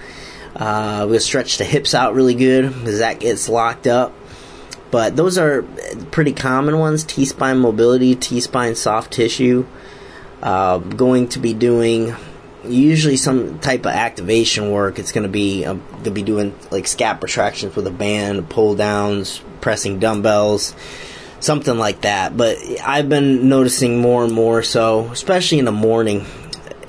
Uh, 0.54 1.06
we'll 1.08 1.20
stretch 1.20 1.58
the 1.58 1.64
hips 1.64 1.94
out 1.94 2.14
really 2.14 2.34
good 2.34 2.68
because 2.72 2.98
that 2.98 3.20
gets 3.20 3.48
locked 3.48 3.86
up. 3.86 4.14
But 4.90 5.16
those 5.16 5.38
are 5.38 5.62
pretty 6.10 6.32
common 6.32 6.78
ones: 6.78 7.04
T 7.04 7.24
spine 7.24 7.58
mobility, 7.58 8.14
T 8.14 8.40
spine 8.40 8.74
soft 8.74 9.12
tissue. 9.12 9.66
Uh, 10.42 10.78
going 10.78 11.28
to 11.28 11.38
be 11.38 11.52
doing 11.54 12.14
usually 12.64 13.16
some 13.16 13.58
type 13.60 13.80
of 13.80 13.92
activation 13.92 14.70
work. 14.70 14.98
It's 14.98 15.12
going 15.12 15.22
to 15.22 15.30
be 15.30 15.62
going 15.62 16.04
to 16.04 16.10
be 16.10 16.22
doing 16.22 16.54
like 16.70 16.84
scap 16.84 17.22
retractions 17.22 17.76
with 17.76 17.86
a 17.86 17.90
band, 17.90 18.48
pull 18.50 18.74
downs, 18.74 19.40
pressing 19.60 19.98
dumbbells, 19.98 20.74
something 21.40 21.76
like 21.76 22.02
that. 22.02 22.36
But 22.36 22.58
I've 22.84 23.08
been 23.08 23.48
noticing 23.48 23.98
more 23.98 24.24
and 24.24 24.32
more 24.32 24.62
so, 24.62 25.06
especially 25.10 25.58
in 25.58 25.64
the 25.64 25.72
morning. 25.72 26.24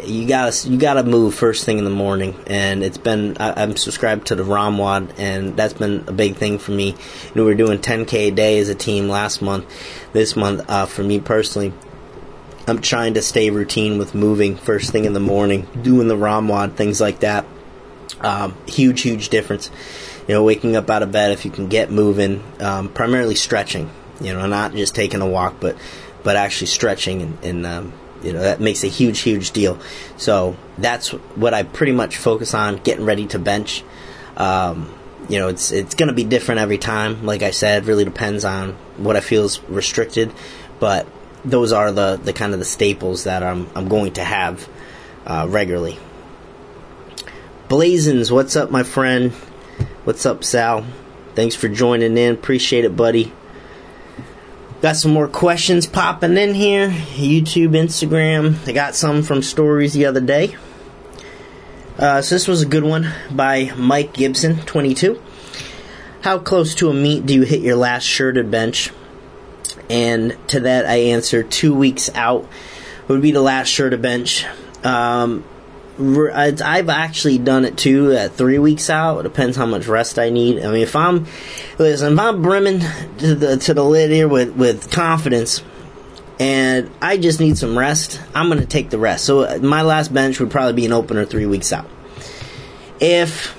You 0.03 0.27
gotta 0.27 0.69
you 0.69 0.77
gotta 0.77 1.03
move 1.03 1.35
first 1.35 1.63
thing 1.63 1.77
in 1.77 1.83
the 1.83 1.91
morning, 1.91 2.35
and 2.47 2.83
it's 2.83 2.97
been 2.97 3.37
I, 3.39 3.61
am 3.61 3.77
subscribed 3.77 4.27
to 4.27 4.35
the 4.35 4.43
ROMWOD, 4.43 5.19
and 5.19 5.55
that's 5.55 5.73
been 5.73 6.05
a 6.07 6.11
big 6.11 6.37
thing 6.37 6.57
for 6.57 6.71
me. 6.71 6.89
You 6.89 7.31
know, 7.35 7.43
we 7.43 7.51
were 7.51 7.55
doing 7.55 7.77
10k 7.77 8.13
a 8.13 8.31
day 8.31 8.59
as 8.59 8.69
a 8.69 8.75
team 8.75 9.09
last 9.09 9.41
month. 9.41 9.65
This 10.11 10.35
month, 10.35 10.67
uh, 10.67 10.87
for 10.87 11.03
me 11.03 11.19
personally, 11.19 11.71
I'm 12.67 12.81
trying 12.81 13.13
to 13.13 13.21
stay 13.21 13.51
routine 13.51 13.99
with 13.99 14.15
moving 14.15 14.55
first 14.55 14.91
thing 14.91 15.05
in 15.05 15.13
the 15.13 15.19
morning, 15.19 15.67
doing 15.81 16.07
the 16.07 16.17
ROMWOD, 16.17 16.75
things 16.75 16.99
like 16.99 17.19
that. 17.19 17.45
Um, 18.21 18.55
huge, 18.67 19.01
huge 19.01 19.29
difference. 19.29 19.69
You 20.27 20.33
know, 20.33 20.43
waking 20.43 20.75
up 20.75 20.89
out 20.89 21.03
of 21.03 21.11
bed 21.11 21.31
if 21.31 21.45
you 21.45 21.51
can 21.51 21.67
get 21.67 21.91
moving, 21.91 22.43
um, 22.59 22.89
primarily 22.89 23.35
stretching. 23.35 23.89
You 24.21 24.33
know, 24.33 24.45
not 24.47 24.73
just 24.73 24.95
taking 24.95 25.21
a 25.21 25.27
walk, 25.27 25.55
but 25.59 25.77
but 26.23 26.35
actually 26.35 26.67
stretching, 26.67 27.21
and, 27.21 27.43
and 27.43 27.65
um, 27.65 27.93
you 28.23 28.33
know 28.33 28.41
that 28.41 28.59
makes 28.59 28.83
a 28.83 28.87
huge, 28.87 29.19
huge 29.19 29.51
deal. 29.51 29.79
So 30.17 30.55
that's 30.77 31.09
what 31.09 31.53
I 31.53 31.63
pretty 31.63 31.93
much 31.93 32.17
focus 32.17 32.53
on, 32.53 32.77
getting 32.77 33.05
ready 33.05 33.27
to 33.27 33.39
bench. 33.39 33.83
Um, 34.37 34.93
you 35.29 35.39
know, 35.39 35.47
it's 35.47 35.71
it's 35.71 35.95
going 35.95 36.09
to 36.09 36.15
be 36.15 36.23
different 36.23 36.61
every 36.61 36.77
time. 36.77 37.25
Like 37.25 37.41
I 37.41 37.51
said, 37.51 37.85
really 37.85 38.05
depends 38.05 38.45
on 38.45 38.73
what 38.97 39.15
I 39.15 39.21
feel 39.21 39.45
is 39.45 39.61
restricted, 39.69 40.31
but 40.79 41.07
those 41.43 41.71
are 41.71 41.91
the, 41.91 42.19
the 42.23 42.33
kind 42.33 42.53
of 42.53 42.59
the 42.59 42.65
staples 42.65 43.23
that 43.23 43.43
I'm, 43.43 43.67
I'm 43.75 43.87
going 43.87 44.13
to 44.13 44.23
have 44.23 44.67
uh, 45.25 45.47
regularly. 45.49 45.97
Blazins, 47.67 48.31
what's 48.31 48.55
up, 48.55 48.69
my 48.69 48.83
friend? 48.83 49.31
What's 50.03 50.25
up, 50.25 50.43
Sal? 50.43 50.85
Thanks 51.35 51.55
for 51.55 51.69
joining 51.69 52.17
in. 52.17 52.33
Appreciate 52.33 52.85
it, 52.85 52.95
buddy. 52.95 53.31
Got 54.81 54.95
some 54.95 55.13
more 55.13 55.27
questions 55.27 55.85
popping 55.85 56.37
in 56.37 56.55
here. 56.55 56.89
YouTube, 56.89 57.69
Instagram. 57.69 58.67
I 58.67 58.71
got 58.71 58.95
some 58.95 59.21
from 59.21 59.43
stories 59.43 59.93
the 59.93 60.07
other 60.07 60.21
day. 60.21 60.55
Uh, 61.99 62.23
so 62.23 62.33
this 62.33 62.47
was 62.47 62.63
a 62.63 62.65
good 62.65 62.83
one 62.83 63.07
by 63.29 63.71
Mike 63.77 64.13
Gibson, 64.13 64.57
22. 64.61 65.21
How 66.21 66.39
close 66.39 66.73
to 66.75 66.89
a 66.89 66.95
meet 66.95 67.27
do 67.27 67.35
you 67.35 67.43
hit 67.43 67.61
your 67.61 67.75
last 67.75 68.05
shirted 68.05 68.49
bench? 68.49 68.89
And 69.87 70.35
to 70.47 70.61
that, 70.61 70.87
I 70.87 70.95
answer 70.95 71.43
two 71.43 71.75
weeks 71.75 72.09
out 72.15 72.47
would 73.07 73.21
be 73.21 73.31
the 73.31 73.41
last 73.41 73.67
shirted 73.67 74.01
bench. 74.01 74.45
Um, 74.83 75.43
I've 75.99 76.89
actually 76.89 77.37
done 77.37 77.65
it 77.65 77.77
too 77.77 78.13
at 78.13 78.33
three 78.33 78.59
weeks 78.59 78.89
out. 78.89 79.19
It 79.19 79.23
depends 79.23 79.57
how 79.57 79.65
much 79.65 79.87
rest 79.87 80.17
I 80.17 80.29
need. 80.29 80.63
I 80.63 80.71
mean, 80.71 80.81
if 80.81 80.95
I'm 80.95 81.27
listen, 81.77 82.13
if 82.13 82.19
I'm 82.19 82.41
brimming 82.41 82.79
to 83.19 83.35
the 83.35 83.57
to 83.57 83.73
the 83.73 83.83
lid 83.83 84.11
here 84.11 84.27
with 84.27 84.55
with 84.55 84.89
confidence, 84.91 85.63
and 86.39 86.89
I 87.01 87.17
just 87.17 87.39
need 87.39 87.57
some 87.57 87.77
rest, 87.77 88.19
I'm 88.33 88.49
to 88.51 88.65
take 88.65 88.89
the 88.89 88.97
rest. 88.97 89.25
So 89.25 89.41
uh, 89.41 89.59
my 89.61 89.83
last 89.83 90.13
bench 90.13 90.39
would 90.39 90.49
probably 90.49 90.73
be 90.73 90.85
an 90.85 90.93
opener 90.93 91.25
three 91.25 91.45
weeks 91.45 91.71
out. 91.71 91.87
If 92.99 93.55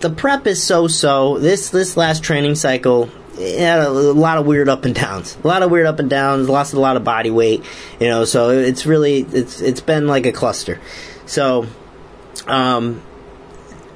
the 0.00 0.10
prep 0.10 0.46
is 0.46 0.62
so 0.62 0.88
so, 0.88 1.38
this 1.38 1.70
this 1.70 1.96
last 1.96 2.22
training 2.22 2.56
cycle 2.56 3.10
had 3.38 3.80
a, 3.80 3.90
lot 3.90 4.38
of 4.38 4.46
weird 4.46 4.68
up 4.68 4.84
and 4.84 4.94
downs. 4.94 5.36
A 5.42 5.46
lot 5.46 5.62
of 5.62 5.70
weird 5.70 5.86
up 5.86 5.98
and 5.98 6.10
downs. 6.10 6.48
Lost 6.48 6.74
a 6.74 6.80
lot 6.80 6.96
of 6.96 7.04
body 7.04 7.30
weight. 7.30 7.64
You 7.98 8.08
know, 8.08 8.24
so 8.24 8.50
it's 8.50 8.86
really 8.86 9.20
it's 9.20 9.60
it's 9.60 9.80
been 9.80 10.06
like 10.06 10.26
a 10.26 10.32
cluster. 10.32 10.80
So, 11.30 11.64
um, 12.48 13.00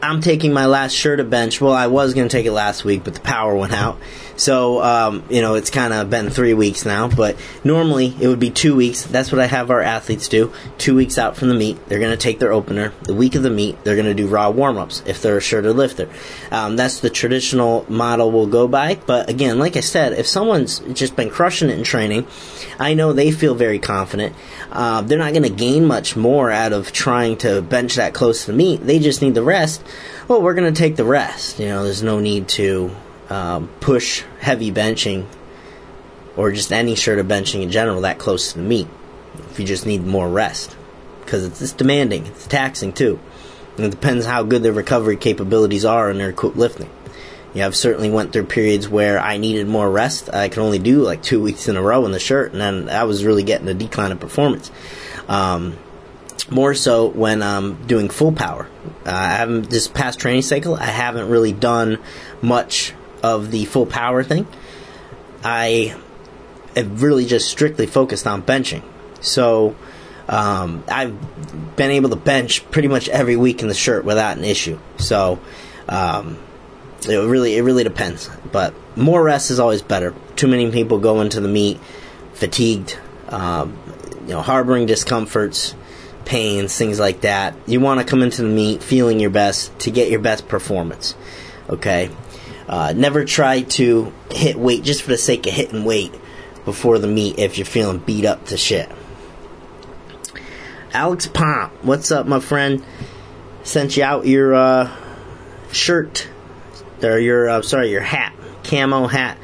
I'm 0.01 0.21
taking 0.21 0.53
my 0.53 0.67
last 0.67 0.93
shirt 0.93 1.19
to 1.19 1.25
bench. 1.25 1.61
Well, 1.61 1.73
I 1.73 1.89
was 1.89 2.15
going 2.15 2.29
to 2.29 2.33
take 2.33 2.47
it 2.47 2.53
last 2.53 2.85
week, 2.85 3.03
but 3.03 3.15
the 3.15 3.21
power 3.21 3.57
went 3.57 3.73
out. 3.73 3.99
So, 4.37 4.83
um, 4.83 5.25
you 5.31 5.41
know, 5.41 5.55
it's 5.55 5.71
kind 5.71 5.93
of 5.93 6.11
been 6.11 6.31
three 6.31 6.55
weeks 6.55 6.85
now, 6.85 7.09
but 7.09 7.37
normally 7.63 8.15
it 8.21 8.29
would 8.29 8.41
be 8.41 8.51
two 8.51 8.75
weeks. 8.75 9.05
That's 9.05 9.31
what 9.31 9.41
I 9.41 9.47
have 9.47 9.71
our 9.71 9.81
athletes 9.81 10.29
do. 10.29 10.53
Two 10.79 10.95
weeks 10.97 11.19
out 11.19 11.37
from 11.37 11.49
the 11.49 11.55
meet, 11.55 11.89
they're 11.89 12.01
going 12.01 12.11
to 12.11 12.17
take 12.17 12.39
their 12.39 12.53
opener. 12.53 12.93
The 13.03 13.15
week 13.15 13.35
of 13.35 13.43
the 13.43 13.51
meet, 13.51 13.83
they're 13.85 13.97
going 13.97 14.07
to 14.07 14.15
do 14.15 14.27
raw 14.27 14.51
warm 14.51 14.79
ups 14.79 15.03
if 15.07 15.23
they're 15.23 15.37
a 15.37 15.41
shirted 15.41 15.77
lifter. 15.77 16.09
Um, 16.51 16.77
that's 16.77 17.01
the 17.01 17.11
traditional 17.11 17.87
model 17.89 18.31
we'll 18.31 18.47
go 18.47 18.67
by. 18.67 18.97
But 19.07 19.29
again, 19.29 19.59
like 19.59 19.77
I 19.77 19.81
said, 19.81 20.13
if 20.13 20.27
someone's 20.27 20.81
just 20.81 21.17
been 21.17 21.31
crushing 21.31 21.71
it 21.71 21.79
in 21.79 21.85
training, 21.85 22.27
I 22.79 22.95
know 22.95 23.13
they 23.13 23.31
feel 23.31 23.55
very 23.55 23.79
confident. 23.79 24.35
Uh, 24.73 25.03
they're 25.03 25.19
not 25.19 25.33
going 25.33 25.45
to 25.45 25.51
gain 25.51 25.85
much 25.85 26.17
more 26.17 26.51
out 26.51 26.73
of 26.73 26.93
trying 26.93 27.37
to 27.39 27.63
bench 27.63 27.95
that 27.97 28.15
close 28.15 28.45
to 28.45 28.51
the 28.51 28.57
meet. 28.57 28.85
They 28.85 28.99
just 28.99 29.23
need 29.23 29.35
the 29.35 29.43
rest. 29.43 29.85
Well, 30.27 30.43
we're 30.43 30.55
going 30.55 30.73
to 30.73 30.79
take 30.79 30.97
the 30.97 31.05
rest. 31.05 31.61
You 31.61 31.67
know, 31.67 31.85
there's 31.85 32.03
no 32.03 32.19
need 32.19 32.49
to 32.51 32.91
um, 33.31 33.69
push 33.81 34.23
heavy 34.41 34.71
benching 34.71 35.27
or 36.37 36.53
just 36.53 36.73
any 36.73 36.97
sort 36.97 37.19
of 37.19 37.27
benching 37.27 37.63
in 37.63 37.71
general 37.71 38.03
that 38.03 38.19
close 38.19 38.53
to 38.53 38.59
the 38.59 38.65
meet 38.65 38.89
if 39.51 39.59
you 39.59 39.67
just 39.67 39.87
need 39.87 40.05
more 40.05 40.29
rest 40.29 40.77
because 41.25 41.45
it's, 41.45 41.63
it's 41.63 41.73
demanding 41.73 42.27
it's 42.27 42.47
taxing 42.47 42.93
too 42.93 43.19
and 43.77 43.87
it 43.87 43.91
depends 43.91 44.27
how 44.27 44.43
good 44.43 44.63
their 44.63 44.73
recovery 44.73 45.17
capabilities 45.17 45.85
are 45.85 46.11
in 46.11 46.19
their 46.19 46.33
lifting 46.33 46.91
yeah 47.55 47.67
i've 47.67 47.77
certainly 47.77 48.11
went 48.11 48.33
through 48.33 48.45
periods 48.45 48.89
where 48.89 49.19
i 49.19 49.37
needed 49.37 49.67
more 49.67 49.91
rest 49.91 50.29
i 50.33 50.49
could 50.49 50.61
only 50.61 50.79
do 50.79 51.03
like 51.03 51.23
two 51.23 51.41
weeks 51.41 51.69
in 51.69 51.77
a 51.77 51.83
row 51.83 52.05
in 52.05 52.13
the 52.13 52.21
shirt 52.21 52.53
and 52.53 52.61
then 52.61 52.89
i 52.89 53.05
was 53.05 53.25
really 53.25 53.43
getting 53.43 53.69
a 53.69 53.75
decline 53.75 54.11
in 54.11 54.19
performance 54.19 54.71
um, 55.29 55.77
more 56.51 56.75
so 56.75 57.09
when 57.09 57.43
I'm 57.43 57.87
doing 57.87 58.09
full 58.09 58.33
power. 58.33 58.69
Uh, 59.07 59.11
I 59.11 59.35
haven't 59.35 59.71
this 59.71 59.89
past 59.89 60.19
training 60.19 60.43
cycle. 60.43 60.75
I 60.75 60.87
haven't 60.87 61.29
really 61.29 61.53
done 61.53 61.99
much 62.43 62.93
of 63.25 63.51
the 63.51 63.65
full 63.65 63.87
power 63.87 64.23
thing, 64.23 64.47
I 65.43 65.97
have 66.77 67.03
really 67.03 67.25
just 67.25 67.49
strictly 67.49 67.87
focused 67.87 68.27
on 68.27 68.43
benching. 68.43 68.83
So 69.21 69.75
um, 70.29 70.85
I've 70.89 71.75
been 71.75 71.91
able 71.91 72.11
to 72.11 72.17
bench 72.17 72.71
pretty 72.71 72.89
much 72.89 73.09
every 73.09 73.37
week 73.37 73.63
in 73.63 73.69
the 73.69 73.75
shirt 73.75 74.05
without 74.05 74.37
an 74.37 74.45
issue. 74.45 74.79
So 74.99 75.41
um, 75.89 76.39
it 77.09 77.17
really 77.17 77.57
it 77.57 77.63
really 77.63 77.85
depends, 77.85 78.29
but 78.53 78.75
more 78.95 79.23
rest 79.23 79.51
is 79.51 79.59
always 79.59 79.81
better. 79.81 80.15
Too 80.37 80.47
many 80.47 80.71
people 80.71 80.99
go 80.99 81.23
into 81.23 81.41
the 81.41 81.49
meet 81.49 81.81
fatigued, 82.35 82.99
um, 83.29 83.79
you 84.23 84.35
know, 84.35 84.43
harboring 84.43 84.85
discomforts, 84.85 85.75
pains, 86.27 86.77
things 86.77 87.01
like 87.01 87.23
that. 87.23 87.55
You 87.67 87.81
want 87.81 88.01
to 88.01 88.07
come 88.07 88.23
into 88.23 88.43
the 88.43 88.49
meet 88.49 88.83
feeling 88.83 89.19
your 89.19 89.31
best 89.31 89.79
to 89.81 89.91
get 89.91 90.11
your 90.11 90.21
best 90.21 90.47
performance. 90.47 91.15
Okay, 91.71 92.11
uh, 92.69 92.93
never 92.97 93.25
try 93.25 93.63
to 93.63 94.13
hit 94.31 94.57
weight 94.57 94.83
just 94.83 95.03
for 95.03 95.11
the 95.11 95.19
sake 95.19 95.47
of 95.47 95.53
hitting 95.53 95.85
weight 95.85 96.15
before 96.65 96.99
the 96.99 97.07
meet 97.07 97.39
if 97.39 97.59
you're 97.59 97.67
feeling 97.67 97.99
beat 97.99 98.25
up 98.25 98.47
to 98.47 98.57
shit. 98.57 98.91
Alex 100.93 101.27
Pomp, 101.27 101.73
what's 101.85 102.11
up, 102.11 102.27
my 102.27 102.41
friend? 102.41 102.85
Sent 103.65 103.97
you 103.97 104.05
out 104.05 104.27
your 104.27 104.55
uh, 104.55 104.91
shirt, 105.73 106.29
or 107.03 107.19
your 107.19 107.49
uh, 107.49 107.63
sorry, 107.63 107.91
your 107.91 108.01
hat, 108.01 108.33
camo 108.63 109.07
hat. 109.07 109.39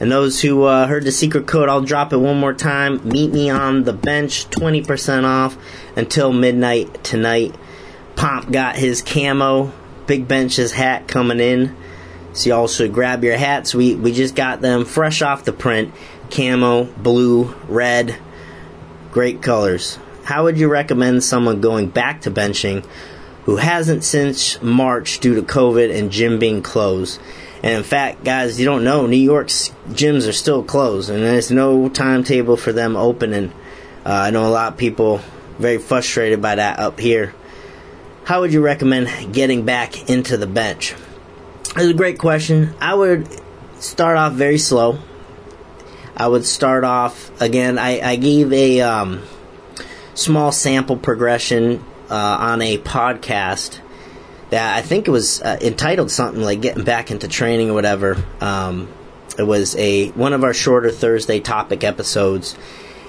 And 0.00 0.10
those 0.10 0.40
who 0.40 0.64
uh, 0.64 0.86
heard 0.86 1.04
the 1.04 1.12
secret 1.12 1.46
code, 1.46 1.68
I'll 1.68 1.82
drop 1.82 2.12
it 2.12 2.16
one 2.16 2.38
more 2.38 2.52
time. 2.52 3.08
Meet 3.08 3.32
me 3.32 3.50
on 3.50 3.84
the 3.84 3.92
bench, 3.92 4.50
20% 4.50 5.24
off 5.24 5.56
until 5.96 6.32
midnight 6.32 7.04
tonight. 7.04 7.54
Pomp 8.16 8.50
got 8.50 8.74
his 8.76 9.00
camo, 9.00 9.72
Big 10.06 10.26
Bench's 10.26 10.72
hat 10.72 11.06
coming 11.06 11.38
in 11.38 11.76
So 12.32 12.48
y'all 12.48 12.68
should 12.68 12.94
grab 12.94 13.24
your 13.24 13.36
hats. 13.36 13.74
We 13.74 13.94
we 13.94 14.12
just 14.12 14.34
got 14.34 14.60
them 14.60 14.84
fresh 14.84 15.22
off 15.22 15.44
the 15.44 15.52
print, 15.52 15.92
camo, 16.30 16.84
blue, 16.84 17.54
red, 17.68 18.16
great 19.10 19.42
colors. 19.42 19.98
How 20.24 20.44
would 20.44 20.56
you 20.56 20.68
recommend 20.68 21.24
someone 21.24 21.60
going 21.60 21.88
back 21.88 22.22
to 22.22 22.30
benching 22.30 22.86
who 23.44 23.56
hasn't 23.56 24.04
since 24.04 24.62
March 24.62 25.20
due 25.20 25.34
to 25.34 25.42
COVID 25.42 25.94
and 25.94 26.10
gym 26.10 26.38
being 26.38 26.62
closed? 26.62 27.20
And 27.62 27.74
in 27.74 27.82
fact, 27.84 28.24
guys, 28.24 28.58
you 28.58 28.64
don't 28.64 28.82
know, 28.82 29.06
New 29.06 29.16
York's 29.16 29.70
gyms 29.90 30.28
are 30.28 30.32
still 30.32 30.62
closed, 30.62 31.10
and 31.10 31.22
there's 31.22 31.50
no 31.50 31.88
timetable 31.88 32.56
for 32.56 32.72
them 32.72 32.96
opening. 32.96 33.52
Uh, 34.04 34.10
I 34.10 34.30
know 34.30 34.46
a 34.46 34.50
lot 34.50 34.72
of 34.72 34.78
people 34.78 35.20
very 35.58 35.78
frustrated 35.78 36.40
by 36.42 36.56
that 36.56 36.80
up 36.80 36.98
here. 36.98 37.34
How 38.24 38.40
would 38.40 38.52
you 38.52 38.62
recommend 38.62 39.32
getting 39.32 39.64
back 39.64 40.08
into 40.08 40.36
the 40.36 40.46
bench? 40.46 40.94
It's 41.74 41.86
a 41.86 41.94
great 41.94 42.18
question. 42.18 42.74
I 42.82 42.94
would 42.94 43.26
start 43.80 44.18
off 44.18 44.34
very 44.34 44.58
slow. 44.58 44.98
I 46.14 46.28
would 46.28 46.44
start 46.44 46.84
off 46.84 47.40
again. 47.40 47.78
I, 47.78 47.98
I 48.00 48.16
gave 48.16 48.52
a 48.52 48.82
um, 48.82 49.22
small 50.12 50.52
sample 50.52 50.98
progression 50.98 51.82
uh, 52.10 52.14
on 52.14 52.60
a 52.60 52.76
podcast 52.76 53.80
that 54.50 54.76
I 54.76 54.82
think 54.82 55.08
it 55.08 55.10
was 55.12 55.40
uh, 55.40 55.56
entitled 55.62 56.10
something 56.10 56.42
like 56.42 56.60
"Getting 56.60 56.84
Back 56.84 57.10
into 57.10 57.26
Training" 57.26 57.70
or 57.70 57.74
whatever. 57.74 58.22
Um, 58.42 58.92
it 59.38 59.44
was 59.44 59.74
a 59.76 60.10
one 60.10 60.34
of 60.34 60.44
our 60.44 60.52
shorter 60.52 60.90
Thursday 60.90 61.40
topic 61.40 61.84
episodes, 61.84 62.54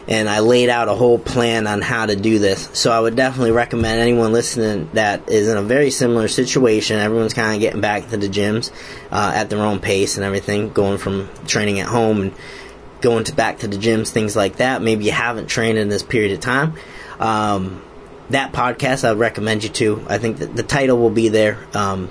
and 0.07 0.27
I 0.29 0.39
laid 0.39 0.69
out 0.69 0.89
a 0.89 0.93
whole 0.93 1.17
plan 1.17 1.65
on 1.65 1.81
how 1.81 2.05
to 2.05 2.15
do 2.15 2.39
this. 2.39 2.69
So 2.73 2.91
I 2.91 2.99
would 2.99 3.15
definitely 3.15 3.51
recommend 3.51 4.01
anyone 4.01 4.33
listening 4.33 4.89
that 4.93 5.29
is 5.29 5.47
in 5.47 5.57
a 5.57 5.61
very 5.61 5.91
similar 5.91 6.27
situation. 6.27 6.99
Everyone's 6.99 7.33
kind 7.33 7.55
of 7.55 7.61
getting 7.61 7.81
back 7.81 8.09
to 8.09 8.17
the 8.17 8.27
gyms 8.27 8.71
uh, 9.11 9.31
at 9.33 9.49
their 9.49 9.59
own 9.59 9.79
pace 9.79 10.17
and 10.17 10.25
everything, 10.25 10.69
going 10.69 10.97
from 10.97 11.29
training 11.45 11.79
at 11.79 11.87
home 11.87 12.21
and 12.21 12.33
going 13.01 13.23
to 13.25 13.33
back 13.33 13.59
to 13.59 13.67
the 13.67 13.77
gyms, 13.77 14.09
things 14.09 14.35
like 14.35 14.57
that. 14.57 14.81
Maybe 14.81 15.05
you 15.05 15.11
haven't 15.11 15.47
trained 15.47 15.77
in 15.77 15.89
this 15.89 16.03
period 16.03 16.33
of 16.33 16.39
time. 16.39 16.73
Um, 17.19 17.81
that 18.29 18.51
podcast 18.53 19.05
I 19.05 19.11
would 19.11 19.19
recommend 19.19 19.63
you 19.63 19.69
to. 19.69 20.05
I 20.07 20.17
think 20.17 20.37
that 20.37 20.55
the 20.55 20.63
title 20.63 20.97
will 20.97 21.09
be 21.09 21.29
there. 21.29 21.59
Um, 21.73 22.09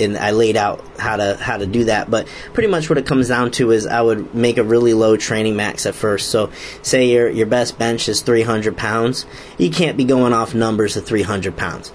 and 0.00 0.16
I 0.16 0.30
laid 0.30 0.56
out 0.56 0.84
how 0.98 1.16
to 1.16 1.36
how 1.36 1.56
to 1.56 1.66
do 1.66 1.84
that. 1.84 2.10
But 2.10 2.28
pretty 2.52 2.68
much 2.68 2.88
what 2.88 2.98
it 2.98 3.06
comes 3.06 3.28
down 3.28 3.50
to 3.52 3.70
is 3.70 3.86
I 3.86 4.00
would 4.00 4.34
make 4.34 4.58
a 4.58 4.64
really 4.64 4.94
low 4.94 5.16
training 5.16 5.56
max 5.56 5.86
at 5.86 5.94
first. 5.94 6.30
So 6.30 6.50
say 6.82 7.10
your 7.10 7.28
your 7.28 7.46
best 7.46 7.78
bench 7.78 8.08
is 8.08 8.22
300 8.22 8.76
pounds, 8.76 9.26
you 9.58 9.70
can't 9.70 9.96
be 9.96 10.04
going 10.04 10.32
off 10.32 10.54
numbers 10.54 10.96
of 10.96 11.04
300 11.06 11.56
pounds. 11.56 11.92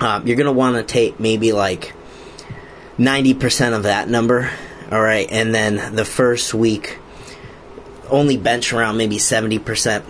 Um, 0.00 0.26
you're 0.26 0.36
gonna 0.36 0.52
want 0.52 0.76
to 0.76 0.82
take 0.82 1.18
maybe 1.18 1.52
like 1.52 1.94
90% 2.98 3.76
of 3.76 3.84
that 3.84 4.08
number. 4.08 4.50
All 4.90 5.02
right, 5.02 5.28
and 5.30 5.54
then 5.54 5.96
the 5.96 6.04
first 6.04 6.54
week 6.54 6.98
only 8.08 8.36
bench 8.36 8.72
around 8.72 8.96
maybe 8.96 9.16
70%. 9.16 10.04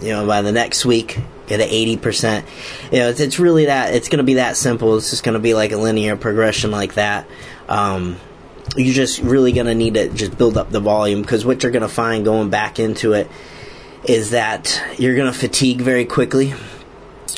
You 0.00 0.08
know, 0.08 0.26
by 0.26 0.42
the 0.42 0.52
next 0.52 0.84
week, 0.84 1.18
at 1.50 1.60
80%. 1.60 2.44
You 2.92 2.98
know, 2.98 3.08
it's, 3.08 3.20
it's 3.20 3.38
really 3.38 3.66
that, 3.66 3.94
it's 3.94 4.08
going 4.08 4.18
to 4.18 4.24
be 4.24 4.34
that 4.34 4.56
simple. 4.56 4.96
It's 4.96 5.10
just 5.10 5.24
going 5.24 5.34
to 5.34 5.40
be 5.40 5.54
like 5.54 5.72
a 5.72 5.76
linear 5.76 6.16
progression 6.16 6.70
like 6.70 6.94
that. 6.94 7.26
Um, 7.68 8.16
you're 8.76 8.94
just 8.94 9.20
really 9.20 9.52
going 9.52 9.66
to 9.66 9.74
need 9.74 9.94
to 9.94 10.08
just 10.08 10.36
build 10.36 10.56
up 10.56 10.70
the 10.70 10.80
volume 10.80 11.22
because 11.22 11.44
what 11.44 11.62
you're 11.62 11.72
going 11.72 11.82
to 11.82 11.88
find 11.88 12.24
going 12.24 12.50
back 12.50 12.78
into 12.78 13.12
it 13.12 13.28
is 14.04 14.30
that 14.30 14.82
you're 14.98 15.16
going 15.16 15.32
to 15.32 15.38
fatigue 15.38 15.80
very 15.80 16.04
quickly. 16.04 16.54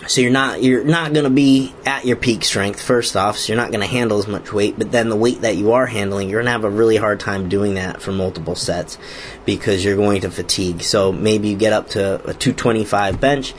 So 0.08 0.20
you're 0.20 0.30
not 0.30 0.62
you're 0.62 0.84
not 0.84 1.12
going 1.12 1.24
to 1.24 1.30
be 1.30 1.74
at 1.84 2.04
your 2.04 2.16
peak 2.16 2.44
strength 2.44 2.80
first 2.80 3.16
off. 3.16 3.38
So 3.38 3.52
you're 3.52 3.60
not 3.60 3.70
going 3.70 3.80
to 3.80 3.86
handle 3.86 4.18
as 4.18 4.28
much 4.28 4.52
weight. 4.52 4.78
But 4.78 4.92
then 4.92 5.08
the 5.08 5.16
weight 5.16 5.40
that 5.40 5.56
you 5.56 5.72
are 5.72 5.86
handling, 5.86 6.28
you're 6.28 6.40
going 6.40 6.46
to 6.46 6.52
have 6.52 6.64
a 6.64 6.70
really 6.70 6.96
hard 6.96 7.18
time 7.18 7.48
doing 7.48 7.74
that 7.74 8.00
for 8.00 8.12
multiple 8.12 8.54
sets 8.54 8.98
because 9.44 9.84
you're 9.84 9.96
going 9.96 10.20
to 10.20 10.30
fatigue. 10.30 10.82
So 10.82 11.12
maybe 11.12 11.48
you 11.48 11.56
get 11.56 11.72
up 11.72 11.90
to 11.90 12.16
a 12.16 12.34
225 12.34 13.20
bench 13.20 13.54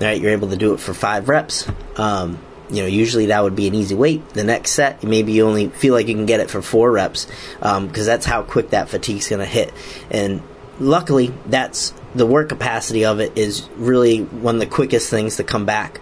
right? 0.00 0.20
You're 0.20 0.32
able 0.32 0.50
to 0.50 0.56
do 0.56 0.74
it 0.74 0.80
for 0.80 0.94
five 0.94 1.28
reps. 1.28 1.68
Um, 1.96 2.38
you 2.70 2.82
know, 2.82 2.88
usually 2.88 3.26
that 3.26 3.42
would 3.42 3.56
be 3.56 3.66
an 3.66 3.74
easy 3.74 3.94
weight. 3.94 4.28
The 4.30 4.44
next 4.44 4.72
set, 4.72 5.02
maybe 5.02 5.32
you 5.32 5.46
only 5.46 5.68
feel 5.68 5.94
like 5.94 6.08
you 6.08 6.14
can 6.14 6.26
get 6.26 6.40
it 6.40 6.50
for 6.50 6.60
four 6.60 6.90
reps 6.90 7.26
because 7.58 7.76
um, 7.76 7.88
that's 7.92 8.26
how 8.26 8.42
quick 8.42 8.70
that 8.70 8.88
fatigue's 8.88 9.28
going 9.28 9.40
to 9.40 9.46
hit. 9.46 9.72
And 10.10 10.42
luckily, 10.78 11.32
that's 11.46 11.94
the 12.14 12.26
work 12.26 12.48
capacity 12.48 13.04
of 13.04 13.20
it 13.20 13.36
is 13.38 13.68
really 13.76 14.20
one 14.22 14.56
of 14.56 14.60
the 14.60 14.66
quickest 14.66 15.10
things 15.10 15.36
to 15.36 15.44
come 15.44 15.64
back. 15.64 16.00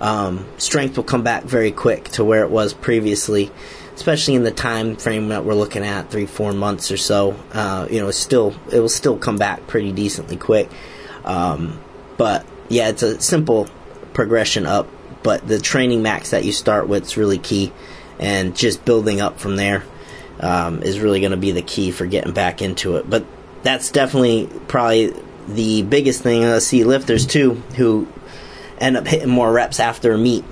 Um, 0.00 0.46
strength 0.58 0.96
will 0.96 1.04
come 1.04 1.22
back 1.22 1.44
very 1.44 1.72
quick 1.72 2.08
to 2.10 2.24
where 2.24 2.42
it 2.42 2.50
was 2.50 2.72
previously, 2.72 3.50
especially 3.94 4.34
in 4.34 4.44
the 4.44 4.52
time 4.52 4.96
frame 4.96 5.28
that 5.28 5.44
we're 5.44 5.54
looking 5.54 5.84
at, 5.84 6.10
three, 6.10 6.26
four 6.26 6.52
months 6.52 6.90
or 6.90 6.96
so. 6.96 7.36
Uh, 7.52 7.86
you 7.90 8.00
know, 8.00 8.10
still 8.10 8.54
it 8.72 8.78
will 8.80 8.88
still 8.88 9.18
come 9.18 9.38
back 9.38 9.66
pretty 9.66 9.92
decently 9.92 10.36
quick. 10.36 10.68
Um, 11.24 11.80
but 12.16 12.46
yeah, 12.68 12.88
it's 12.88 13.02
a 13.02 13.20
simple 13.20 13.68
progression 14.12 14.66
up, 14.66 14.88
but 15.22 15.46
the 15.46 15.58
training 15.58 16.02
max 16.02 16.30
that 16.30 16.44
you 16.44 16.52
start 16.52 16.88
with 16.88 17.04
is 17.04 17.16
really 17.16 17.38
key, 17.38 17.72
and 18.18 18.56
just 18.56 18.84
building 18.84 19.20
up 19.20 19.38
from 19.38 19.56
there 19.56 19.84
um, 20.40 20.82
is 20.82 21.00
really 21.00 21.20
going 21.20 21.32
to 21.32 21.36
be 21.36 21.52
the 21.52 21.62
key 21.62 21.90
for 21.90 22.06
getting 22.06 22.32
back 22.32 22.62
into 22.62 22.96
it. 22.96 23.08
But 23.08 23.24
that's 23.62 23.90
definitely 23.90 24.48
probably 24.68 25.14
the 25.48 25.82
biggest 25.82 26.22
thing. 26.22 26.44
I 26.44 26.58
see 26.58 26.84
lifters 26.84 27.26
too 27.26 27.54
who 27.76 28.06
end 28.78 28.96
up 28.96 29.06
hitting 29.06 29.28
more 29.28 29.52
reps 29.52 29.80
after 29.80 30.12
a 30.12 30.18
meet. 30.18 30.44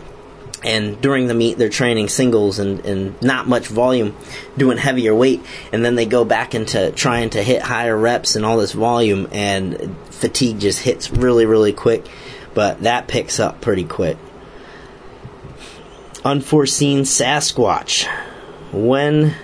And 0.65 1.01
during 1.01 1.29
the 1.29 1.35
meet, 1.35 1.59
they're 1.59 1.69
training 1.69 2.09
singles 2.09 2.59
and, 2.59 2.85
and 2.85 3.23
not 3.23 3.47
much 3.47 3.69
volume, 3.69 4.17
doing 4.57 4.79
heavier 4.79 5.15
weight, 5.15 5.45
and 5.71 5.85
then 5.85 5.95
they 5.95 6.07
go 6.07 6.25
back 6.25 6.57
into 6.57 6.91
trying 6.93 7.31
to 7.31 7.43
hit 7.43 7.63
higher 7.63 7.97
reps 7.97 8.35
and 8.35 8.45
all 8.45 8.57
this 8.57 8.73
volume, 8.73 9.29
and 9.31 9.95
fatigue 10.17 10.61
just 10.61 10.81
hits 10.81 11.11
really, 11.11 11.47
really 11.47 11.73
quick, 11.73 12.07
but 12.55 12.83
that 12.83 13.09
picks 13.09 13.39
up 13.39 13.61
pretty 13.61 13.85
quick. 13.85 14.17
Unforeseen 16.25 17.03
Sasquatch. 17.03 18.07
When 18.73 19.35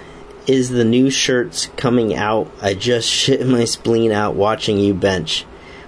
is 0.46 0.70
the 0.70 0.84
new 0.84 1.10
shirts 1.10 1.66
coming 1.76 2.14
out? 2.14 2.50
I 2.60 2.74
just 2.74 3.08
shit 3.10 3.46
my 3.46 3.64
spleen 3.64 4.12
out 4.12 4.34
watching 4.34 4.78
you 4.78 4.94
bench. 4.94 5.44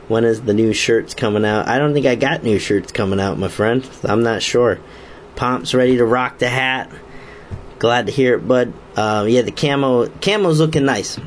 When 0.07 0.25
is 0.25 0.43
the 0.43 0.55
new 0.55 0.73
shirts 0.73 1.15
coming 1.15 1.45
out? 1.45 1.67
I 1.67 1.79
don't 1.79 1.95
think 1.95 2.07
I 2.07 2.15
got 2.15 2.43
new 2.43 2.59
shirts 2.59 2.93
coming 2.93 3.21
out, 3.21 3.39
my 3.39 3.49
friend. 3.49 3.89
I'm 4.03 4.23
not 4.23 4.43
sure. 4.43 4.79
Pomp's 5.35 5.75
ready 5.75 5.97
to 5.97 6.05
rock 6.05 6.39
the 6.39 6.49
hat. 6.49 6.91
Glad 7.79 8.07
to 8.07 8.13
hear 8.13 8.35
it, 8.35 8.47
bud. 8.47 8.73
Uh, 8.97 9.25
yeah, 9.29 9.43
the 9.43 9.51
camo 9.51 10.07
camo's 10.07 10.61
looking 10.61 10.85
nice. 10.85 11.19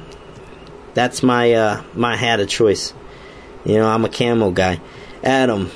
That's 0.93 1.21
my 1.21 1.53
uh, 1.53 1.83
my 1.93 2.15
hat 2.15 2.39
of 2.39 2.47
choice. 2.47 2.93
You 3.65 3.75
know, 3.75 3.87
I'm 3.87 4.05
a 4.05 4.09
camo 4.09 4.51
guy. 4.51 4.79
Adam, 5.23 5.71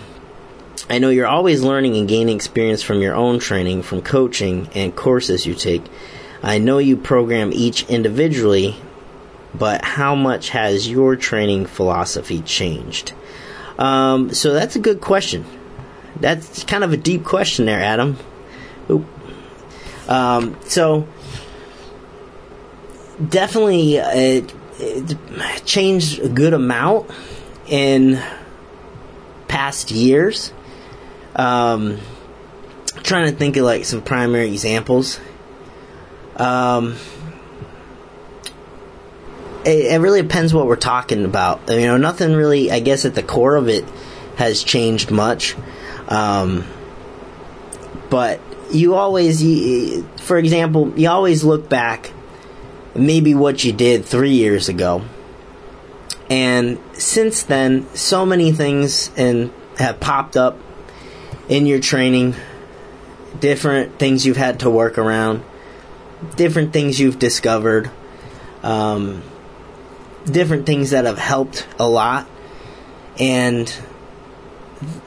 I 0.89 0.99
know 0.99 1.09
you're 1.09 1.27
always 1.27 1.61
learning 1.61 1.97
and 1.97 2.07
gaining 2.07 2.35
experience 2.35 2.83
from 2.83 3.01
your 3.01 3.15
own 3.15 3.39
training, 3.39 3.83
from 3.83 4.01
coaching 4.01 4.69
and 4.73 4.95
courses 4.95 5.45
you 5.45 5.53
take. 5.53 5.83
I 6.43 6.57
know 6.57 6.79
you 6.79 6.97
program 6.97 7.51
each 7.53 7.87
individually, 7.89 8.75
but 9.53 9.83
how 9.83 10.15
much 10.15 10.49
has 10.49 10.89
your 10.89 11.15
training 11.15 11.65
philosophy 11.65 12.41
changed? 12.41 13.13
Um, 13.77 14.33
so 14.33 14.53
that's 14.53 14.75
a 14.75 14.79
good 14.79 15.01
question. 15.01 15.45
That's 16.19 16.63
kind 16.63 16.83
of 16.83 16.93
a 16.93 16.97
deep 16.97 17.23
question 17.23 17.65
there, 17.65 17.81
Adam. 17.81 18.17
Um, 20.07 20.57
so 20.65 21.07
definitely 23.29 23.99
uh, 23.99 24.11
it, 24.13 24.53
it 24.79 25.65
changed 25.65 26.19
a 26.19 26.29
good 26.29 26.53
amount 26.53 27.09
in 27.71 28.21
past 29.47 29.89
years. 29.89 30.53
Um, 31.35 31.97
trying 33.01 33.31
to 33.31 33.35
think 33.35 33.57
of 33.57 33.63
like 33.63 33.85
some 33.85 34.01
primary 34.01 34.47
examples. 34.47 35.19
Um, 36.35 36.97
it, 39.65 39.93
it, 39.93 40.01
really 40.01 40.21
depends 40.21 40.53
what 40.53 40.67
we're 40.67 40.75
talking 40.75 41.23
about. 41.23 41.61
You 41.69 41.87
know, 41.87 41.97
nothing 41.97 42.33
really, 42.33 42.69
I 42.69 42.81
guess, 42.81 43.05
at 43.05 43.15
the 43.15 43.23
core 43.23 43.55
of 43.55 43.69
it 43.69 43.85
has 44.35 44.61
changed 44.61 45.09
much. 45.09 45.55
Um, 46.09 46.65
but 48.09 48.41
you 48.71 48.95
always, 48.95 49.41
you, 49.41 50.03
for 50.17 50.37
example, 50.37 50.91
you 50.97 51.09
always 51.09 51.45
look 51.45 51.69
back, 51.69 52.11
maybe 52.93 53.33
what 53.33 53.63
you 53.63 53.71
did 53.71 54.03
three 54.03 54.33
years 54.33 54.67
ago 54.67 55.03
and 56.31 56.79
since 56.93 57.43
then, 57.43 57.93
so 57.93 58.25
many 58.25 58.53
things 58.53 59.11
and 59.17 59.51
have 59.77 59.99
popped 59.99 60.37
up 60.37 60.57
in 61.49 61.65
your 61.65 61.81
training, 61.81 62.35
different 63.41 63.99
things 63.99 64.25
you've 64.25 64.37
had 64.37 64.61
to 64.61 64.69
work 64.69 64.97
around, 64.97 65.43
different 66.37 66.71
things 66.71 66.97
you've 66.97 67.19
discovered, 67.19 67.91
um, 68.63 69.21
different 70.23 70.65
things 70.65 70.91
that 70.91 71.03
have 71.03 71.17
helped 71.17 71.67
a 71.77 71.89
lot, 71.89 72.29
and 73.19 73.77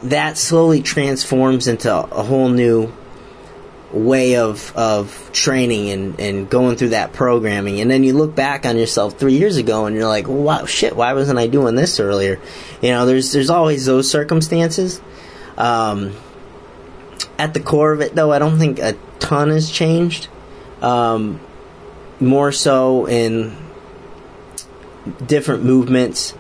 that 0.03 0.37
slowly 0.37 0.83
transforms 0.83 1.69
into 1.69 1.91
a 1.91 2.23
whole 2.23 2.51
new 2.51 2.93
way 3.95 4.37
of 4.37 4.75
of 4.77 5.31
training 5.33 5.91
and 5.91 6.21
and 6.21 6.51
going 6.51 6.77
through 6.77 6.91
that 6.91 7.13
programming. 7.13 7.81
And 7.81 7.91
then 7.91 8.05
you 8.05 8.13
look 8.13 8.35
back 8.35 8.67
on 8.67 8.77
yourself 8.77 9.19
3 9.19 9.35
years 9.35 9.57
ago 9.57 9.87
and 9.87 9.97
you're 9.97 10.09
like 10.09 10.29
wow 10.29 10.67
shit 10.67 10.97
why 10.97 11.13
wasn't 11.13 11.39
I 11.39 11.47
doing 11.47 11.75
this 11.75 12.01
earlier? 12.01 12.41
You 12.83 12.91
know 12.91 13.07
there's 13.07 13.33
there's 13.33 13.51
always 13.51 13.87
those 13.87 14.11
circumstances. 14.11 15.01
Um, 15.57 16.13
at 17.39 17.55
the 17.55 17.61
core 17.61 17.93
of 17.93 18.01
it 18.01 18.15
though 18.15 18.33
I 18.33 18.39
don't 18.39 18.59
think 18.59 18.79
a 18.79 18.97
ton 19.19 19.51
has 19.51 19.71
changed. 19.71 20.29
Um, 20.83 21.41
more 22.21 22.53
so 22.53 23.07
in 23.07 23.57
different 25.27 25.65
movements 25.65 26.35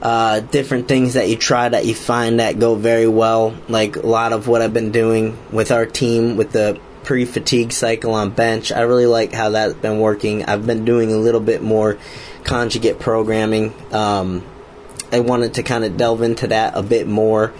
uh, 0.00 0.40
different 0.40 0.86
things 0.86 1.14
that 1.14 1.28
you 1.28 1.36
try 1.36 1.68
that 1.68 1.86
you 1.86 1.94
find 1.94 2.40
that 2.40 2.58
go 2.58 2.74
very 2.74 3.08
well. 3.08 3.56
Like 3.68 3.96
a 3.96 4.06
lot 4.06 4.32
of 4.32 4.46
what 4.46 4.62
I've 4.62 4.74
been 4.74 4.92
doing 4.92 5.36
with 5.50 5.72
our 5.72 5.86
team 5.86 6.36
with 6.36 6.52
the 6.52 6.80
pre 7.02 7.24
fatigue 7.24 7.72
cycle 7.72 8.14
on 8.14 8.30
bench. 8.30 8.70
I 8.70 8.82
really 8.82 9.06
like 9.06 9.32
how 9.32 9.50
that's 9.50 9.74
been 9.74 9.98
working. 9.98 10.44
I've 10.44 10.66
been 10.66 10.84
doing 10.84 11.12
a 11.12 11.16
little 11.16 11.40
bit 11.40 11.62
more 11.62 11.98
conjugate 12.44 12.98
programming. 12.98 13.74
Um, 13.92 14.44
I 15.10 15.20
wanted 15.20 15.54
to 15.54 15.62
kind 15.62 15.84
of 15.84 15.96
delve 15.96 16.22
into 16.22 16.48
that 16.48 16.76
a 16.76 16.82
bit 16.82 17.06
more. 17.06 17.52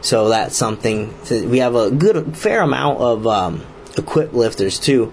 So 0.00 0.28
that's 0.28 0.56
something. 0.56 1.14
To, 1.26 1.48
we 1.48 1.58
have 1.58 1.74
a 1.74 1.90
good, 1.90 2.36
fair 2.36 2.60
amount 2.60 3.00
of 3.00 3.26
um, 3.26 3.64
equipped 3.96 4.34
lifters 4.34 4.78
too, 4.78 5.12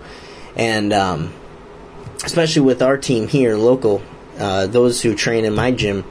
and 0.55 0.91
um, 0.91 1.33
especially 2.25 2.63
with 2.63 2.81
our 2.81 2.97
team 2.97 3.27
here, 3.27 3.55
local, 3.55 4.01
uh, 4.37 4.67
those 4.67 5.01
who 5.01 5.15
train 5.15 5.45
in 5.45 5.55
my 5.55 5.71
gym 5.71 6.03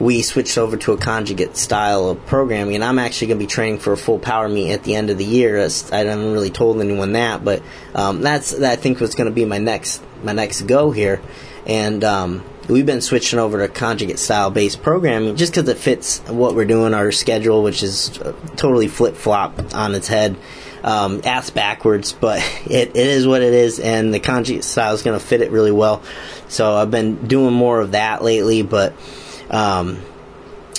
we 0.00 0.22
switched 0.22 0.56
over 0.58 0.76
to 0.76 0.92
a 0.92 0.96
conjugate 0.96 1.56
style 1.56 2.08
of 2.08 2.24
programming, 2.26 2.76
and 2.76 2.84
I'm 2.84 2.98
actually 2.98 3.28
going 3.28 3.38
to 3.38 3.44
be 3.44 3.48
training 3.48 3.80
for 3.80 3.92
a 3.92 3.96
full 3.96 4.18
power 4.18 4.48
meet 4.48 4.72
at 4.72 4.84
the 4.84 4.94
end 4.94 5.10
of 5.10 5.18
the 5.18 5.24
year. 5.24 5.58
I 5.58 5.98
haven't 5.98 6.32
really 6.32 6.50
told 6.50 6.80
anyone 6.80 7.12
that, 7.12 7.44
but 7.44 7.62
um, 7.94 8.20
that's 8.20 8.54
I 8.60 8.76
think 8.76 9.00
what's 9.00 9.14
going 9.14 9.28
to 9.28 9.34
be 9.34 9.44
my 9.44 9.58
next 9.58 10.02
my 10.22 10.32
next 10.32 10.62
go 10.62 10.92
here, 10.92 11.20
and 11.66 12.04
um, 12.04 12.44
we've 12.68 12.86
been 12.86 13.00
switching 13.00 13.40
over 13.40 13.58
to 13.58 13.72
conjugate 13.72 14.20
style 14.20 14.50
based 14.50 14.82
programming 14.82 15.34
just 15.34 15.52
because 15.52 15.68
it 15.68 15.78
fits 15.78 16.20
what 16.28 16.54
we're 16.54 16.64
doing, 16.64 16.94
our 16.94 17.10
schedule, 17.10 17.64
which 17.64 17.82
is 17.82 18.18
uh, 18.20 18.32
totally 18.54 18.86
flip 18.86 19.16
flop 19.16 19.74
on 19.74 19.94
its 19.94 20.08
head. 20.08 20.36
Um, 20.80 21.22
ass 21.24 21.50
backwards, 21.50 22.12
but 22.12 22.38
it, 22.66 22.90
it 22.90 22.96
is 22.96 23.26
what 23.26 23.42
it 23.42 23.52
is, 23.52 23.80
and 23.80 24.14
the 24.14 24.20
conjugate 24.20 24.62
style 24.62 24.94
is 24.94 25.02
going 25.02 25.18
to 25.18 25.24
fit 25.24 25.42
it 25.42 25.50
really 25.50 25.72
well. 25.72 26.04
So 26.46 26.72
I've 26.72 26.90
been 26.92 27.26
doing 27.26 27.52
more 27.52 27.80
of 27.80 27.90
that 27.90 28.22
lately, 28.22 28.62
but 28.62 28.94
um, 29.50 30.00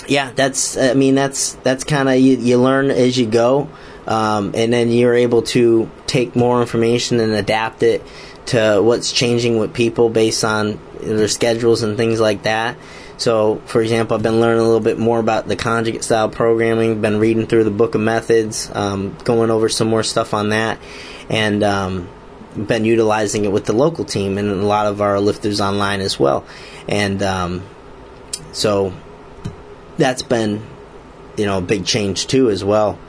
yeah, 0.08 0.32
that's 0.36 0.78
I 0.78 0.94
mean 0.94 1.16
that's 1.16 1.54
that's 1.56 1.84
kind 1.84 2.10
of 2.10 2.16
you, 2.16 2.38
you 2.38 2.58
learn 2.58 2.90
as 2.92 3.18
you 3.18 3.28
go, 3.28 3.70
um, 4.08 4.52
and 4.56 4.74
then 4.74 4.90
you're 4.90 5.14
able 5.14 5.44
to 5.44 5.90
take 6.08 6.36
more 6.36 6.62
information 6.62 7.20
and 7.20 7.34
adapt 7.34 7.84
it 7.84 8.04
to 8.48 8.82
what's 8.82 9.12
changing 9.12 9.60
with 9.60 9.74
people 9.74 10.10
based 10.10 10.44
on 10.44 10.80
their 11.00 11.28
schedules 11.28 11.84
and 11.84 11.98
things 11.98 12.20
like 12.20 12.44
that. 12.44 12.78
So, 13.18 13.62
for 13.66 13.82
example, 13.82 14.16
I've 14.16 14.24
been 14.24 14.40
learning 14.40 14.62
a 14.62 14.64
little 14.64 14.80
bit 14.80 14.98
more 14.98 15.20
about 15.20 15.48
the 15.48 15.58
conjugate 15.58 16.04
style 16.06 16.30
programming. 16.30 17.02
Been 17.02 17.20
reading 17.20 17.48
through 17.48 17.66
the 17.66 17.72
book 17.72 17.94
of 17.94 18.02
methods, 18.02 18.72
um, 18.74 19.16
going 19.26 19.52
over 19.52 19.68
some 19.68 19.90
more 19.90 20.04
stuff 20.04 20.34
on 20.34 20.50
that, 20.50 20.80
and 21.30 21.62
um, 21.62 22.10
been 22.56 22.86
utilizing 22.86 23.46
it 23.46 23.52
with 23.52 23.66
the 23.66 23.74
local 23.74 24.06
team 24.06 24.38
and 24.38 24.50
a 24.50 24.66
lot 24.66 24.88
of 24.88 25.02
our 25.02 25.20
lifters 25.20 25.60
online 25.60 26.00
as 26.00 26.18
well. 26.18 26.46
And 26.88 27.22
um, 27.22 27.64
so 28.52 28.94
that's 29.98 30.22
been, 30.22 30.66
you 31.38 31.46
know, 31.46 31.60
a 31.60 31.62
big 31.62 31.86
change 31.86 32.28
too 32.28 32.50
as 32.50 32.64
well. 32.64 33.00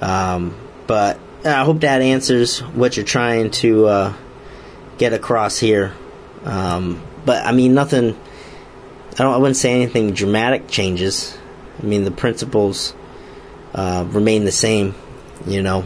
Um, 0.00 0.56
but 0.86 1.18
I 1.44 1.64
hope 1.64 1.80
that 1.80 2.02
answers 2.02 2.60
what 2.60 2.96
you're 2.96 3.06
trying 3.06 3.50
to 3.52 3.86
uh, 3.86 4.14
get 4.98 5.12
across 5.12 5.58
here. 5.58 5.94
Um, 6.44 7.02
but 7.24 7.44
I 7.46 7.52
mean, 7.52 7.74
nothing. 7.74 8.18
I 9.12 9.22
don't. 9.22 9.34
I 9.34 9.36
wouldn't 9.36 9.56
say 9.56 9.72
anything 9.72 10.12
dramatic 10.12 10.68
changes. 10.68 11.36
I 11.80 11.84
mean, 11.84 12.04
the 12.04 12.10
principles 12.10 12.94
uh, 13.74 14.06
remain 14.08 14.44
the 14.44 14.52
same. 14.52 14.94
You 15.46 15.62
know. 15.62 15.84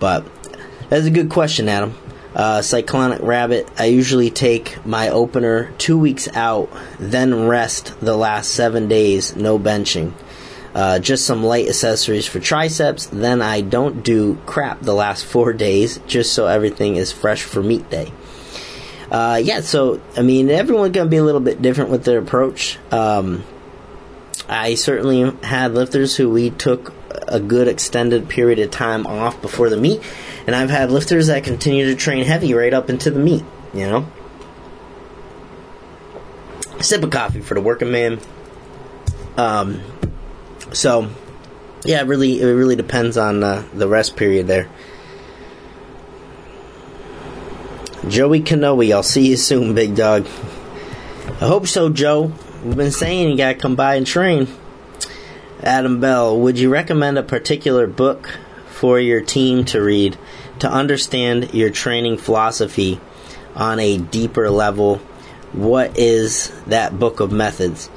But 0.00 0.26
that's 0.88 1.06
a 1.06 1.10
good 1.10 1.30
question, 1.30 1.68
Adam. 1.68 1.94
Uh, 2.34 2.62
Cyclonic 2.62 3.20
Rabbit, 3.20 3.68
I 3.78 3.86
usually 3.86 4.30
take 4.30 4.84
my 4.86 5.10
opener 5.10 5.72
two 5.78 5.98
weeks 5.98 6.28
out, 6.34 6.70
then 6.98 7.46
rest 7.46 7.98
the 8.00 8.16
last 8.16 8.52
seven 8.52 8.88
days, 8.88 9.36
no 9.36 9.58
benching. 9.58 10.12
Uh, 10.74 10.98
just 10.98 11.26
some 11.26 11.44
light 11.44 11.68
accessories 11.68 12.26
for 12.26 12.40
triceps, 12.40 13.06
then 13.06 13.42
I 13.42 13.60
don't 13.60 14.02
do 14.02 14.36
crap 14.46 14.80
the 14.80 14.94
last 14.94 15.26
four 15.26 15.52
days, 15.68 16.00
just 16.06 16.32
so 16.32 16.46
everything 16.46 16.96
is 16.96 17.12
fresh 17.12 17.42
for 17.42 17.62
meet 17.62 17.90
day. 17.90 18.10
Uh, 19.10 19.38
yeah, 19.42 19.60
so, 19.60 20.00
I 20.16 20.22
mean, 20.22 20.48
everyone's 20.48 20.94
to 20.94 21.04
be 21.04 21.18
a 21.18 21.22
little 21.22 21.42
bit 21.42 21.60
different 21.60 21.90
with 21.90 22.04
their 22.04 22.18
approach. 22.18 22.78
Um, 22.90 23.44
I 24.48 24.74
certainly 24.74 25.30
had 25.42 25.74
lifters 25.74 26.16
who 26.16 26.30
we 26.30 26.48
took 26.48 26.94
a 27.28 27.40
good 27.40 27.68
extended 27.68 28.28
period 28.28 28.58
of 28.58 28.70
time 28.70 29.06
off 29.06 29.40
before 29.40 29.68
the 29.70 29.76
meet 29.76 30.02
and 30.46 30.56
I've 30.56 30.70
had 30.70 30.90
lifters 30.90 31.28
that 31.28 31.44
continue 31.44 31.86
to 31.86 31.94
train 31.94 32.24
heavy 32.24 32.54
right 32.54 32.72
up 32.74 32.90
into 32.90 33.10
the 33.10 33.20
meet, 33.20 33.44
you 33.72 33.86
know? 33.86 34.06
Sip 36.80 37.02
of 37.02 37.10
coffee 37.10 37.40
for 37.40 37.54
the 37.54 37.60
working 37.60 37.92
man. 37.92 38.18
Um, 39.36 39.80
so, 40.72 41.08
yeah, 41.84 42.00
it 42.00 42.06
really, 42.06 42.40
it 42.40 42.44
really 42.44 42.74
depends 42.74 43.16
on 43.16 43.42
uh, 43.42 43.64
the 43.72 43.86
rest 43.86 44.16
period 44.16 44.48
there. 44.48 44.68
Joey 48.08 48.40
Kanoe, 48.40 48.92
I'll 48.92 49.04
see 49.04 49.28
you 49.28 49.36
soon, 49.36 49.74
big 49.74 49.94
dog. 49.94 50.26
I 51.40 51.46
hope 51.46 51.68
so, 51.68 51.88
Joe. 51.88 52.32
We've 52.64 52.76
been 52.76 52.90
saying 52.90 53.30
you 53.30 53.36
gotta 53.36 53.54
come 53.56 53.76
by 53.76 53.94
and 53.94 54.06
train. 54.06 54.48
Adam 55.62 56.00
Bell, 56.00 56.38
would 56.38 56.58
you 56.58 56.70
recommend 56.70 57.18
a 57.18 57.22
particular 57.22 57.86
book 57.86 58.38
for 58.82 58.98
your 58.98 59.20
team 59.20 59.64
to 59.64 59.80
read 59.80 60.18
to 60.58 60.68
understand 60.70 61.54
your 61.54 61.70
training 61.70 62.18
philosophy 62.18 63.00
on 63.54 63.78
a 63.78 63.98
deeper 63.98 64.50
level. 64.50 64.96
What 65.52 65.98
is 65.98 66.50
that 66.66 66.98
book 66.98 67.20
of 67.20 67.30
methods? 67.30 67.90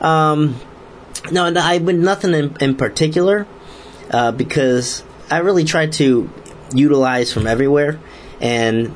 Um, 0.00 0.56
no, 1.30 1.52
I 1.54 1.78
would 1.78 1.98
nothing 1.98 2.34
in, 2.34 2.56
in 2.60 2.76
particular 2.76 3.46
uh, 4.10 4.32
because 4.32 5.04
I 5.30 5.38
really 5.38 5.64
try 5.64 5.86
to 5.86 6.30
utilize 6.74 7.32
from 7.32 7.46
everywhere 7.46 8.00
and 8.40 8.94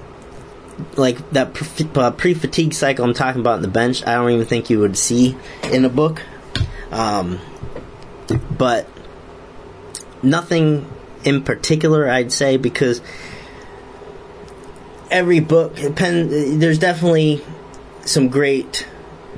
like 0.96 1.30
that 1.30 1.96
uh, 1.96 2.10
pre 2.10 2.34
fatigue 2.34 2.74
cycle 2.74 3.04
I'm 3.04 3.14
talking 3.14 3.40
about 3.40 3.56
in 3.56 3.62
the 3.62 3.68
bench. 3.68 4.06
I 4.06 4.14
don't 4.14 4.30
even 4.30 4.46
think 4.46 4.68
you 4.70 4.80
would 4.80 4.96
see 4.96 5.36
in 5.72 5.84
a 5.84 5.88
book, 5.88 6.22
um, 6.90 7.38
but 8.56 8.88
nothing 10.22 10.90
in 11.24 11.42
particular, 11.42 12.08
I'd 12.08 12.32
say, 12.32 12.56
because 12.56 13.00
every 15.10 15.40
book, 15.40 15.76
depend, 15.76 16.62
there's 16.62 16.78
definitely 16.78 17.42
some 18.04 18.28
great 18.28 18.86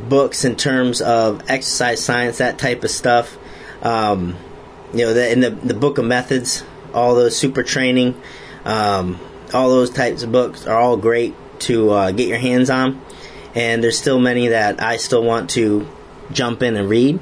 books 0.09 0.45
in 0.45 0.57
terms 0.57 1.01
of 1.01 1.49
exercise 1.49 2.05
science, 2.05 2.39
that 2.39 2.59
type 2.59 2.85
of 2.85 2.91
stuff. 2.91 3.37
Um, 3.83 4.37
you 4.93 5.05
know, 5.05 5.15
the, 5.15 5.31
in 5.31 5.41
the 5.41 5.51
the 5.51 5.75
book 5.75 5.99
of 5.99 6.05
methods, 6.05 6.65
all 6.95 7.15
those 7.15 7.37
super 7.37 7.63
training, 7.63 8.21
um, 8.65 9.21
all 9.53 9.69
those 9.71 9.91
types 9.91 10.23
of 10.23 10.33
books 10.33 10.67
are 10.67 10.79
all 10.79 10.97
great 10.97 11.35
to 11.61 11.91
uh, 11.91 12.11
get 12.11 12.29
your 12.29 12.39
hands 12.39 12.71
on. 12.71 13.01
And 13.55 13.83
there's 13.83 13.99
still 13.99 14.21
many 14.21 14.49
that 14.49 14.83
I 14.83 14.97
still 14.99 15.23
want 15.23 15.51
to 15.51 15.87
jump 16.33 16.63
in 16.63 16.77
and 16.77 16.89
read. 16.89 17.19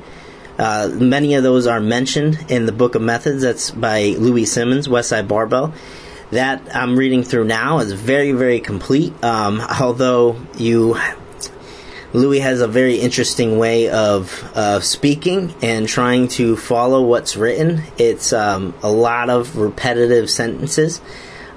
Uh, 0.59 0.89
many 0.93 1.35
of 1.35 1.43
those 1.43 1.67
are 1.67 1.81
mentioned 1.81 2.47
in 2.49 2.67
the 2.67 2.73
Book 2.73 2.95
of 2.95 3.03
Methods. 3.03 3.43
That's 3.43 3.71
by 3.71 4.15
Louie 4.19 4.47
Simmons, 4.47 4.89
Westside 4.89 5.29
Barbell. 5.29 5.75
That 6.31 6.75
I'm 6.75 6.99
reading 6.99 7.23
through 7.23 7.45
now 7.45 7.79
is 7.79 7.93
very, 7.93 8.33
very 8.33 8.61
complete. 8.61 9.13
Um, 9.23 9.61
although 9.81 10.41
you, 10.57 10.99
Louie 12.13 12.41
has 12.41 12.61
a 12.61 12.69
very 12.69 12.97
interesting 12.97 13.59
way 13.59 13.91
of 13.91 14.43
uh, 14.55 14.81
speaking 14.81 15.55
and 15.63 15.87
trying 15.87 16.29
to 16.29 16.57
follow 16.57 17.03
what's 17.03 17.37
written. 17.37 17.83
It's 17.99 18.33
um, 18.33 18.75
a 18.83 18.91
lot 18.91 19.31
of 19.31 19.57
repetitive 19.57 20.31
sentences. 20.31 21.01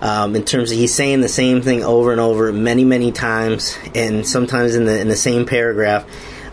Um, 0.02 0.36
in 0.36 0.46
terms 0.46 0.72
of 0.72 0.78
he's 0.78 0.94
saying 0.94 1.22
the 1.22 1.28
same 1.28 1.62
thing 1.62 1.84
over 1.84 2.12
and 2.12 2.22
over 2.22 2.54
many, 2.54 2.86
many 2.86 3.12
times, 3.12 3.78
and 3.94 4.26
sometimes 4.26 4.76
in 4.76 4.86
the 4.86 4.98
in 4.98 5.10
the 5.10 5.18
same 5.18 5.46
paragraph 5.46 6.06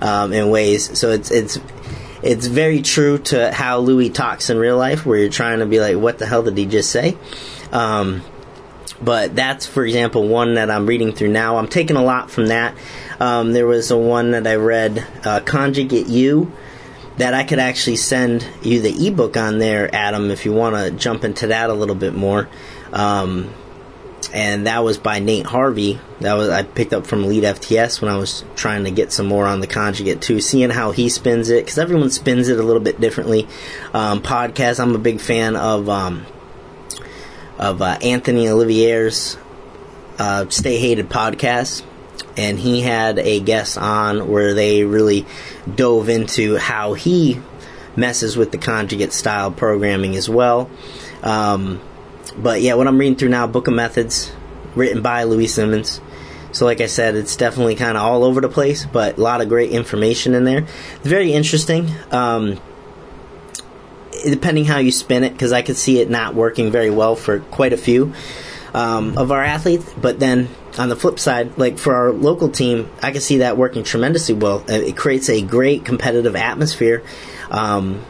um, 0.03 0.32
in 0.32 0.51
ways. 0.51 0.99
So 0.99 1.11
it's 1.11 1.30
it's 1.30 1.59
it's 2.23 2.47
very 2.47 2.83
true 2.83 3.19
to 3.19 3.53
how 3.53 3.79
Louie 3.79 4.11
talks 4.11 4.51
in 4.51 4.59
real 4.59 4.77
life, 4.77 5.05
where 5.05 5.19
you're 5.19 5.31
trying 5.31 5.61
to 5.61 5.67
be 5.67 5.81
like, 5.81 5.97
what 5.97 6.19
the 6.19 6.27
hell 6.27 6.43
did 6.43 6.57
he 6.57 6.67
just 6.67 6.91
say? 6.91 7.17
Um, 7.73 8.23
but 9.01 9.35
that's, 9.37 9.67
for 9.67 9.85
example, 9.85 10.27
one 10.27 10.55
that 10.55 10.71
I'm 10.71 10.87
reading 10.87 11.12
through 11.12 11.29
now. 11.29 11.59
I'm 11.59 11.69
taking 11.69 11.97
a 11.97 12.03
lot 12.03 12.31
from 12.31 12.47
that. 12.47 12.75
Um, 13.21 13.53
there 13.53 13.67
was 13.67 13.91
a 13.91 13.99
one 13.99 14.31
that 14.31 14.47
I 14.47 14.55
read, 14.55 15.07
uh, 15.25 15.41
Conjugate 15.41 16.07
You, 16.07 16.53
that 17.19 17.35
I 17.35 17.45
could 17.45 17.59
actually 17.59 17.97
send 17.97 18.47
you 18.62 18.81
the 18.81 19.07
ebook 19.07 19.37
on 19.37 19.59
there, 19.59 19.95
Adam, 19.95 20.31
if 20.31 20.45
you 20.45 20.53
want 20.53 20.77
to 20.77 20.91
jump 20.91 21.25
into 21.25 21.49
that 21.49 21.71
a 21.71 21.75
little 21.75 21.95
bit 21.95 22.14
more. 22.14 22.49
Um, 22.93 23.53
and 24.37 24.66
that 24.66 24.84
was 24.84 24.99
by 24.99 25.18
Nate 25.18 25.47
Harvey. 25.47 25.99
That 26.20 26.34
was 26.34 26.51
I 26.51 26.62
picked 26.62 26.93
up 26.93 27.07
from 27.07 27.22
EliteFTS 27.22 28.03
when 28.03 28.12
I 28.12 28.18
was 28.18 28.45
trying 28.55 28.84
to 28.84 28.91
get 28.91 29.11
some 29.11 29.24
more 29.24 29.47
on 29.47 29.61
the 29.61 29.66
conjugate 29.66 30.20
too, 30.20 30.43
seeing 30.43 30.68
how 30.68 30.91
he 30.91 31.09
spins 31.09 31.49
it 31.49 31.64
because 31.64 31.78
everyone 31.78 32.11
spins 32.11 32.51
it 32.51 32.59
a 32.59 32.62
little 32.62 32.82
bit 32.82 33.01
differently. 33.01 33.49
Um, 33.95 34.20
podcast, 34.20 34.78
I'm 34.78 34.95
a 34.95 34.99
big 34.99 35.22
fan 35.22 35.57
of 35.57 35.89
um, 35.89 36.26
of 37.59 37.80
uh, 37.80 37.97
Anthony 38.03 38.47
Olivier's 38.47 39.39
uh, 40.18 40.51
Stay 40.51 40.76
Hated 40.76 41.09
podcast, 41.09 41.82
and 42.37 42.59
he 42.59 42.82
had 42.82 43.18
a 43.18 43.41
guest 43.41 43.78
on 43.78 44.28
where 44.28 44.53
they 44.53 44.84
really 44.84 45.24
dove 45.74 46.11
into 46.11 46.59
how 46.59 46.93
he 46.93 47.41
messes 47.97 48.37
with 48.37 48.53
the 48.53 48.59
conjugate 48.59 49.14
style 49.14 49.51
programming 49.51 50.14
as 50.14 50.28
well. 50.28 50.68
Um, 51.22 51.80
but 52.39 52.61
yeah, 52.61 52.74
what 52.74 52.87
I'm 52.87 52.99
reading 52.99 53.16
through 53.16 53.30
now, 53.30 53.47
Book 53.47 53.68
of 53.68 53.74
Methods, 53.74 54.32
written 54.74 55.03
by 55.03 55.24
Louie 55.24 55.47
Simmons. 55.47 56.01
So, 56.53 56.64
like 56.64 56.80
I 56.80 56.87
said, 56.87 57.16
it's 57.16 57.37
definitely 57.37 57.74
kind 57.74 57.97
of 57.97 58.03
all 58.03 58.24
over 58.24 58.41
the 58.41 58.49
place, 58.49 58.87
but 58.87 59.18
a 59.18 59.20
lot 59.20 59.41
of 59.41 59.49
great 59.49 59.72
information 59.72 60.34
in 60.34 60.45
there. 60.45 60.62
Very 61.03 61.32
interesting. 61.32 61.91
Um, 62.11 62.59
depending 64.24 64.64
how 64.64 64.78
you 64.78 64.91
spin 64.91 65.24
it, 65.24 65.32
because 65.32 65.53
I 65.53 65.62
could 65.62 65.76
see 65.76 66.01
it 66.01 66.09
not 66.09 66.34
working 66.34 66.70
very 66.70 66.91
well 66.91 67.16
for 67.16 67.41
quite 67.41 67.72
a 67.72 67.76
few 67.76 68.14
um, 68.74 69.18
of 69.18 69.32
our 69.32 69.43
athletes. 69.43 69.93
But 70.01 70.18
then 70.18 70.49
on 70.78 70.89
the 70.89 70.97
flip 70.97 71.18
side, 71.18 71.59
like 71.59 71.78
for 71.78 71.95
our 71.95 72.12
local 72.12 72.49
team, 72.49 72.91
I 73.03 73.11
can 73.11 73.20
see 73.20 73.39
that 73.39 73.57
working 73.57 73.84
tremendously 73.84 74.34
well. 74.34 74.64
It 74.68 74.97
creates 74.97 75.28
a 75.28 75.43
great 75.43 75.84
competitive 75.84 76.37
atmosphere. 76.37 77.03
Um, 77.51 78.05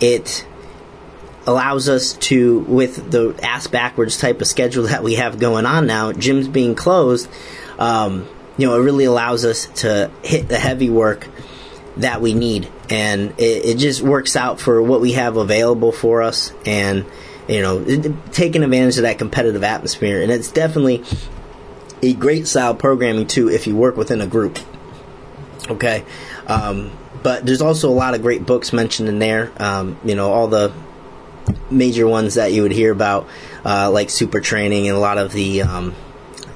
it 0.00 0.46
allows 1.46 1.88
us 1.88 2.14
to, 2.14 2.60
with 2.60 3.10
the 3.10 3.38
ass 3.42 3.66
backwards 3.66 4.16
type 4.16 4.40
of 4.40 4.46
schedule 4.46 4.84
that 4.84 5.02
we 5.02 5.14
have 5.14 5.38
going 5.38 5.66
on 5.66 5.86
now, 5.86 6.12
gyms 6.12 6.52
being 6.52 6.74
closed, 6.74 7.28
um, 7.78 8.28
you 8.56 8.66
know, 8.66 8.74
it 8.76 8.84
really 8.84 9.04
allows 9.04 9.44
us 9.44 9.66
to 9.80 10.10
hit 10.22 10.48
the 10.48 10.58
heavy 10.58 10.90
work 10.90 11.28
that 11.96 12.20
we 12.20 12.34
need. 12.34 12.70
And 12.90 13.32
it, 13.38 13.64
it, 13.64 13.78
just 13.78 14.02
works 14.02 14.36
out 14.36 14.60
for 14.60 14.82
what 14.82 15.00
we 15.00 15.12
have 15.12 15.36
available 15.36 15.92
for 15.92 16.22
us 16.22 16.52
and, 16.66 17.04
you 17.48 17.62
know, 17.62 17.82
it, 17.86 18.32
taking 18.32 18.62
advantage 18.62 18.98
of 18.98 19.02
that 19.02 19.18
competitive 19.18 19.64
atmosphere. 19.64 20.22
And 20.22 20.30
it's 20.30 20.52
definitely 20.52 21.02
a 22.02 22.12
great 22.12 22.46
style 22.46 22.74
programming 22.74 23.26
too 23.26 23.48
if 23.48 23.66
you 23.66 23.76
work 23.76 23.96
within 23.96 24.20
a 24.20 24.26
group. 24.26 24.58
Okay. 25.68 26.04
Um, 26.46 26.92
but 27.22 27.46
there's 27.46 27.62
also 27.62 27.88
a 27.88 27.94
lot 27.94 28.14
of 28.14 28.22
great 28.22 28.44
books 28.44 28.72
mentioned 28.72 29.08
in 29.08 29.18
there. 29.18 29.52
Um, 29.62 29.98
you 30.04 30.14
know, 30.14 30.30
all 30.30 30.48
the 30.48 30.72
major 31.72 32.06
ones 32.06 32.34
that 32.34 32.52
you 32.52 32.62
would 32.62 32.72
hear 32.72 32.92
about, 32.92 33.28
uh, 33.64 33.90
like 33.90 34.10
Super 34.10 34.40
Training 34.40 34.88
and 34.88 34.96
a 34.96 35.00
lot 35.00 35.18
of 35.18 35.32
the 35.32 35.62
um, 35.62 35.94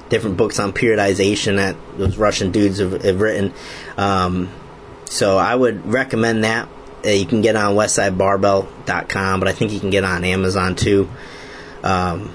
different 0.09 0.37
books 0.37 0.59
on 0.59 0.73
periodization 0.73 1.57
that 1.57 1.75
those 1.97 2.17
Russian 2.17 2.51
dudes 2.51 2.79
have, 2.79 3.01
have 3.01 3.19
written. 3.19 3.53
Um, 3.97 4.49
so 5.05 5.37
I 5.37 5.53
would 5.53 5.85
recommend 5.85 6.43
that. 6.43 6.69
Uh, 7.05 7.09
you 7.09 7.25
can 7.25 7.41
get 7.41 7.55
on 7.55 7.75
westsidebarbell.com, 7.75 9.39
but 9.39 9.47
I 9.47 9.53
think 9.53 9.71
you 9.71 9.79
can 9.79 9.89
get 9.89 10.03
on 10.03 10.23
Amazon 10.23 10.75
too. 10.75 11.09
Um, 11.83 12.33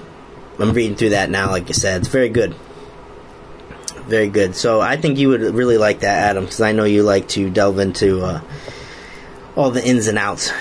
I'm 0.59 0.71
reading 0.73 0.95
through 0.95 1.09
that 1.09 1.29
now, 1.29 1.49
like 1.49 1.69
I 1.69 1.73
said. 1.73 2.01
It's 2.01 2.09
very 2.09 2.29
good. 2.29 2.55
Very 4.05 4.29
good. 4.29 4.55
So 4.55 4.81
I 4.81 4.97
think 4.97 5.17
you 5.17 5.29
would 5.29 5.41
really 5.41 5.77
like 5.77 6.01
that, 6.01 6.29
Adam, 6.29 6.45
because 6.45 6.61
I 6.61 6.71
know 6.71 6.83
you 6.83 7.03
like 7.03 7.27
to 7.29 7.49
delve 7.49 7.79
into 7.79 8.21
uh, 8.21 8.41
all 9.55 9.71
the 9.71 9.85
ins 9.85 10.07
and 10.07 10.17
outs 10.17 10.51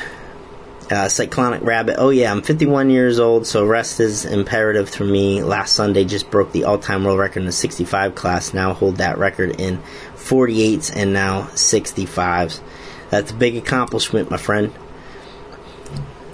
uh, 0.93 1.09
Cyclonic 1.09 1.63
Rabbit. 1.63 1.97
Oh 1.99 2.11
yeah, 2.11 2.31
I'm 2.31 2.43
51 2.43 2.91
years 2.91 3.19
old, 3.19 3.47
so 3.47 3.65
rest 3.65 3.99
is 3.99 4.27
imperative 4.27 4.91
for 4.91 5.05
me. 5.05 5.43
Last 5.43 5.73
Sunday 5.73 6.05
just 6.05 6.31
broke 6.31 6.53
the 6.53 6.65
all-time 6.65 7.05
world 7.05 7.19
record 7.19 7.41
in 7.41 7.47
the 7.47 7.53
65 7.53 8.15
class. 8.15 8.53
Now 8.53 8.75
hold 8.75 8.97
that 8.97 9.17
record 9.17 9.59
in 9.59 9.79
48s 10.17 10.95
and 10.95 11.15
now 11.15 11.45
65s. 11.55 12.61
That's 13.09 13.31
a 13.31 13.35
big 13.35 13.57
accomplishment, 13.57 14.31
my 14.31 14.37
friend. 14.37 14.71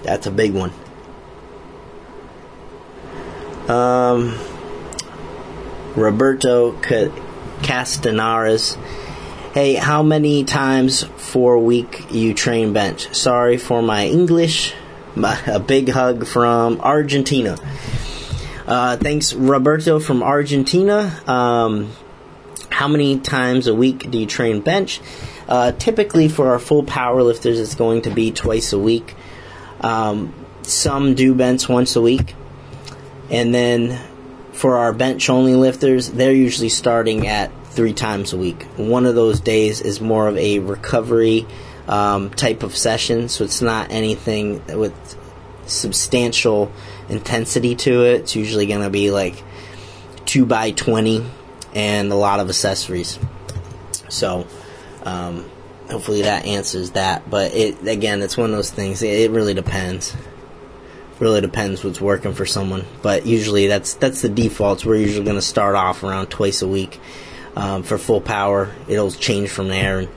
That's 0.02 0.26
a 0.26 0.32
big 0.32 0.54
one. 0.54 0.72
Um, 3.68 4.36
Roberto 5.94 6.72
Castanares 7.62 8.76
Hey, 9.58 9.74
how 9.74 10.04
many 10.04 10.44
times 10.44 11.02
for 11.02 11.54
a 11.54 11.60
week 11.60 12.12
you 12.12 12.32
train 12.32 12.72
bench? 12.72 13.12
Sorry 13.12 13.56
for 13.56 13.82
my 13.82 14.06
English. 14.06 14.72
A 15.16 15.58
big 15.58 15.88
hug 15.88 16.28
from 16.28 16.80
Argentina. 16.80 17.58
Uh, 18.68 18.96
thanks, 18.98 19.32
Roberto 19.32 19.98
from 19.98 20.22
Argentina. 20.22 21.12
Um, 21.26 21.90
how 22.70 22.86
many 22.86 23.18
times 23.18 23.66
a 23.66 23.74
week 23.74 24.08
do 24.08 24.18
you 24.18 24.26
train 24.26 24.60
bench? 24.60 25.00
Uh, 25.48 25.72
typically, 25.72 26.28
for 26.28 26.52
our 26.52 26.60
full 26.60 26.84
power 26.84 27.24
lifters, 27.24 27.58
it's 27.58 27.74
going 27.74 28.02
to 28.02 28.10
be 28.10 28.30
twice 28.30 28.72
a 28.72 28.78
week. 28.78 29.16
Um, 29.80 30.32
some 30.62 31.16
do 31.16 31.34
bench 31.34 31.68
once 31.68 31.96
a 31.96 32.00
week. 32.00 32.36
And 33.28 33.52
then 33.52 33.98
for 34.52 34.76
our 34.76 34.92
bench 34.92 35.28
only 35.28 35.56
lifters, 35.56 36.10
they're 36.10 36.30
usually 36.30 36.68
starting 36.68 37.26
at 37.26 37.50
three 37.78 37.92
times 37.92 38.32
a 38.32 38.36
week. 38.36 38.64
One 38.76 39.06
of 39.06 39.14
those 39.14 39.38
days 39.38 39.80
is 39.80 40.00
more 40.00 40.26
of 40.26 40.36
a 40.36 40.58
recovery 40.58 41.46
um, 41.86 42.28
type 42.30 42.64
of 42.64 42.76
session, 42.76 43.28
so 43.28 43.44
it's 43.44 43.62
not 43.62 43.92
anything 43.92 44.66
with 44.66 44.92
substantial 45.66 46.72
intensity 47.08 47.76
to 47.76 48.04
it. 48.04 48.22
It's 48.22 48.34
usually 48.34 48.66
going 48.66 48.82
to 48.82 48.90
be 48.90 49.12
like 49.12 49.44
2 50.26 50.44
by 50.44 50.72
20 50.72 51.24
and 51.72 52.10
a 52.10 52.16
lot 52.16 52.40
of 52.40 52.48
accessories. 52.48 53.16
So, 54.08 54.48
um, 55.04 55.48
hopefully 55.88 56.22
that 56.22 56.46
answers 56.46 56.90
that. 56.92 57.30
But 57.30 57.54
it 57.54 57.86
again, 57.86 58.22
it's 58.22 58.36
one 58.36 58.50
of 58.50 58.56
those 58.56 58.72
things. 58.72 59.04
It, 59.04 59.30
really 59.30 59.54
depends. 59.54 60.16
Really 61.20 61.40
depends 61.40 61.84
what's 61.84 62.00
working 62.00 62.34
for 62.34 62.44
someone. 62.44 62.84
But 63.02 63.24
usually 63.24 63.68
that's 63.68 63.94
that's 63.94 64.20
the 64.20 64.28
defaults. 64.28 64.84
We're 64.84 64.96
usually 64.96 65.24
going 65.24 65.36
to 65.36 65.42
start 65.42 65.76
off 65.76 66.02
around 66.02 66.26
twice 66.26 66.60
a 66.60 66.66
week 66.66 66.98
um, 67.56 67.82
for 67.82 67.98
full 67.98 68.20
power. 68.20 68.74
It'll 68.88 69.10
change 69.10 69.50
from 69.50 69.68
there 69.68 70.00
and 70.00 70.08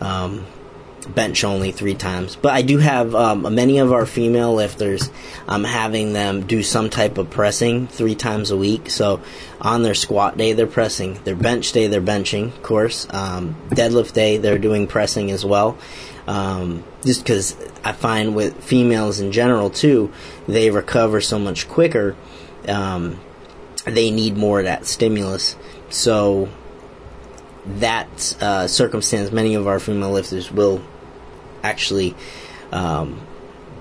um, 0.00 0.46
bench 1.14 1.44
only 1.44 1.72
three 1.72 1.94
times. 1.94 2.36
But 2.36 2.54
I 2.54 2.62
do 2.62 2.78
have 2.78 3.14
um, 3.14 3.54
many 3.54 3.78
of 3.78 3.92
our 3.92 4.06
female 4.06 4.54
lifters. 4.54 5.10
I'm 5.46 5.64
having 5.64 6.12
them 6.12 6.46
do 6.46 6.62
some 6.62 6.90
type 6.90 7.18
of 7.18 7.30
pressing 7.30 7.86
three 7.88 8.14
times 8.14 8.50
a 8.50 8.56
week. 8.56 8.90
So 8.90 9.20
on 9.60 9.82
their 9.82 9.94
squat 9.94 10.36
day, 10.36 10.52
they're 10.52 10.66
pressing. 10.66 11.14
Their 11.24 11.36
bench 11.36 11.72
day, 11.72 11.86
they're 11.86 12.00
benching. 12.00 12.48
Of 12.48 12.62
course, 12.62 13.06
um, 13.10 13.56
deadlift 13.70 14.12
day, 14.12 14.38
they're 14.38 14.58
doing 14.58 14.86
pressing 14.86 15.30
as 15.30 15.44
well. 15.44 15.78
Um, 16.26 16.82
just 17.04 17.22
because 17.22 17.56
I 17.84 17.92
find 17.92 18.34
with 18.34 18.64
females 18.64 19.20
in 19.20 19.30
general 19.30 19.70
too, 19.70 20.12
they 20.48 20.70
recover 20.70 21.20
so 21.20 21.38
much 21.38 21.68
quicker. 21.68 22.16
Um, 22.66 23.20
they 23.84 24.10
need 24.10 24.36
more 24.36 24.58
of 24.58 24.64
that 24.64 24.86
stimulus. 24.86 25.54
So 25.88 26.48
that 27.66 28.36
uh, 28.40 28.66
circumstance, 28.66 29.32
many 29.32 29.54
of 29.54 29.66
our 29.66 29.78
female 29.78 30.10
lifters 30.10 30.50
will 30.50 30.82
actually 31.62 32.14
um, 32.72 33.20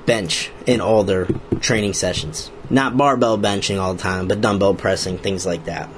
bench 0.05 0.51
in 0.65 0.81
all 0.81 1.03
their 1.03 1.27
training 1.59 1.93
sessions. 1.93 2.51
Not 2.69 2.97
barbell 2.97 3.37
benching 3.37 3.79
all 3.79 3.93
the 3.93 4.01
time, 4.01 4.27
but 4.27 4.41
dumbbell 4.41 4.75
pressing, 4.75 5.17
things 5.17 5.45
like 5.45 5.65
that. 5.65 5.89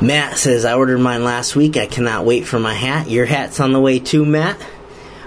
Matt 0.00 0.38
says, 0.38 0.64
I 0.64 0.74
ordered 0.74 0.98
mine 0.98 1.24
last 1.24 1.56
week. 1.56 1.76
I 1.76 1.86
cannot 1.86 2.24
wait 2.24 2.46
for 2.46 2.60
my 2.60 2.74
hat. 2.74 3.10
Your 3.10 3.26
hat's 3.26 3.58
on 3.58 3.72
the 3.72 3.80
way 3.80 3.98
too, 3.98 4.24
Matt. 4.24 4.60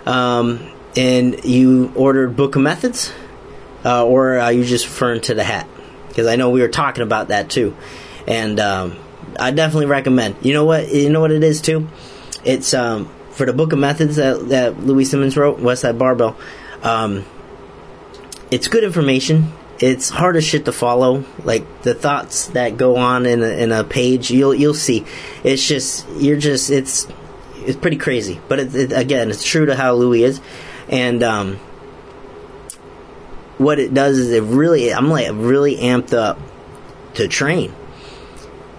Um, 0.06 0.72
and 0.96 1.44
you 1.44 1.92
ordered 1.96 2.38
Book 2.38 2.56
of 2.56 2.62
Methods? 2.62 3.12
Uh, 3.84 4.06
or 4.06 4.38
are 4.40 4.54
you 4.54 4.64
just 4.64 4.86
referring 4.86 5.22
to 5.22 5.34
the 5.34 5.44
hat? 5.44 5.68
Because 6.12 6.28
I 6.28 6.36
know 6.36 6.50
we 6.50 6.62
were 6.62 6.68
talking 6.68 7.04
about 7.04 7.30
that 7.30 7.50
too, 7.50 7.76
and 8.28 8.60
um, 8.60 8.98
I 9.40 9.52
definitely 9.52 9.88
recommend. 9.88 10.36
You 10.42 10.54
know 10.54 10.66
what? 10.66 10.94
You 10.94 11.10
know 11.10 11.22
what 11.22 11.32
it 11.32 11.44
is 11.44 11.62
too. 11.62 11.88
It's 12.44 12.74
um, 12.74 13.10
for 13.32 13.46
the 13.46 13.54
book 13.54 13.74
of 13.74 13.80
methods 13.80 14.18
that, 14.18 14.50
that 14.50 14.80
Louie 14.80 15.06
Simmons 15.06 15.38
wrote, 15.38 15.60
Westside 15.60 15.98
Barbell. 15.98 16.38
Um, 16.84 17.26
it's 18.50 18.68
good 18.68 18.84
information. 18.84 19.54
It's 19.80 20.10
hard 20.10 20.36
as 20.36 20.44
shit 20.44 20.66
to 20.66 20.72
follow. 20.72 21.24
Like 21.44 21.82
the 21.82 21.94
thoughts 21.94 22.48
that 22.50 22.78
go 22.78 22.98
on 22.98 23.26
in 23.26 23.42
a, 23.42 23.48
in 23.48 23.72
a 23.72 23.84
page, 23.84 24.30
you'll 24.30 24.54
you'll 24.54 24.74
see. 24.74 25.06
It's 25.44 25.66
just 25.66 26.08
you're 26.18 26.38
just 26.38 26.70
it's 26.70 27.08
it's 27.56 27.78
pretty 27.78 27.98
crazy. 27.98 28.40
But 28.48 28.60
it, 28.60 28.76
it, 28.76 28.92
again, 28.92 29.30
it's 29.32 29.44
true 29.44 29.66
to 29.66 29.76
how 29.76 29.96
Louie 29.96 30.24
is, 30.24 30.42
and 30.90 31.24
um, 31.24 31.60
what 33.62 33.80
it 33.80 33.94
does 33.94 34.18
is 34.18 34.32
it 34.32 34.44
really 34.44 34.94
I'm 34.94 35.10
like 35.10 35.30
really 35.34 35.78
amped 35.78 36.14
up 36.14 36.40
to 37.16 37.28
train. 37.28 37.74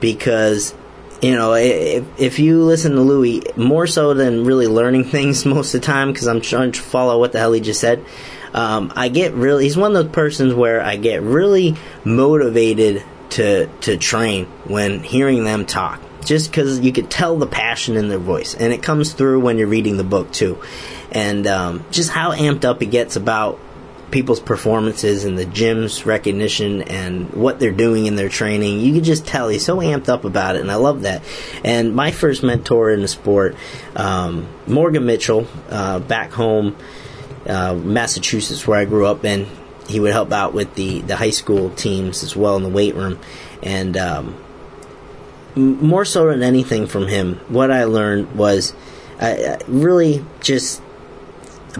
Because 0.00 0.74
you 1.22 1.36
know, 1.36 1.54
if, 1.54 2.04
if 2.18 2.38
you 2.40 2.64
listen 2.64 2.96
to 2.96 3.00
Louie, 3.00 3.42
more 3.56 3.86
so 3.86 4.12
than 4.12 4.44
really 4.44 4.66
learning 4.66 5.04
things 5.10 5.46
most 5.46 5.74
of 5.74 5.80
the 5.80 5.86
time, 5.86 6.12
because 6.12 6.26
I'm 6.26 6.40
trying 6.40 6.72
to 6.72 6.80
follow 6.80 7.18
what 7.18 7.32
the 7.32 7.38
hell 7.38 7.52
he 7.52 7.60
just 7.60 7.80
said, 7.80 8.04
um, 8.52 8.92
I 8.96 9.08
get 9.08 9.32
really, 9.32 9.64
he's 9.64 9.76
one 9.76 9.94
of 9.96 10.04
those 10.04 10.12
persons 10.12 10.52
where 10.52 10.82
I 10.82 10.96
get 10.96 11.22
really 11.22 11.76
motivated 12.04 13.04
to, 13.30 13.68
to 13.82 13.96
train 13.96 14.46
when 14.64 15.02
hearing 15.02 15.44
them 15.44 15.64
talk. 15.64 16.00
Just 16.24 16.50
because 16.50 16.78
you 16.80 16.92
could 16.92 17.10
tell 17.10 17.36
the 17.36 17.48
passion 17.48 17.96
in 17.96 18.08
their 18.08 18.18
voice, 18.18 18.54
and 18.54 18.72
it 18.72 18.80
comes 18.80 19.12
through 19.12 19.40
when 19.40 19.58
you're 19.58 19.66
reading 19.66 19.96
the 19.96 20.04
book 20.04 20.30
too, 20.30 20.62
and 21.10 21.48
um, 21.48 21.84
just 21.90 22.10
how 22.10 22.30
amped 22.30 22.64
up 22.64 22.80
he 22.80 22.86
gets 22.86 23.16
about 23.16 23.58
people's 24.12 24.38
performances 24.38 25.24
and 25.24 25.36
the 25.36 25.46
gym's 25.46 26.06
recognition 26.06 26.82
and 26.82 27.32
what 27.32 27.58
they're 27.58 27.72
doing 27.72 28.06
in 28.06 28.14
their 28.14 28.28
training. 28.28 28.78
You 28.78 28.92
can 28.92 29.02
just 29.02 29.26
tell 29.26 29.48
he's 29.48 29.64
so 29.64 29.78
amped 29.78 30.08
up 30.08 30.24
about 30.24 30.54
it, 30.54 30.60
and 30.60 30.70
I 30.70 30.76
love 30.76 31.02
that. 31.02 31.22
And 31.64 31.96
my 31.96 32.12
first 32.12 32.44
mentor 32.44 32.92
in 32.92 33.00
the 33.00 33.08
sport, 33.08 33.56
um, 33.96 34.46
Morgan 34.68 35.04
Mitchell, 35.04 35.48
uh, 35.70 35.98
back 35.98 36.30
home, 36.30 36.76
uh, 37.46 37.74
Massachusetts, 37.74 38.66
where 38.68 38.78
I 38.78 38.84
grew 38.84 39.06
up, 39.06 39.24
and 39.24 39.48
he 39.88 39.98
would 39.98 40.12
help 40.12 40.30
out 40.30 40.54
with 40.54 40.74
the, 40.76 41.00
the 41.00 41.16
high 41.16 41.30
school 41.30 41.70
teams 41.70 42.22
as 42.22 42.36
well 42.36 42.56
in 42.56 42.62
the 42.62 42.68
weight 42.68 42.94
room. 42.94 43.18
And 43.62 43.96
um, 43.96 44.36
more 45.56 46.04
so 46.04 46.26
than 46.26 46.42
anything 46.42 46.86
from 46.86 47.08
him, 47.08 47.36
what 47.48 47.70
I 47.70 47.84
learned 47.84 48.36
was 48.36 48.74
uh, 49.20 49.58
really 49.66 50.24
just 50.40 50.82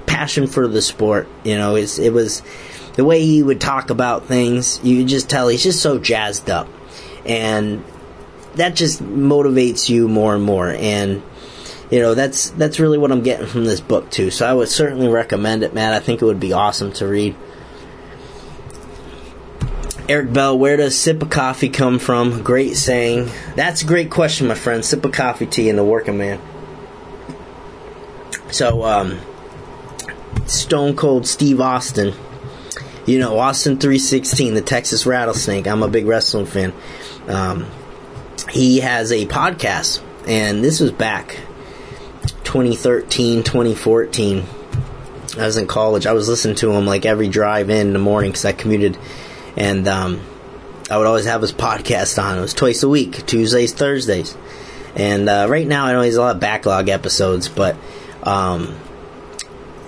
passion 0.01 0.47
for 0.47 0.67
the 0.67 0.83
sport. 0.83 1.29
You 1.45 1.57
know, 1.57 1.77
it's, 1.77 1.99
it 1.99 2.13
was 2.13 2.43
the 2.95 3.05
way 3.05 3.25
he 3.25 3.43
would 3.43 3.61
talk 3.61 3.91
about 3.91 4.27
things. 4.27 4.81
You 4.83 4.99
could 4.99 5.09
just 5.09 5.31
tell 5.31 5.49
he's 5.49 5.63
just 5.63 5.81
so 5.81 5.99
jazzed 5.99 6.51
up, 6.51 6.69
and 7.25 7.85
that 8.55 8.75
just 8.75 9.03
motivates 9.03 9.89
you 9.89 10.09
more 10.09 10.35
and 10.35 10.45
more. 10.45 10.69
And 10.71 11.23
you 11.91 12.01
know, 12.01 12.15
that's 12.15 12.51
that's 12.51 12.81
really 12.81 12.99
what 12.99 13.13
I'm 13.13 13.23
getting 13.23 13.47
from 13.47 13.65
this 13.65 13.81
book 13.81 14.11
too. 14.11 14.31
So 14.31 14.47
I 14.47 14.53
would 14.53 14.69
certainly 14.69 15.09
recommend 15.09 15.63
it, 15.63 15.75
Matt. 15.75 15.93
I 15.93 16.01
think 16.01 16.23
it 16.23 16.25
would 16.25 16.41
be 16.41 16.53
awesome 16.53 16.93
to 16.95 17.07
read. 17.07 17.37
Eric 20.09 20.33
Bell, 20.33 20.59
where 20.59 20.77
does 20.77 20.99
sip 20.99 21.23
of 21.23 21.31
coffee 21.31 21.69
come 21.69 21.99
from? 21.99 22.43
Great 22.43 22.77
saying. 22.77 23.31
That's 23.55 23.83
a 23.83 23.87
great 23.87 24.11
question, 24.11 24.49
my 24.49 24.55
friend. 24.55 24.85
Sip 24.85 25.05
of 25.05 25.13
coffee 25.13 25.47
tea 25.47 25.69
in 25.69 25.77
the 25.77 25.85
working 25.85 26.19
man. 26.19 26.41
So, 28.51 28.85
um, 28.85 29.21
Stone 30.47 30.97
Cold 30.97 31.27
Steve 31.27 31.61
Austin. 31.61 32.15
You 33.07 33.19
know, 33.19 33.39
Austin 33.39 33.79
316, 33.79 34.55
the 34.55 34.61
Texas 34.61 35.07
Rattlesnake. 35.07 35.67
I'm 35.67 35.83
a 35.83 35.89
big 35.89 36.07
wrestling 36.07 36.47
fan. 36.47 36.73
Um, 37.27 37.67
he 38.51 38.81
has 38.81 39.11
a 39.11 39.27
podcast, 39.27 40.03
and 40.27 40.63
this 40.63 40.79
was 40.79 40.93
back 40.93 41.37
2013, 42.45 43.43
2014. 43.43 44.45
I 45.39 45.47
was 45.47 45.57
in 45.57 45.67
college. 45.67 46.07
I 46.07 46.13
was 46.13 46.29
listening 46.29 46.57
to 46.57 46.71
him 46.73 46.87
like 46.87 47.07
every 47.07 47.29
drive 47.29 47.71
in, 47.71 47.93
the 47.93 47.99
morning 47.99 48.31
because 48.31 48.45
I 48.45 48.53
commuted 48.53 48.99
and 49.57 49.89
um, 49.89 50.21
I 50.91 50.99
would 50.99 51.07
always 51.07 51.25
have 51.27 51.41
his 51.41 51.53
podcast 51.53 52.23
on. 52.23 52.39
It 52.39 52.41
was 52.41 52.55
twice 52.55 52.83
a 52.83 52.89
week, 52.89 53.27
Tuesdays, 53.27 53.73
Thursdays. 53.73 54.37
And 54.95 55.29
uh, 55.29 55.47
right 55.49 55.67
now, 55.67 55.87
I 55.87 55.93
know 55.93 56.03
he's 56.03 56.17
a 56.17 56.21
lot 56.21 56.37
of 56.37 56.41
backlog 56.41 56.89
episodes, 56.89 57.49
but 57.49 57.77
um, 58.23 58.79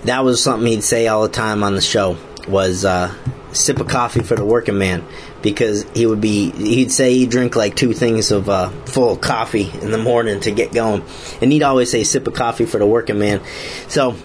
that 0.05 0.23
was 0.23 0.41
something 0.41 0.67
he'd 0.67 0.83
say 0.83 1.07
all 1.07 1.23
the 1.23 1.29
time 1.29 1.63
on 1.63 1.75
the 1.75 1.81
show 1.81 2.17
was 2.47 2.85
uh, 2.85 3.13
sip 3.53 3.79
of 3.79 3.87
coffee 3.87 4.21
for 4.21 4.35
the 4.35 4.45
working 4.45 4.77
man 4.77 5.03
because 5.41 5.83
he 5.95 6.05
would 6.05 6.21
be 6.21 6.51
he'd 6.51 6.91
say 6.91 7.13
he'd 7.13 7.29
drink 7.29 7.55
like 7.55 7.75
two 7.75 7.93
things 7.93 8.31
of 8.31 8.49
uh, 8.49 8.69
full 8.85 9.17
coffee 9.17 9.71
in 9.81 9.91
the 9.91 9.97
morning 9.97 10.39
to 10.39 10.51
get 10.51 10.73
going 10.73 11.03
and 11.41 11.51
he'd 11.51 11.63
always 11.63 11.89
say 11.89 12.03
sip 12.03 12.27
of 12.27 12.33
coffee 12.33 12.65
for 12.65 12.77
the 12.77 12.85
working 12.85 13.19
man 13.19 13.41
so 13.87 14.15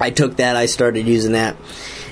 i 0.00 0.10
took 0.10 0.36
that 0.36 0.56
i 0.56 0.66
started 0.66 1.06
using 1.06 1.32
that 1.32 1.56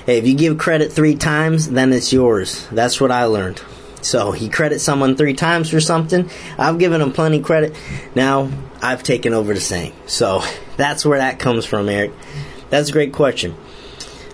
Hey, 0.05 0.17
if 0.17 0.27
you 0.27 0.35
give 0.35 0.57
credit 0.57 0.91
three 0.91 1.15
times, 1.15 1.69
then 1.69 1.93
it's 1.93 2.11
yours. 2.11 2.67
That's 2.73 2.99
what 2.99 3.09
I 3.09 3.23
learned. 3.23 3.61
So 4.01 4.33
he 4.33 4.49
credits 4.49 4.83
someone 4.83 5.15
three 5.15 5.33
times 5.33 5.69
for 5.69 5.79
something. 5.79 6.29
I've 6.57 6.77
given 6.77 6.99
him 6.99 7.13
plenty 7.13 7.39
credit. 7.39 7.73
Now 8.13 8.51
I've 8.81 9.01
taken 9.01 9.33
over 9.33 9.53
the 9.53 9.61
same. 9.61 9.93
So 10.05 10.43
that's 10.77 11.05
where 11.05 11.19
that 11.19 11.39
comes 11.39 11.65
from, 11.65 11.87
Eric. 11.87 12.11
That's 12.73 12.89
a 12.89 12.91
great 12.91 13.13
question. 13.13 13.55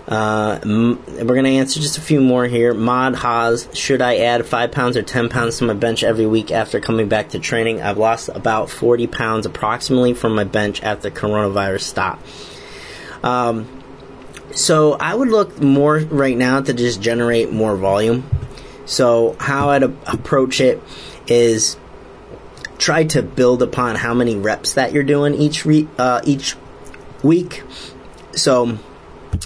Uh, 0.08 0.60
we're 0.64 1.24
going 1.26 1.44
to 1.44 1.50
answer 1.50 1.78
just 1.78 1.98
a 1.98 2.00
few 2.00 2.22
more 2.22 2.46
here. 2.46 2.72
Mod 2.72 3.14
Haas, 3.14 3.68
should 3.76 4.00
I 4.00 4.16
add 4.16 4.46
5 4.46 4.72
pounds 4.72 4.96
or 4.96 5.02
10 5.02 5.28
pounds 5.28 5.58
to 5.58 5.64
my 5.64 5.74
bench 5.74 6.02
every 6.02 6.24
week 6.24 6.50
after 6.50 6.80
coming 6.80 7.06
back 7.06 7.28
to 7.28 7.38
training? 7.38 7.82
I've 7.82 7.98
lost 7.98 8.30
about 8.30 8.70
40 8.70 9.08
pounds 9.08 9.44
approximately 9.44 10.14
from 10.14 10.34
my 10.34 10.44
bench 10.44 10.82
after 10.82 11.10
coronavirus 11.10 11.82
stopped. 11.82 12.26
Um, 13.22 13.68
so 14.54 14.94
I 14.94 15.14
would 15.14 15.28
look 15.28 15.60
more 15.60 15.98
right 15.98 16.34
now 16.34 16.62
to 16.62 16.72
just 16.72 17.02
generate 17.02 17.52
more 17.52 17.76
volume. 17.76 18.26
So 18.86 19.36
how 19.38 19.68
I'd 19.68 19.82
approach 19.82 20.62
it 20.62 20.82
is 21.26 21.76
try 22.78 23.04
to 23.04 23.22
build 23.22 23.62
upon 23.62 23.96
how 23.96 24.14
many 24.14 24.34
reps 24.34 24.72
that 24.72 24.94
you're 24.94 25.02
doing 25.02 25.34
each 25.34 25.66
re- 25.66 25.88
uh, 25.98 26.22
each 26.24 26.56
week. 27.22 27.62
So 28.34 28.78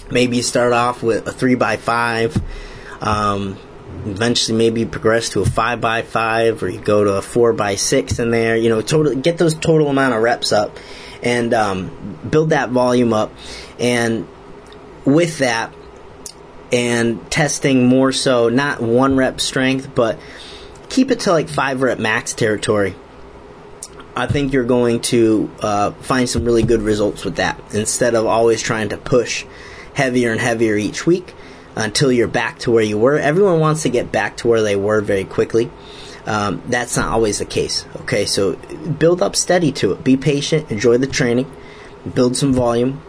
maybe 0.09 0.41
start 0.41 0.73
off 0.73 1.03
with 1.03 1.27
a 1.27 1.31
three 1.31 1.55
by 1.55 1.77
five. 1.77 2.35
Um, 3.01 3.57
eventually, 4.05 4.57
maybe 4.57 4.85
progress 4.85 5.29
to 5.29 5.41
a 5.41 5.45
five 5.45 5.81
by 5.81 6.01
five, 6.01 6.61
or 6.63 6.69
you 6.69 6.79
go 6.79 7.03
to 7.03 7.13
a 7.13 7.21
four 7.21 7.53
by 7.53 7.75
six 7.75 8.19
in 8.19 8.31
there. 8.31 8.55
You 8.55 8.69
know, 8.69 8.81
total 8.81 9.15
get 9.15 9.37
those 9.37 9.53
total 9.53 9.87
amount 9.87 10.13
of 10.13 10.21
reps 10.21 10.51
up, 10.51 10.77
and 11.21 11.53
um, 11.53 12.19
build 12.29 12.49
that 12.51 12.69
volume 12.69 13.13
up. 13.13 13.31
And 13.79 14.27
with 15.05 15.39
that 15.39 15.73
and 16.71 17.29
testing 17.29 17.85
more 17.85 18.11
so 18.11 18.49
not 18.49 18.81
one 18.81 19.15
rep 19.15 19.39
strength, 19.39 19.93
but 19.93 20.19
keep 20.89 21.11
it 21.11 21.21
to 21.21 21.31
like 21.31 21.47
five 21.47 21.81
rep 21.81 21.99
max 21.99 22.33
territory. 22.33 22.95
I 24.15 24.27
think 24.27 24.53
you're 24.53 24.63
going 24.63 25.01
to 25.01 25.51
uh, 25.59 25.91
find 25.91 26.29
some 26.29 26.45
really 26.45 26.63
good 26.63 26.81
results 26.81 27.25
with 27.25 27.35
that 27.35 27.59
instead 27.73 28.15
of 28.15 28.25
always 28.25 28.61
trying 28.61 28.89
to 28.89 28.97
push 28.97 29.45
heavier 29.93 30.31
and 30.31 30.39
heavier 30.39 30.75
each 30.75 31.05
week 31.05 31.33
until 31.75 32.11
you're 32.11 32.27
back 32.27 32.59
to 32.59 32.71
where 32.71 32.83
you 32.83 32.97
were. 32.97 33.17
Everyone 33.17 33.59
wants 33.59 33.83
to 33.83 33.89
get 33.89 34.11
back 34.11 34.37
to 34.37 34.47
where 34.47 34.61
they 34.61 34.77
were 34.77 35.01
very 35.01 35.25
quickly. 35.25 35.69
Um, 36.25 36.61
that's 36.67 36.95
not 36.95 37.09
always 37.09 37.39
the 37.39 37.45
case. 37.45 37.85
Okay, 38.01 38.25
so 38.25 38.55
build 38.55 39.21
up 39.21 39.35
steady 39.35 39.71
to 39.73 39.91
it. 39.91 40.03
Be 40.03 40.15
patient, 40.15 40.71
enjoy 40.71 40.97
the 40.97 41.07
training, 41.07 41.51
build 42.13 42.37
some 42.37 42.53
volume. 42.53 43.01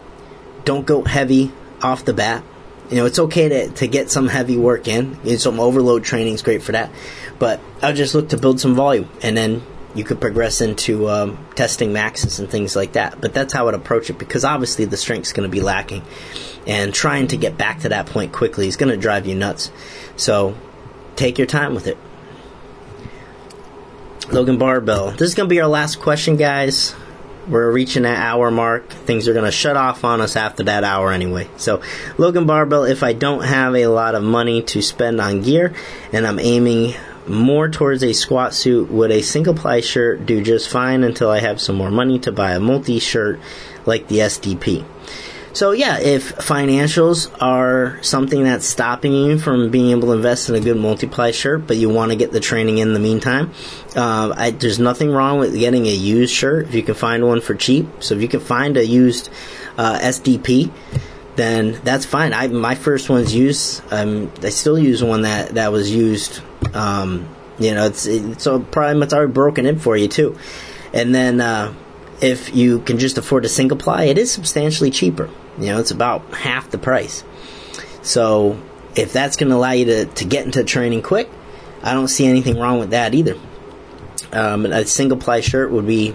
Don't 0.64 0.86
go 0.86 1.04
heavy 1.04 1.52
off 1.82 2.04
the 2.04 2.12
bat. 2.12 2.42
You 2.90 2.96
know, 2.96 3.06
it's 3.06 3.18
okay 3.18 3.48
to, 3.48 3.68
to 3.68 3.86
get 3.86 4.10
some 4.10 4.28
heavy 4.28 4.56
work 4.56 4.86
in. 4.86 5.38
Some 5.38 5.60
overload 5.60 6.04
training 6.04 6.34
is 6.34 6.42
great 6.42 6.62
for 6.62 6.72
that. 6.72 6.90
But 7.38 7.60
I'll 7.82 7.94
just 7.94 8.14
look 8.14 8.30
to 8.30 8.36
build 8.36 8.60
some 8.60 8.74
volume, 8.74 9.08
and 9.22 9.36
then 9.36 9.62
you 9.96 10.04
could 10.04 10.20
progress 10.20 10.60
into 10.60 11.08
um, 11.08 11.38
testing 11.54 11.92
maxes 11.92 12.38
and 12.38 12.50
things 12.50 12.76
like 12.76 12.92
that. 12.92 13.20
But 13.20 13.34
that's 13.34 13.52
how 13.52 13.68
I'd 13.68 13.74
approach 13.74 14.10
it 14.10 14.18
because 14.18 14.44
obviously 14.44 14.84
the 14.84 14.96
strength's 14.96 15.32
going 15.32 15.48
to 15.48 15.52
be 15.52 15.60
lacking, 15.60 16.02
and 16.66 16.92
trying 16.92 17.28
to 17.28 17.36
get 17.36 17.56
back 17.56 17.80
to 17.80 17.88
that 17.90 18.06
point 18.06 18.32
quickly 18.32 18.68
is 18.68 18.76
going 18.76 18.90
to 18.90 18.96
drive 18.96 19.26
you 19.26 19.34
nuts. 19.34 19.70
So 20.16 20.56
take 21.16 21.38
your 21.38 21.46
time 21.46 21.74
with 21.74 21.86
it. 21.86 21.98
Logan 24.32 24.58
Barbell. 24.58 25.12
This 25.12 25.28
is 25.28 25.34
going 25.34 25.48
to 25.48 25.54
be 25.54 25.60
our 25.60 25.68
last 25.68 26.00
question, 26.00 26.36
guys 26.36 26.94
we're 27.48 27.70
reaching 27.70 28.02
that 28.02 28.18
hour 28.18 28.50
mark. 28.50 28.88
Things 28.90 29.28
are 29.28 29.32
going 29.32 29.44
to 29.44 29.52
shut 29.52 29.76
off 29.76 30.04
on 30.04 30.20
us 30.20 30.36
after 30.36 30.64
that 30.64 30.84
hour 30.84 31.12
anyway. 31.12 31.48
So, 31.56 31.82
Logan 32.18 32.46
Barbell, 32.46 32.84
if 32.84 33.02
I 33.02 33.12
don't 33.12 33.42
have 33.42 33.74
a 33.74 33.86
lot 33.86 34.14
of 34.14 34.22
money 34.22 34.62
to 34.62 34.82
spend 34.82 35.20
on 35.20 35.42
gear 35.42 35.74
and 36.12 36.26
I'm 36.26 36.38
aiming 36.38 36.94
more 37.28 37.68
towards 37.68 38.02
a 38.02 38.12
squat 38.12 38.54
suit, 38.54 38.90
would 38.90 39.10
a 39.10 39.22
single 39.22 39.54
ply 39.54 39.80
shirt 39.80 40.26
do 40.26 40.42
just 40.42 40.68
fine 40.68 41.02
until 41.04 41.30
I 41.30 41.40
have 41.40 41.60
some 41.60 41.76
more 41.76 41.90
money 41.90 42.18
to 42.20 42.32
buy 42.32 42.52
a 42.52 42.60
multi 42.60 42.98
shirt 42.98 43.40
like 43.84 44.08
the 44.08 44.18
SDP? 44.18 44.84
So 45.56 45.70
yeah, 45.70 45.98
if 45.98 46.36
financials 46.36 47.34
are 47.40 47.98
something 48.02 48.44
that's 48.44 48.66
stopping 48.66 49.14
you 49.14 49.38
from 49.38 49.70
being 49.70 49.90
able 49.90 50.08
to 50.08 50.12
invest 50.12 50.50
in 50.50 50.54
a 50.54 50.60
good 50.60 50.76
multiply 50.76 51.30
shirt, 51.30 51.66
but 51.66 51.78
you 51.78 51.88
want 51.88 52.10
to 52.12 52.16
get 52.16 52.30
the 52.30 52.40
training 52.40 52.76
in 52.76 52.92
the 52.92 53.00
meantime, 53.00 53.52
uh, 53.96 54.34
I, 54.36 54.50
there's 54.50 54.78
nothing 54.78 55.10
wrong 55.10 55.38
with 55.38 55.58
getting 55.58 55.86
a 55.86 55.94
used 55.94 56.34
shirt 56.34 56.66
if 56.66 56.74
you 56.74 56.82
can 56.82 56.94
find 56.94 57.26
one 57.26 57.40
for 57.40 57.54
cheap. 57.54 57.88
So 58.00 58.14
if 58.14 58.20
you 58.20 58.28
can 58.28 58.40
find 58.40 58.76
a 58.76 58.84
used 58.84 59.30
uh, 59.78 59.98
SDP, 59.98 60.70
then 61.36 61.80
that's 61.84 62.04
fine. 62.04 62.34
I 62.34 62.48
my 62.48 62.74
first 62.74 63.08
one's 63.08 63.34
used. 63.34 63.82
Um, 63.90 64.30
I 64.42 64.50
still 64.50 64.78
use 64.78 65.02
one 65.02 65.22
that 65.22 65.54
that 65.54 65.72
was 65.72 65.90
used. 65.90 66.42
Um, 66.74 67.28
you 67.58 67.74
know, 67.74 67.86
it's 67.86 68.06
it's 68.06 68.44
so 68.44 68.60
probably 68.60 69.02
it's 69.02 69.14
already 69.14 69.32
broken 69.32 69.66
in 69.66 69.78
for 69.78 69.96
you 69.96 70.08
too. 70.08 70.36
And 70.92 71.14
then 71.14 71.40
uh, 71.40 71.74
if 72.20 72.54
you 72.54 72.80
can 72.80 72.98
just 72.98 73.18
afford 73.18 73.44
a 73.44 73.48
single 73.48 73.76
ply, 73.76 74.04
it 74.04 74.18
is 74.18 74.30
substantially 74.30 74.90
cheaper. 74.90 75.30
You 75.58 75.66
know, 75.66 75.80
it's 75.80 75.90
about 75.90 76.34
half 76.34 76.70
the 76.70 76.78
price. 76.78 77.24
So 78.02 78.60
if 78.94 79.12
that's 79.12 79.36
going 79.36 79.50
to 79.50 79.56
allow 79.56 79.72
you 79.72 79.84
to, 79.86 80.04
to 80.06 80.24
get 80.24 80.44
into 80.44 80.64
training 80.64 81.02
quick, 81.02 81.28
I 81.82 81.92
don't 81.92 82.08
see 82.08 82.26
anything 82.26 82.58
wrong 82.58 82.78
with 82.78 82.90
that 82.90 83.14
either. 83.14 83.36
Um, 84.32 84.66
a 84.66 84.84
single 84.86 85.18
ply 85.18 85.40
shirt 85.40 85.70
would 85.70 85.86
be 85.86 86.14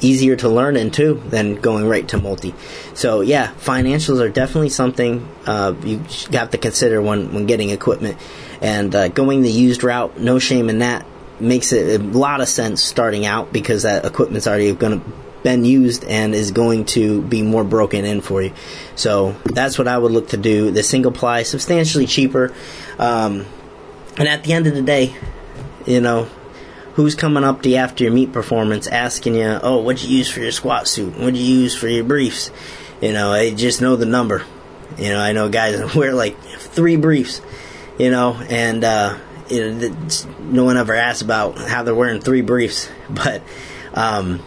easier 0.00 0.34
to 0.36 0.48
learn 0.48 0.76
in 0.76 0.90
too 0.90 1.22
than 1.26 1.54
going 1.54 1.86
right 1.86 2.06
to 2.08 2.18
multi. 2.18 2.54
So 2.94 3.20
yeah, 3.20 3.52
financials 3.60 4.20
are 4.20 4.28
definitely 4.28 4.70
something 4.70 5.28
uh, 5.46 5.74
you 5.84 5.98
have 6.32 6.50
to 6.50 6.58
consider 6.58 7.00
when 7.00 7.32
when 7.32 7.46
getting 7.46 7.70
equipment 7.70 8.18
and 8.62 8.94
uh, 8.94 9.08
going 9.08 9.42
the 9.42 9.50
used 9.50 9.84
route. 9.84 10.18
No 10.18 10.38
shame 10.38 10.70
in 10.70 10.78
that. 10.78 11.04
Makes 11.40 11.72
it 11.72 12.00
a 12.00 12.04
lot 12.04 12.40
of 12.40 12.48
sense 12.48 12.82
starting 12.82 13.26
out 13.26 13.52
because 13.52 13.82
that 13.82 14.04
equipment's 14.04 14.46
already 14.46 14.72
going 14.74 15.00
to 15.00 15.12
been 15.42 15.64
used 15.64 16.04
and 16.04 16.34
is 16.34 16.52
going 16.52 16.84
to 16.84 17.22
be 17.22 17.42
more 17.42 17.64
broken 17.64 18.04
in 18.04 18.20
for 18.20 18.42
you. 18.42 18.52
So 18.94 19.32
that's 19.44 19.78
what 19.78 19.88
I 19.88 19.98
would 19.98 20.12
look 20.12 20.28
to 20.28 20.36
do. 20.36 20.70
The 20.70 20.82
single 20.82 21.12
ply, 21.12 21.42
substantially 21.42 22.06
cheaper. 22.06 22.54
Um, 22.98 23.46
and 24.16 24.28
at 24.28 24.44
the 24.44 24.52
end 24.52 24.66
of 24.66 24.74
the 24.74 24.82
day, 24.82 25.14
you 25.86 26.00
know, 26.00 26.24
who's 26.94 27.14
coming 27.14 27.44
up 27.44 27.62
to 27.62 27.70
you 27.70 27.76
after 27.76 28.04
your 28.04 28.12
meet 28.12 28.32
performance 28.32 28.86
asking 28.86 29.34
you, 29.34 29.58
oh, 29.62 29.82
what'd 29.82 30.02
you 30.02 30.18
use 30.18 30.30
for 30.30 30.40
your 30.40 30.52
squat 30.52 30.86
suit? 30.86 31.14
What'd 31.16 31.36
you 31.36 31.44
use 31.44 31.74
for 31.74 31.88
your 31.88 32.04
briefs? 32.04 32.50
You 33.00 33.12
know, 33.12 33.32
I 33.32 33.52
just 33.52 33.80
know 33.80 33.96
the 33.96 34.06
number. 34.06 34.44
You 34.98 35.08
know, 35.08 35.18
I 35.18 35.32
know 35.32 35.48
guys 35.48 35.94
wear 35.96 36.12
like 36.12 36.38
three 36.40 36.96
briefs, 36.96 37.40
you 37.98 38.10
know, 38.10 38.34
and, 38.48 38.84
uh, 38.84 39.18
you 39.48 39.72
know, 39.72 39.96
no 40.40 40.64
one 40.64 40.76
ever 40.76 40.94
asks 40.94 41.22
about 41.22 41.58
how 41.58 41.82
they're 41.82 41.94
wearing 41.94 42.20
three 42.20 42.42
briefs, 42.42 42.88
but, 43.10 43.42
um, 43.94 44.42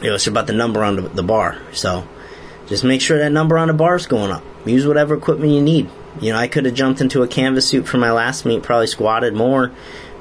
you 0.00 0.08
know, 0.08 0.14
it's 0.14 0.26
about 0.26 0.46
the 0.46 0.52
number 0.52 0.84
on 0.84 0.96
the, 0.96 1.02
the 1.02 1.22
bar. 1.22 1.58
So 1.72 2.06
just 2.66 2.84
make 2.84 3.00
sure 3.00 3.18
that 3.18 3.32
number 3.32 3.56
on 3.56 3.68
the 3.68 3.74
bar 3.74 3.96
is 3.96 4.06
going 4.06 4.30
up. 4.30 4.42
Use 4.64 4.86
whatever 4.86 5.14
equipment 5.14 5.52
you 5.52 5.62
need. 5.62 5.88
You 6.20 6.32
know, 6.32 6.38
I 6.38 6.48
could 6.48 6.64
have 6.64 6.74
jumped 6.74 7.00
into 7.00 7.22
a 7.22 7.28
canvas 7.28 7.68
suit 7.68 7.86
for 7.86 7.98
my 7.98 8.10
last 8.10 8.44
meet, 8.44 8.62
probably 8.62 8.86
squatted 8.86 9.34
more, 9.34 9.72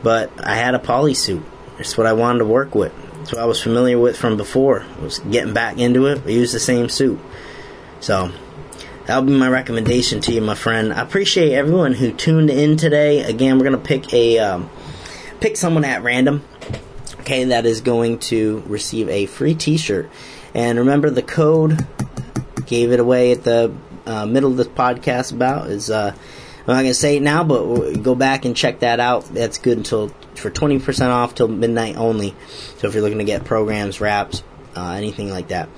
but 0.03 0.31
I 0.45 0.55
had 0.55 0.75
a 0.75 0.79
poly 0.79 1.13
suit. 1.13 1.43
It's 1.79 1.97
what 1.97 2.07
I 2.07 2.13
wanted 2.13 2.39
to 2.39 2.45
work 2.45 2.75
with. 2.75 2.93
It's 3.21 3.31
what 3.31 3.41
I 3.41 3.45
was 3.45 3.61
familiar 3.61 3.97
with 3.97 4.17
from 4.17 4.37
before. 4.37 4.81
I 4.81 5.03
was 5.03 5.19
getting 5.19 5.53
back 5.53 5.79
into 5.79 6.05
it. 6.07 6.21
I 6.25 6.29
used 6.29 6.53
the 6.53 6.59
same 6.59 6.89
suit. 6.89 7.19
So 8.01 8.31
that'll 9.05 9.23
be 9.23 9.33
my 9.33 9.49
recommendation 9.49 10.21
to 10.21 10.33
you, 10.33 10.41
my 10.41 10.55
friend. 10.55 10.93
I 10.93 11.01
appreciate 11.01 11.53
everyone 11.53 11.93
who 11.93 12.11
tuned 12.11 12.49
in 12.49 12.77
today. 12.77 13.23
Again, 13.23 13.57
we're 13.57 13.65
gonna 13.65 13.77
pick 13.77 14.13
a 14.13 14.39
um, 14.39 14.69
pick 15.39 15.57
someone 15.57 15.85
at 15.85 16.03
random. 16.03 16.43
Okay, 17.21 17.45
that 17.45 17.65
is 17.65 17.81
going 17.81 18.19
to 18.19 18.63
receive 18.67 19.09
a 19.09 19.25
free 19.25 19.55
T-shirt. 19.55 20.09
And 20.53 20.77
remember, 20.79 21.09
the 21.09 21.23
code 21.23 21.85
gave 22.67 22.91
it 22.91 22.99
away 22.99 23.31
at 23.31 23.43
the 23.43 23.73
uh, 24.05 24.25
middle 24.25 24.51
of 24.51 24.57
this 24.57 24.67
podcast 24.67 25.33
about 25.33 25.69
is 25.69 25.89
uh, 25.89 26.15
I'm 26.67 26.73
not 26.73 26.81
gonna 26.81 26.93
say 26.93 27.17
it 27.17 27.21
now, 27.21 27.43
but 27.43 27.93
go 28.01 28.15
back 28.15 28.45
and 28.45 28.55
check 28.55 28.79
that 28.79 28.99
out. 28.99 29.25
That's 29.25 29.57
good 29.57 29.77
until 29.77 30.09
for 30.35 30.49
20% 30.49 31.07
off 31.09 31.35
till 31.35 31.47
midnight 31.47 31.95
only. 31.95 32.35
So 32.77 32.87
if 32.87 32.93
you're 32.93 33.03
looking 33.03 33.19
to 33.19 33.23
get 33.23 33.45
programs, 33.45 34.01
wraps, 34.01 34.43
uh, 34.75 34.91
anything 34.91 35.29
like 35.29 35.49
that, 35.49 35.69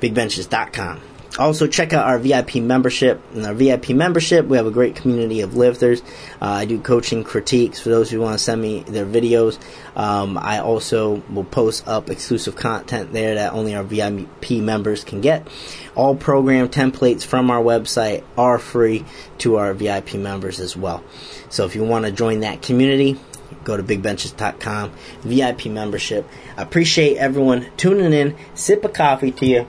bigbenches.com. 0.00 1.00
Also, 1.36 1.66
check 1.66 1.92
out 1.92 2.06
our 2.06 2.18
VIP 2.20 2.56
membership. 2.56 3.20
In 3.34 3.44
our 3.44 3.54
VIP 3.54 3.90
membership, 3.90 4.46
we 4.46 4.56
have 4.56 4.66
a 4.66 4.70
great 4.70 4.94
community 4.94 5.40
of 5.40 5.56
lifters. 5.56 6.00
Uh, 6.40 6.46
I 6.46 6.64
do 6.64 6.80
coaching 6.80 7.24
critiques 7.24 7.80
for 7.80 7.88
those 7.88 8.08
who 8.08 8.20
want 8.20 8.38
to 8.38 8.44
send 8.44 8.62
me 8.62 8.84
their 8.84 9.04
videos. 9.04 9.58
Um, 9.96 10.38
I 10.38 10.60
also 10.60 11.22
will 11.28 11.44
post 11.44 11.88
up 11.88 12.08
exclusive 12.08 12.54
content 12.54 13.12
there 13.12 13.34
that 13.34 13.52
only 13.52 13.74
our 13.74 13.82
VIP 13.82 14.62
members 14.62 15.02
can 15.02 15.20
get. 15.20 15.48
All 15.96 16.14
program 16.14 16.68
templates 16.68 17.24
from 17.24 17.50
our 17.50 17.62
website 17.62 18.22
are 18.38 18.58
free 18.60 19.04
to 19.38 19.56
our 19.56 19.74
VIP 19.74 20.14
members 20.14 20.60
as 20.60 20.76
well. 20.76 21.02
So 21.48 21.64
if 21.64 21.74
you 21.74 21.82
want 21.82 22.04
to 22.04 22.12
join 22.12 22.40
that 22.40 22.62
community, 22.62 23.18
go 23.64 23.76
to 23.76 23.82
bigbenches.com, 23.82 24.92
VIP 25.22 25.66
membership. 25.66 26.28
I 26.56 26.62
appreciate 26.62 27.16
everyone 27.16 27.66
tuning 27.76 28.12
in. 28.12 28.36
Sip 28.54 28.84
a 28.84 28.88
coffee 28.88 29.32
to 29.32 29.46
you 29.46 29.68